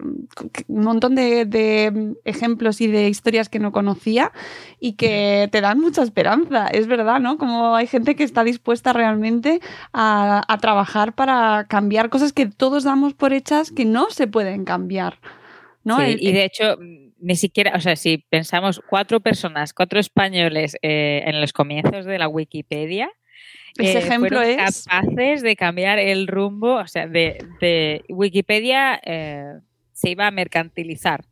un 0.69 0.85
montón 0.85 1.17
de, 1.17 2.15
ejemplos 2.25 2.81
y 2.81 2.87
de 2.87 3.09
historias 3.09 3.49
que 3.49 3.59
no 3.59 3.73
conocía 3.73 4.31
y 4.79 4.93
que 4.93 5.49
te 5.51 5.61
dan 5.61 5.81
mucha 5.81 6.05
esperanza, 6.05 6.69
es 6.69 6.87
verdad, 6.87 7.19
¿no? 7.19 7.37
Como 7.37 7.75
hay 7.75 7.89
gente 7.89 8.15
que 8.15 8.23
está 8.23 8.45
dispuesta 8.45 8.93
realmente 8.93 9.61
a, 9.93 10.41
a 10.47 10.59
trabajar 10.59 11.15
para 11.15 11.67
cambiar 11.69 12.11
cosas 12.11 12.33
que 12.33 12.47
todos 12.47 12.85
damos 12.85 13.13
por 13.15 13.33
hechas 13.33 13.73
que 13.73 13.85
no 13.85 14.09
se 14.11 14.29
pueden 14.29 14.65
cambiar. 14.65 15.19
¿no? 15.85 16.01
y 16.01 16.31
de 16.31 16.45
hecho, 16.45 16.79
ni 17.23 17.37
siquiera, 17.37 17.73
o 17.77 17.81
sea, 17.81 17.95
si 17.95 18.19
pensamos 18.19 18.83
cuatro 18.91 19.21
personas, 19.21 19.73
cuatro 19.73 20.01
españoles 20.01 20.77
eh, 20.83 21.23
en 21.25 21.41
los 21.41 21.53
comienzos 21.53 22.05
de 22.05 22.19
la 22.19 22.29
Wikipedia, 22.29 23.11
ese 23.79 23.99
eh, 23.99 24.01
ejemplo 24.01 24.43
es 24.43 24.85
capaces 24.85 25.41
de 25.41 25.57
cambiar 25.57 26.01
el 26.01 26.27
rumbo, 26.27 26.75
o 26.75 26.87
sea, 26.89 27.07
de, 27.07 28.03
Wikipedia 28.09 29.01
eh, 29.05 29.55
se 29.93 30.11
iba 30.11 30.27
a 30.27 30.33
mercantilizar, 30.33 31.25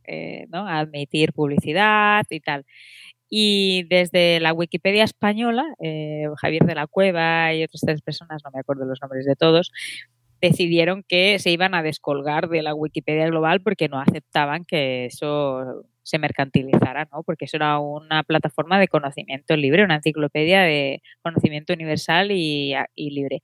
¿no? 0.47 0.65
A 0.65 0.79
admitir 0.79 1.33
publicidad 1.33 2.25
y 2.29 2.39
tal. 2.39 2.65
Y 3.29 3.83
desde 3.89 4.39
la 4.39 4.53
Wikipedia 4.53 5.03
española, 5.03 5.65
Javier 6.37 6.63
de 6.63 6.75
la 6.75 6.87
Cueva 6.87 7.53
y 7.53 7.63
otras 7.63 7.81
tres 7.81 8.01
personas, 8.01 8.41
no 8.45 8.51
me 8.51 8.61
acuerdo 8.61 8.85
los 8.85 9.01
nombres 9.01 9.25
de 9.25 9.35
todos, 9.35 9.71
decidieron 10.41 11.03
que 11.07 11.39
se 11.39 11.51
iban 11.51 11.75
a 11.75 11.83
descolgar 11.83 12.49
de 12.49 12.63
la 12.63 12.73
Wikipedia 12.73 13.27
global 13.27 13.61
porque 13.61 13.87
no 13.87 13.99
aceptaban 13.99 14.65
que 14.65 15.05
eso 15.05 15.85
se 16.03 16.17
mercantilizara, 16.17 17.07
¿no? 17.11 17.23
Porque 17.23 17.45
eso 17.45 17.57
era 17.57 17.79
una 17.79 18.23
plataforma 18.23 18.79
de 18.79 18.87
conocimiento 18.87 19.55
libre, 19.55 19.83
una 19.83 19.95
enciclopedia 19.95 20.61
de 20.61 21.01
conocimiento 21.21 21.73
universal 21.73 22.31
y, 22.31 22.75
libre. 22.95 23.43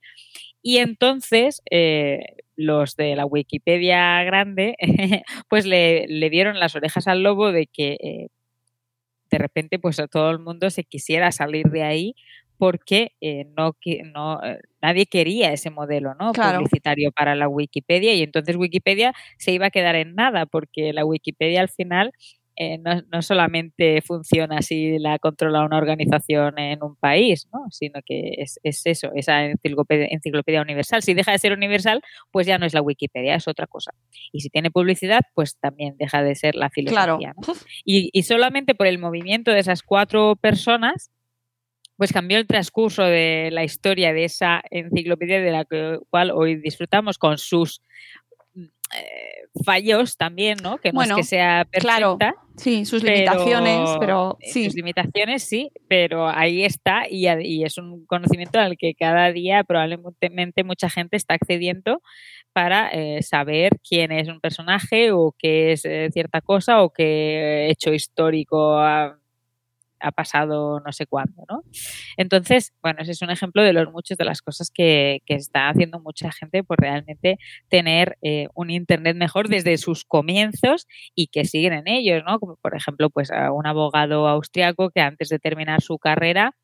Y 0.60 0.78
entonces 0.78 1.62
eh, 1.70 2.36
los 2.56 2.96
de 2.96 3.14
la 3.14 3.26
Wikipedia 3.26 4.22
grande, 4.24 4.74
pues 5.48 5.66
le, 5.66 6.06
dieron 6.30 6.58
las 6.58 6.74
orejas 6.74 7.06
al 7.06 7.22
lobo 7.22 7.52
de 7.52 7.66
que 7.66 7.96
eh, 8.00 8.28
de 9.30 9.38
repente 9.38 9.78
pues 9.78 10.02
todo 10.10 10.30
el 10.30 10.40
mundo 10.40 10.68
se 10.70 10.82
quisiera 10.82 11.30
salir 11.30 11.66
de 11.66 11.84
ahí 11.84 12.14
porque 12.58 13.12
eh, 13.20 13.46
no, 13.56 13.76
no, 14.12 14.44
eh, 14.44 14.58
nadie 14.82 15.06
quería 15.06 15.52
ese 15.52 15.70
modelo 15.70 16.14
¿no? 16.14 16.32
publicitario 16.32 17.12
para 17.12 17.34
la 17.34 17.48
Wikipedia 17.48 18.14
y 18.14 18.22
entonces 18.22 18.56
Wikipedia 18.56 19.14
se 19.38 19.52
iba 19.52 19.66
a 19.66 19.70
quedar 19.70 19.94
en 19.94 20.14
nada 20.14 20.46
porque 20.46 20.92
la 20.92 21.04
Wikipedia 21.04 21.60
al 21.60 21.68
final 21.68 22.12
eh, 22.60 22.76
no, 22.78 23.22
solamente 23.22 24.02
funciona 24.02 24.62
si 24.62 24.98
la 24.98 25.20
controla 25.20 25.64
una 25.64 25.78
organización 25.78 26.58
en 26.58 26.82
un 26.82 26.96
país, 26.96 27.46
¿no? 27.52 27.60
sino 27.70 28.00
que 28.04 28.34
es, 28.38 28.58
eso, 28.64 29.12
esa 29.14 29.44
enciclopedia, 29.44 30.60
universal. 30.60 31.04
Si 31.04 31.14
deja 31.14 31.30
de 31.30 31.38
ser 31.38 31.52
universal, 31.52 32.02
pues 32.32 32.48
ya 32.48 32.58
no 32.58 32.66
es 32.66 32.74
la 32.74 32.82
Wikipedia, 32.82 33.36
es 33.36 33.46
otra 33.46 33.68
cosa. 33.68 33.92
Y 34.32 34.40
si 34.40 34.50
tiene 34.50 34.72
publicidad, 34.72 35.20
pues 35.34 35.56
también 35.60 35.94
deja 35.98 36.24
de 36.24 36.34
ser 36.34 36.56
la 36.56 36.68
filosofía. 36.68 37.32
Y, 37.84 38.10
y 38.12 38.24
solamente 38.24 38.74
por 38.74 38.88
el 38.88 38.98
movimiento 38.98 39.52
de 39.52 39.60
esas 39.60 39.84
cuatro 39.84 40.34
personas, 40.34 41.12
pues 41.98 42.12
cambió 42.12 42.38
el 42.38 42.46
transcurso 42.46 43.02
de 43.02 43.50
la 43.52 43.64
historia 43.64 44.12
de 44.12 44.24
esa 44.24 44.62
enciclopedia 44.70 45.40
de 45.40 45.50
la 45.50 45.66
cual 46.08 46.30
hoy 46.30 46.54
disfrutamos 46.54 47.18
con 47.18 47.38
sus 47.38 47.82
mm, 48.54 48.62
eh, 48.62 49.48
fallos 49.64 50.16
también, 50.16 50.58
¿no? 50.62 50.78
Que 50.78 50.92
no 50.92 51.02
es 51.02 51.12
que 51.12 51.24
sea 51.24 51.66
perfecta. 51.68 51.98
Claro, 51.98 52.18
sí, 52.56 52.84
sus 52.84 53.02
limitaciones, 53.02 53.90
pero 53.98 54.38
eh, 54.40 54.46
sí. 54.48 54.66
Sus 54.66 54.76
limitaciones, 54.76 55.42
sí, 55.42 55.72
pero 55.88 56.28
ahí 56.28 56.64
está 56.64 57.08
y, 57.10 57.26
es 57.64 57.78
un 57.78 58.06
conocimiento 58.06 58.60
al 58.60 58.76
que 58.78 58.94
cada 58.94 59.32
día 59.32 59.64
probablemente 59.64 60.62
mucha 60.62 60.88
gente 60.88 61.16
está 61.16 61.34
accediendo 61.34 62.00
para 62.52 62.90
eh, 62.90 63.22
saber 63.22 63.72
quién 63.86 64.12
es 64.12 64.28
un 64.28 64.40
personaje 64.40 65.10
o 65.10 65.34
qué 65.36 65.72
es 65.72 65.82
cierta 66.12 66.42
cosa 66.42 66.80
o 66.80 66.90
qué 66.90 67.70
hecho 67.70 67.92
histórico 67.92 68.78
ha 68.78 69.18
ha 70.00 70.12
pasado 70.12 70.80
no 70.80 70.92
sé 70.92 71.06
cuándo, 71.06 71.44
¿no? 71.48 71.62
Entonces, 72.16 72.72
bueno, 72.82 73.00
ese 73.02 73.12
es 73.12 73.22
un 73.22 73.30
ejemplo 73.30 73.62
de 73.62 73.72
los 73.72 73.90
muchos 73.90 74.16
de 74.16 74.24
las 74.24 74.42
cosas 74.42 74.70
que, 74.72 75.22
está 75.26 75.68
haciendo 75.68 76.00
mucha 76.00 76.32
gente 76.32 76.64
por 76.64 76.80
realmente 76.80 77.38
tener 77.68 78.18
eh, 78.22 78.48
un 78.54 78.70
Internet 78.70 79.16
mejor 79.16 79.48
desde 79.48 79.76
sus 79.76 80.04
comienzos 80.04 80.86
y 81.14 81.28
que 81.28 81.44
siguen 81.44 81.74
en 81.74 81.86
ellos, 81.86 82.22
¿no? 82.26 82.40
Como 82.40 82.56
por 82.56 82.74
ejemplo, 82.76 83.10
pues 83.10 83.30
un 83.30 83.66
abogado 83.66 84.26
austriaco 84.26 84.90
que 84.90 85.00
antes 85.00 85.28
de 85.28 85.38
terminar 85.38 85.80
su 85.80 85.98
carrera 85.98 86.54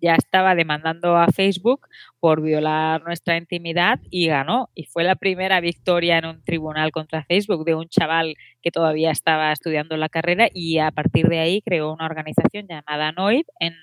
ya 0.00 0.14
estaba 0.14 0.54
demandando 0.54 1.16
a 1.16 1.28
Facebook 1.28 1.86
por 2.18 2.42
violar 2.42 3.02
nuestra 3.02 3.36
intimidad 3.36 4.00
y 4.10 4.26
ganó. 4.28 4.70
Y 4.74 4.84
fue 4.84 5.04
la 5.04 5.16
primera 5.16 5.60
victoria 5.60 6.18
en 6.18 6.26
un 6.26 6.44
tribunal 6.44 6.90
contra 6.92 7.24
Facebook 7.24 7.64
de 7.64 7.74
un 7.74 7.88
chaval 7.88 8.34
que 8.62 8.70
todavía 8.70 9.10
estaba 9.10 9.52
estudiando 9.52 9.96
la 9.96 10.08
carrera 10.08 10.48
y 10.52 10.78
a 10.78 10.90
partir 10.90 11.28
de 11.28 11.40
ahí 11.40 11.62
creó 11.62 11.92
una 11.92 12.06
organización 12.06 12.66
llamada 12.68 13.12
NOIB 13.12 13.46
en 13.60 13.74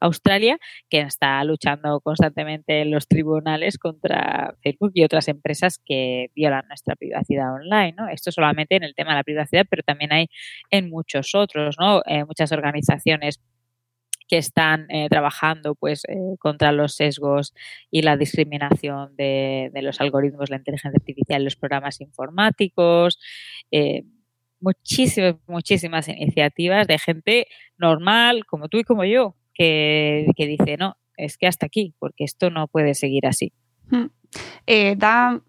Australia 0.00 0.58
que 0.88 1.00
está 1.00 1.42
luchando 1.44 2.00
constantemente 2.00 2.82
en 2.82 2.90
los 2.90 3.08
tribunales 3.08 3.78
contra 3.78 4.54
Facebook 4.62 4.92
y 4.94 5.04
otras 5.04 5.28
empresas 5.28 5.80
que 5.84 6.30
violan 6.34 6.66
nuestra 6.68 6.96
privacidad 6.96 7.54
online. 7.54 7.94
¿no? 7.96 8.08
Esto 8.08 8.32
solamente 8.32 8.76
en 8.76 8.84
el 8.84 8.94
tema 8.94 9.10
de 9.10 9.16
la 9.16 9.24
privacidad, 9.24 9.66
pero 9.68 9.82
también 9.82 10.12
hay 10.12 10.28
en 10.70 10.90
muchos 10.90 11.34
otros, 11.34 11.76
¿no? 11.78 12.02
Eh, 12.06 12.24
muchas 12.24 12.52
organizaciones 12.52 13.40
que 14.28 14.38
están 14.38 14.86
eh, 14.90 15.08
trabajando 15.08 15.74
pues 15.74 16.02
eh, 16.08 16.16
contra 16.38 16.72
los 16.72 16.94
sesgos 16.94 17.54
y 17.90 18.02
la 18.02 18.16
discriminación 18.16 19.14
de, 19.16 19.70
los 19.82 20.00
algoritmos, 20.00 20.50
la 20.50 20.56
inteligencia 20.56 20.98
artificial, 20.98 21.44
los 21.44 21.56
programas 21.56 22.00
informáticos, 22.00 23.18
eh, 23.70 24.02
muchísimas, 24.60 25.36
muchísimas 25.46 26.08
iniciativas 26.08 26.86
de 26.86 26.98
gente 26.98 27.46
normal, 27.78 28.44
como 28.46 28.68
tú 28.68 28.78
y 28.78 28.84
como 28.84 29.04
yo, 29.04 29.36
que, 29.54 30.26
dice, 30.36 30.76
no, 30.76 30.96
es 31.16 31.38
que 31.38 31.46
hasta 31.46 31.66
aquí, 31.66 31.94
porque 31.98 32.24
esto 32.24 32.50
no 32.50 32.68
puede 32.68 32.94
seguir 32.94 33.26
así. 33.26 33.52
Hmm. 33.88 34.06
da, 34.96 35.40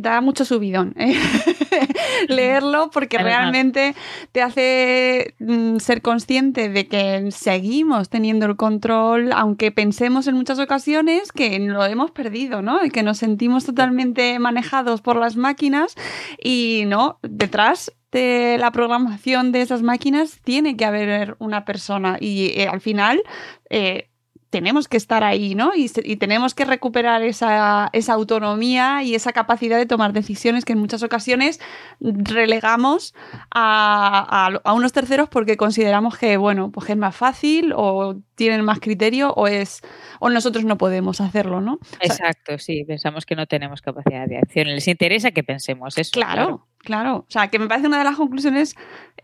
da 0.00 0.20
mucho 0.20 0.44
subidón. 0.44 0.94
leerlo 2.28 2.90
porque 2.90 3.18
realmente 3.18 3.94
te 4.32 4.42
hace 4.42 5.34
mm, 5.38 5.78
ser 5.78 6.02
consciente 6.02 6.68
de 6.68 6.86
que 6.86 7.30
seguimos 7.30 8.08
teniendo 8.08 8.46
el 8.46 8.56
control, 8.56 9.30
aunque 9.32 9.70
pensemos 9.70 10.26
en 10.26 10.34
muchas 10.34 10.58
ocasiones 10.58 11.32
que 11.32 11.58
lo 11.58 11.84
hemos 11.84 12.10
perdido, 12.10 12.62
¿no? 12.62 12.84
Y 12.84 12.90
que 12.90 13.02
nos 13.02 13.18
sentimos 13.18 13.64
totalmente 13.64 14.38
manejados 14.38 15.00
por 15.00 15.16
las 15.16 15.36
máquinas 15.36 15.94
y 16.42 16.84
no, 16.86 17.18
detrás 17.22 17.92
de 18.10 18.56
la 18.58 18.70
programación 18.70 19.52
de 19.52 19.60
esas 19.60 19.82
máquinas 19.82 20.40
tiene 20.42 20.76
que 20.76 20.86
haber 20.86 21.36
una 21.40 21.66
persona 21.66 22.16
y 22.18 22.58
eh, 22.58 22.66
al 22.66 22.80
final 22.80 23.22
eh, 23.68 24.07
tenemos 24.50 24.88
que 24.88 24.96
estar 24.96 25.24
ahí, 25.24 25.54
¿no? 25.54 25.72
Y, 25.74 25.88
tenemos 26.16 26.54
que 26.54 26.64
recuperar 26.64 27.22
esa, 27.22 27.90
autonomía 28.08 29.02
y 29.02 29.14
esa 29.14 29.32
capacidad 29.32 29.76
de 29.76 29.86
tomar 29.86 30.12
decisiones 30.12 30.64
que 30.64 30.72
en 30.72 30.78
muchas 30.78 31.02
ocasiones 31.02 31.60
relegamos 32.00 33.14
a, 33.50 34.60
unos 34.74 34.92
terceros 34.92 35.28
porque 35.28 35.56
consideramos 35.56 36.16
que, 36.16 36.36
bueno, 36.36 36.70
pues 36.70 36.88
es 36.90 36.96
más 36.96 37.14
fácil 37.14 37.72
o 37.74 38.16
tienen 38.34 38.64
más 38.64 38.80
criterio 38.80 39.32
o 39.32 39.46
es 39.46 39.82
o 40.20 40.30
nosotros 40.30 40.64
no 40.64 40.78
podemos 40.78 41.20
hacerlo, 41.20 41.60
¿no? 41.60 41.78
Exacto, 42.00 42.58
sí, 42.58 42.84
pensamos 42.84 43.26
que 43.26 43.36
no 43.36 43.46
tenemos 43.46 43.82
capacidad 43.82 44.26
de 44.26 44.38
acción. 44.38 44.68
Les 44.68 44.88
interesa 44.88 45.30
que 45.30 45.42
pensemos 45.42 45.96
eso. 45.98 46.10
Claro, 46.12 46.38
Claro, 46.38 46.67
o 46.90 47.24
sea, 47.28 47.48
que 47.48 47.58
me 47.58 47.66
parece 47.66 47.86
una 47.86 47.98
de 47.98 48.04
las 48.04 48.16
conclusiones 48.16 48.74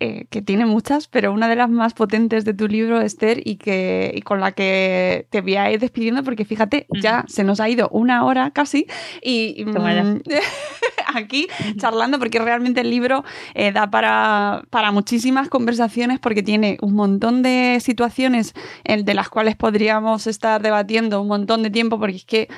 eh, 0.01 0.27
que 0.29 0.43
tiene 0.43 0.67
muchas, 0.67 1.07
pero 1.07 1.33
una 1.33 1.49
de 1.49 1.57
las 1.57 1.71
más 1.71 1.95
potentes 1.95 2.45
de 2.45 2.53
tu 2.53 2.67
libro, 2.67 3.01
Esther, 3.01 3.41
y, 3.45 3.57
que, 3.57 4.13
y 4.15 4.23
con 4.23 4.41
la 4.41 4.53
que 4.53 5.27
te 5.31 5.41
voy 5.41 5.57
a 5.57 5.71
ir 5.71 5.79
despidiendo, 5.79 6.25
porque 6.25 6.45
fíjate, 6.45 6.87
ya 7.01 7.25
se 7.29 7.45
nos 7.45 7.61
ha 7.61 7.69
ido 7.69 7.89
una 7.91 8.25
hora 8.25 8.51
casi, 8.51 8.87
y 9.23 9.65
mm, 9.65 10.21
aquí 11.15 11.47
charlando, 11.79 12.19
porque 12.19 12.39
realmente 12.41 12.81
el 12.81 12.91
libro 12.91 13.25
eh, 13.55 13.73
da 13.73 13.89
para, 13.89 14.65
para 14.71 14.91
muchísimas 14.91 15.49
conversaciones, 15.49 16.19
porque 16.19 16.43
tiene 16.43 16.77
un 16.83 16.95
montón 16.95 17.43
de 17.43 17.79
situaciones 17.81 18.53
de 18.85 19.15
las 19.15 19.29
cuales 19.29 19.55
podríamos 19.55 20.27
estar 20.27 20.61
debatiendo 20.61 21.23
un 21.23 21.29
montón 21.29 21.63
de 21.63 21.71
tiempo, 21.71 21.99
porque 21.99 22.17
es 22.17 22.25
que 22.25 22.49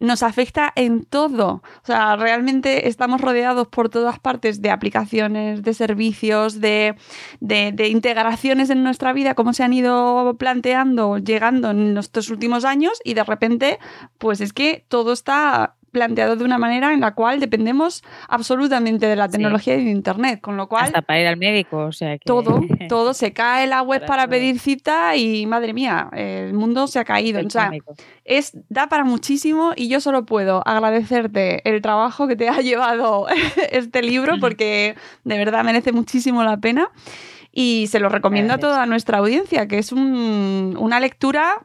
nos 0.00 0.22
afecta 0.22 0.72
en 0.76 1.04
todo. 1.04 1.62
O 1.82 1.86
sea, 1.86 2.16
realmente 2.16 2.88
estamos 2.88 3.20
rodeados 3.20 3.68
por 3.68 3.88
todas 3.88 4.18
partes 4.18 4.62
de 4.62 4.70
aplicaciones, 4.70 5.62
de 5.62 5.74
servicios, 5.74 6.60
de, 6.60 6.96
de, 7.40 7.88
integraciones 7.88 8.70
en 8.70 8.82
nuestra 8.82 9.12
vida, 9.12 9.34
como 9.34 9.52
se 9.52 9.64
han 9.64 9.72
ido 9.72 10.36
planteando, 10.38 11.18
llegando 11.18 11.70
en 11.70 11.96
estos 11.96 12.30
últimos 12.30 12.64
años 12.64 13.00
y 13.04 13.14
de 13.14 13.24
repente, 13.24 13.78
pues 14.18 14.40
es 14.40 14.52
que 14.52 14.84
todo 14.88 15.12
está 15.12 15.74
planteado 15.90 16.36
de 16.36 16.44
una 16.44 16.58
manera 16.58 16.92
en 16.92 17.00
la 17.00 17.14
cual 17.14 17.40
dependemos 17.40 18.02
absolutamente 18.28 19.06
de 19.06 19.16
la 19.16 19.28
tecnología 19.28 19.76
y 19.76 19.84
de 19.84 19.90
Internet, 19.90 20.40
con 20.40 20.56
lo 20.56 20.68
cual... 20.68 20.84
Hasta 20.84 21.02
para 21.02 21.20
ir 21.20 21.26
al 21.26 21.36
médico, 21.36 21.78
o 21.78 21.92
sea 21.92 22.18
que... 22.18 22.24
Todo, 22.24 22.60
todo, 22.88 23.14
se 23.14 23.32
cae 23.32 23.66
la 23.66 23.82
web 23.82 24.04
para, 24.06 24.28
pedir 24.28 24.58
cita 24.58 25.16
y, 25.16 25.46
madre 25.46 25.72
mía, 25.72 26.08
el 26.12 26.54
mundo 26.54 26.86
se 26.86 26.98
ha 26.98 27.04
caído. 27.04 27.40
O 27.44 27.50
sea, 27.50 27.70
es, 28.24 28.52
da 28.68 28.88
para 28.88 29.04
muchísimo 29.04 29.72
y 29.74 29.88
yo 29.88 30.00
solo 30.00 30.26
puedo 30.26 30.62
agradecerte 30.66 31.68
el 31.68 31.82
trabajo 31.82 32.28
que 32.28 32.36
te 32.36 32.48
ha 32.48 32.60
llevado 32.60 33.26
este 33.72 34.02
libro 34.02 34.36
porque 34.40 34.96
de 35.24 35.38
verdad 35.38 35.64
merece 35.64 35.92
muchísimo 35.92 36.44
la 36.44 36.56
pena 36.58 36.90
y 37.50 37.86
se 37.88 37.98
lo 37.98 38.08
recomiendo 38.08 38.54
a 38.54 38.58
toda 38.58 38.86
nuestra 38.86 39.18
audiencia, 39.18 39.66
que 39.66 39.78
es 39.78 39.90
una 39.90 41.00
lectura 41.00 41.64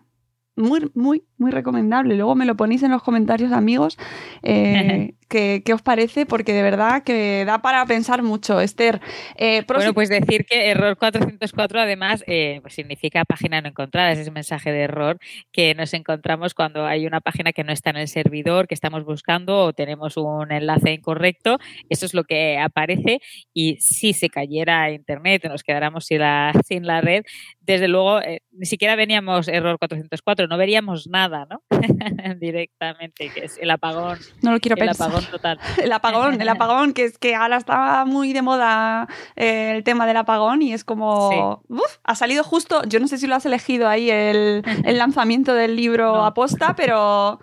muy, 0.56 0.91
muy, 0.93 1.24
muy 1.38 1.51
recomendable. 1.51 2.16
Luego 2.16 2.36
me 2.36 2.45
lo 2.45 2.56
ponéis 2.56 2.84
en 2.84 2.91
los 2.91 3.04
comentarios, 3.04 3.51
amigos, 3.51 3.97
eh, 4.43 5.16
¿qué, 5.34 5.73
os 5.73 5.81
parece? 5.81 6.25
Porque 6.25 6.53
de 6.53 6.61
verdad 6.61 7.03
que 7.03 7.43
da 7.45 7.61
para 7.61 7.86
pensar 7.86 8.21
mucho. 8.21 8.59
Esther, 8.61 9.01
eh, 9.36 9.63
bueno, 9.67 9.93
pues 9.93 10.09
decir 10.09 10.45
que 10.45 10.69
error 10.69 10.95
404 10.97 11.81
además 11.81 12.23
eh, 12.27 12.59
pues 12.61 12.75
significa 12.75 13.25
página 13.25 13.59
no 13.61 13.69
encontrada, 13.69 14.11
es 14.11 14.19
ese 14.19 14.31
mensaje 14.31 14.71
de 14.71 14.81
error 14.81 15.17
que 15.51 15.73
nos 15.73 15.93
encontramos 15.93 16.53
cuando 16.53 16.86
hay 16.86 17.07
una 17.07 17.19
página 17.19 17.51
que 17.51 17.63
no 17.63 17.71
está 17.71 17.89
en 17.89 17.97
el 17.97 18.07
servidor, 18.07 18.67
que 18.67 18.75
estamos 18.75 19.05
buscando 19.05 19.59
o 19.65 19.73
tenemos 19.73 20.17
un 20.17 20.51
enlace 20.51 20.91
incorrecto. 20.91 21.57
Eso 21.89 22.05
es 22.05 22.13
lo 22.13 22.23
que 22.25 22.59
aparece 22.59 23.19
y 23.53 23.77
si 23.77 24.13
se 24.13 24.29
cayera 24.29 24.91
Internet, 24.91 25.45
nos 25.45 25.63
quedáramos 25.63 26.05
sin 26.05 26.19
la, 26.19 26.53
sin 26.67 26.86
la 26.86 27.01
red, 27.01 27.23
desde 27.61 27.88
luego 27.88 28.19
ni 28.51 28.65
siquiera 28.65 28.95
veníamos 28.95 29.47
error 29.47 29.79
404, 29.79 30.47
no 30.47 30.57
veríamos 30.57 31.07
nada, 31.07 31.47
¿no? 31.49 31.63
Directamente, 32.39 33.31
que 33.34 33.45
es 33.45 33.57
el 33.57 33.71
apagón. 33.71 34.19
No 34.41 34.51
lo 34.51 34.59
quiero 34.59 34.81
el 34.81 34.89
apagón 34.89 35.22
total. 35.32 35.59
el 35.82 35.91
apagón, 35.91 36.41
el 36.41 36.49
apagón, 36.49 36.93
que 36.93 37.05
es 37.05 37.17
que 37.17 37.36
ahora 37.36 37.57
estaba 37.57 38.05
muy 38.05 38.34
de 38.34 38.41
moda 38.41 39.07
eh, 39.36 39.74
el 39.76 39.84
tema 39.84 40.05
del 40.05 40.17
apagón 40.17 40.61
y 40.61 40.74
es 40.74 40.84
como, 40.84 41.63
ha 42.03 42.15
salido 42.15 42.43
justo, 42.43 42.84
yo 42.86 42.99
no 42.99 43.07
sé 43.07 43.17
si 43.17 43.28
lo 43.28 43.36
has 43.36 43.45
elegido 43.45 43.88
ahí 43.88 44.09
el, 44.09 44.63
lanzamiento 44.86 45.53
del 45.53 45.76
libro 45.76 46.24
aposta, 46.24 46.76
pero... 46.78 47.39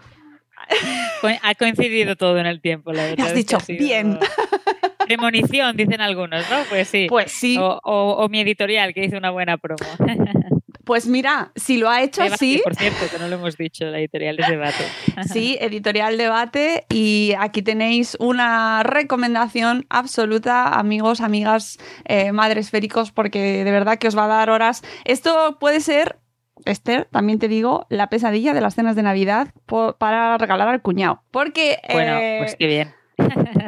ha 1.43 1.55
coincidido 1.57 2.16
todo 2.16 2.39
en 2.39 2.47
el 2.47 2.61
tiempo, 2.61 2.93
la 2.93 3.05
verdad. 3.05 3.26
Has 3.26 3.35
dicho, 3.35 3.59
bien. 3.68 4.18
Premonición, 5.07 5.76
dicen 5.76 6.01
algunos, 6.01 6.49
¿no? 6.49 6.59
Pues 6.68 6.87
sí. 6.87 7.07
Pues 7.09 7.33
sí. 7.33 7.57
o 7.59 8.28
mi 8.31 8.41
editorial, 8.41 8.95
que 8.95 9.05
hizo 9.05 9.16
una 9.16 9.31
buena 9.31 9.57
promo. 9.59 9.85
Pues 10.91 11.07
mira, 11.07 11.53
si 11.55 11.76
lo 11.76 11.88
ha 11.88 12.03
hecho 12.03 12.20
así. 12.20 12.61
Por 12.64 12.74
cierto, 12.74 13.07
que 13.09 13.16
no 13.20 13.28
lo 13.28 13.36
hemos 13.36 13.57
dicho, 13.57 13.84
la 13.84 14.01
editorial 14.01 14.34
de 14.34 14.45
debate. 14.49 14.84
sí, 15.32 15.57
editorial 15.61 16.18
debate. 16.18 16.84
Y 16.91 17.32
aquí 17.38 17.62
tenéis 17.62 18.16
una 18.18 18.82
recomendación 18.82 19.86
absoluta, 19.88 20.80
amigos, 20.80 21.20
amigas, 21.20 21.78
eh, 22.07 22.32
madres 22.32 22.70
féricos, 22.70 23.12
porque 23.12 23.62
de 23.62 23.70
verdad 23.70 23.99
que 23.99 24.09
os 24.09 24.18
va 24.18 24.24
a 24.24 24.26
dar 24.26 24.51
horas. 24.51 24.82
Esto 25.05 25.59
puede 25.61 25.78
ser 25.78 26.18
Esther, 26.64 27.07
también 27.12 27.38
te 27.38 27.47
digo, 27.47 27.86
la 27.88 28.09
pesadilla 28.09 28.53
de 28.53 28.61
las 28.61 28.74
cenas 28.74 28.97
de 28.97 29.05
Navidad 29.05 29.55
para 29.97 30.38
regalar 30.38 30.66
al 30.66 30.82
cuñado. 30.82 31.22
Porque. 31.30 31.78
Bueno, 31.93 32.18
pues 32.41 32.57
qué 32.57 32.66
bien. 32.66 32.99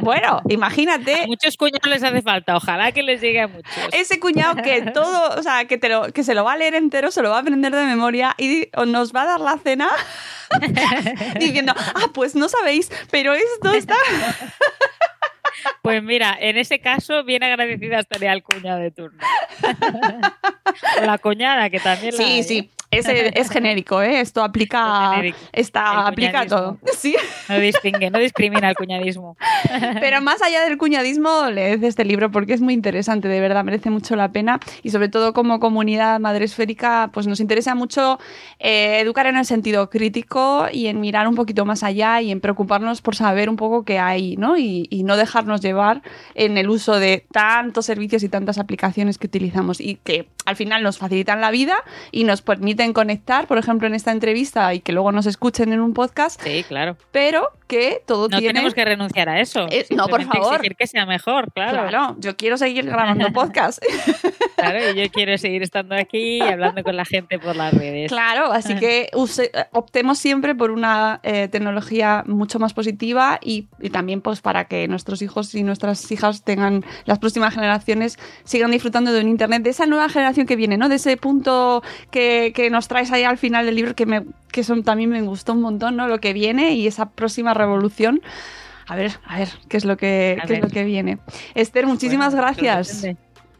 Bueno, 0.02 0.42
imagínate. 0.48 1.22
A 1.22 1.26
muchos 1.26 1.56
cuñados 1.56 1.88
les 1.88 2.02
hace 2.02 2.22
falta, 2.22 2.56
ojalá 2.56 2.90
que 2.90 3.02
les 3.02 3.20
llegue 3.20 3.40
a 3.40 3.48
muchos. 3.48 3.72
Ese 3.92 4.18
cuñado 4.18 4.56
que 4.56 4.82
todo, 4.94 5.38
o 5.38 5.42
sea, 5.42 5.66
que, 5.66 5.78
te 5.78 5.88
lo, 5.88 6.12
que 6.12 6.24
se 6.24 6.34
lo 6.34 6.44
va 6.44 6.54
a 6.54 6.56
leer 6.56 6.74
entero, 6.74 7.10
se 7.10 7.22
lo 7.22 7.30
va 7.30 7.36
a 7.36 7.40
aprender 7.40 7.74
de 7.74 7.84
memoria 7.84 8.34
y 8.36 8.68
nos 8.86 9.14
va 9.14 9.22
a 9.22 9.26
dar 9.26 9.40
la 9.40 9.58
cena 9.58 9.88
diciendo, 11.38 11.72
ah, 11.76 12.08
pues 12.12 12.34
no 12.34 12.48
sabéis, 12.48 12.90
pero 13.10 13.34
esto 13.34 13.72
está. 13.72 13.96
Pues 15.82 16.02
mira, 16.02 16.36
en 16.40 16.56
ese 16.56 16.80
caso, 16.80 17.24
bien 17.24 17.42
agradecida 17.42 18.00
estaría 18.00 18.32
al 18.32 18.42
cuñado 18.42 18.80
de 18.80 18.90
turno. 18.90 19.22
o 21.00 21.04
la 21.04 21.18
cuñada, 21.18 21.70
que 21.70 21.78
también 21.78 22.16
la 22.16 22.24
Sí, 22.24 22.42
sí. 22.42 22.70
Es, 22.92 23.06
es, 23.08 23.48
genérico, 23.48 24.02
¿eh? 24.02 24.20
Esto 24.20 24.44
aplica, 24.44 25.22
está, 25.50 26.06
aplica 26.06 26.46
todo. 26.46 26.76
¿Sí? 26.94 27.16
No 27.48 27.58
distingue, 27.58 28.10
no 28.10 28.18
discrimina 28.18 28.68
el 28.68 28.76
cuñadismo. 28.76 29.34
Pero 30.00 30.20
más 30.20 30.42
allá 30.42 30.62
del 30.62 30.76
cuñadismo, 30.76 31.48
leed 31.50 31.82
este 31.84 32.04
libro 32.04 32.30
porque 32.30 32.52
es 32.52 32.60
muy 32.60 32.74
interesante, 32.74 33.28
de 33.28 33.40
verdad, 33.40 33.64
merece 33.64 33.88
mucho 33.88 34.14
la 34.14 34.30
pena. 34.30 34.60
Y 34.82 34.90
sobre 34.90 35.08
todo 35.08 35.32
como 35.32 35.58
comunidad 35.58 36.20
madresférica, 36.20 37.08
pues 37.14 37.26
nos 37.26 37.40
interesa 37.40 37.74
mucho 37.74 38.18
eh, 38.58 39.00
educar 39.00 39.24
en 39.24 39.38
el 39.38 39.46
sentido 39.46 39.88
crítico 39.88 40.66
y 40.70 40.88
en 40.88 41.00
mirar 41.00 41.26
un 41.28 41.34
poquito 41.34 41.64
más 41.64 41.82
allá 41.82 42.20
y 42.20 42.30
en 42.30 42.42
preocuparnos 42.42 43.00
por 43.00 43.16
saber 43.16 43.48
un 43.48 43.56
poco 43.56 43.86
qué 43.86 43.98
hay, 43.98 44.36
¿no? 44.36 44.58
Y, 44.58 44.86
y 44.90 45.04
no 45.04 45.16
dejarnos 45.16 45.62
llevar 45.62 46.02
en 46.34 46.58
el 46.58 46.68
uso 46.68 46.98
de 46.98 47.24
tantos 47.32 47.86
servicios 47.86 48.22
y 48.22 48.28
tantas 48.28 48.58
aplicaciones 48.58 49.16
que 49.16 49.28
utilizamos 49.28 49.80
y 49.80 49.94
que 49.94 50.28
al 50.44 50.56
final 50.56 50.82
nos 50.82 50.98
facilitan 50.98 51.40
la 51.40 51.50
vida 51.50 51.76
y 52.10 52.24
nos 52.24 52.42
permiten 52.42 52.81
conectar, 52.90 53.46
por 53.46 53.58
ejemplo, 53.58 53.86
en 53.86 53.94
esta 53.94 54.10
entrevista 54.10 54.74
y 54.74 54.80
que 54.80 54.92
luego 54.92 55.12
nos 55.12 55.26
escuchen 55.26 55.72
en 55.72 55.80
un 55.80 55.94
podcast. 55.94 56.40
Sí, 56.42 56.64
claro. 56.66 56.96
Pero 57.12 57.50
que 57.68 58.02
todo 58.06 58.28
no 58.28 58.38
tiene... 58.38 58.52
tenemos 58.52 58.74
que 58.74 58.84
renunciar 58.84 59.28
a 59.28 59.40
eso. 59.40 59.66
Eh, 59.70 59.86
no, 59.90 60.06
por 60.08 60.22
favor. 60.24 60.56
Exigir 60.56 60.76
que 60.76 60.86
sea 60.86 61.06
mejor, 61.06 61.52
claro. 61.52 61.88
Claro, 61.88 62.16
yo 62.18 62.36
quiero 62.36 62.58
seguir 62.58 62.84
grabando 62.84 63.26
podcast. 63.32 63.82
claro, 64.56 64.90
y 64.90 65.00
yo 65.00 65.10
quiero 65.10 65.38
seguir 65.38 65.62
estando 65.62 65.94
aquí 65.94 66.38
y 66.38 66.40
hablando 66.40 66.82
con 66.82 66.96
la 66.96 67.04
gente 67.04 67.38
por 67.38 67.56
las 67.56 67.72
redes. 67.72 68.10
Claro, 68.10 68.52
así 68.52 68.74
que 68.74 69.10
optemos 69.70 70.18
siempre 70.18 70.54
por 70.54 70.70
una 70.70 71.20
eh, 71.22 71.48
tecnología 71.48 72.24
mucho 72.26 72.58
más 72.58 72.74
positiva 72.74 73.38
y, 73.42 73.68
y 73.80 73.90
también 73.90 74.20
pues 74.20 74.40
para 74.40 74.64
que 74.66 74.88
nuestros 74.88 75.22
hijos 75.22 75.54
y 75.54 75.62
nuestras 75.62 76.10
hijas 76.10 76.42
tengan, 76.42 76.84
las 77.04 77.18
próximas 77.20 77.54
generaciones, 77.54 78.18
sigan 78.44 78.70
disfrutando 78.70 79.12
de 79.12 79.20
un 79.20 79.28
Internet, 79.28 79.62
de 79.62 79.70
esa 79.70 79.86
nueva 79.86 80.08
generación 80.08 80.46
que 80.46 80.56
viene, 80.56 80.76
¿no? 80.76 80.88
De 80.88 80.96
ese 80.96 81.16
punto 81.16 81.82
que, 82.10 82.52
nos 82.72 82.88
traes 82.88 83.12
ahí 83.12 83.22
al 83.22 83.38
final 83.38 83.64
del 83.66 83.76
libro 83.76 83.94
que, 83.94 84.06
me, 84.06 84.24
que 84.50 84.64
son, 84.64 84.82
también 84.82 85.10
me 85.10 85.22
gustó 85.22 85.52
un 85.52 85.60
montón, 85.60 85.96
¿no? 85.96 86.08
Lo 86.08 86.18
que 86.18 86.32
viene 86.32 86.72
y 86.72 86.88
esa 86.88 87.10
próxima 87.10 87.54
revolución. 87.54 88.20
A 88.88 88.96
ver, 88.96 89.12
a 89.24 89.38
ver, 89.38 89.48
qué 89.68 89.76
es 89.76 89.84
lo 89.84 89.96
que, 89.96 90.38
qué 90.46 90.54
es 90.54 90.60
lo 90.60 90.68
que 90.68 90.82
viene. 90.82 91.18
Esther, 91.54 91.86
muchísimas 91.86 92.34
gracias. 92.34 93.06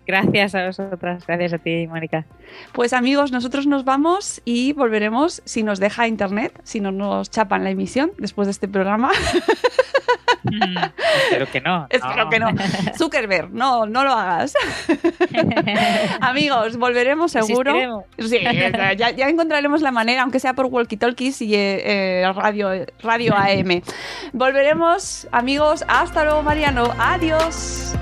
Gracias 0.06 0.54
a 0.54 0.66
vosotras, 0.66 1.26
gracias 1.26 1.52
a 1.52 1.58
ti, 1.58 1.86
Mónica. 1.86 2.24
Pues 2.72 2.92
amigos, 2.92 3.30
nosotros 3.30 3.66
nos 3.66 3.84
vamos 3.84 4.42
y 4.44 4.72
volveremos 4.72 5.42
si 5.44 5.62
nos 5.62 5.78
deja 5.78 6.08
internet, 6.08 6.60
si 6.64 6.80
no 6.80 6.90
nos 6.90 7.30
chapan 7.30 7.64
la 7.64 7.70
emisión 7.70 8.12
después 8.18 8.46
de 8.46 8.52
este 8.52 8.68
programa. 8.68 9.10
Mm, 10.44 10.76
espero 11.24 11.46
que 11.50 11.60
no. 11.60 11.86
Espero 11.88 12.28
que 12.28 12.38
no. 12.40 12.48
Zuckerberg, 12.98 13.50
no, 13.52 13.86
no 13.86 14.04
lo 14.04 14.12
hagas. 14.12 14.54
amigos, 16.20 16.76
volveremos 16.76 17.32
seguro. 17.32 18.04
Sí, 18.18 18.40
ya, 18.96 19.28
encontraremos 19.28 19.82
la 19.82 19.92
manera, 19.92 20.22
aunque 20.22 20.40
sea 20.40 20.54
por 20.54 20.66
walkie-talkies 20.66 21.42
y 21.42 21.54
eh, 21.54 22.22
eh, 22.22 22.32
radio, 22.34 22.70
radio 23.02 23.36
AM. 23.36 23.82
volveremos, 24.32 25.28
amigos. 25.30 25.84
Hasta 25.88 26.24
luego, 26.24 26.42
Mariano. 26.42 26.92
Adiós. 26.98 27.94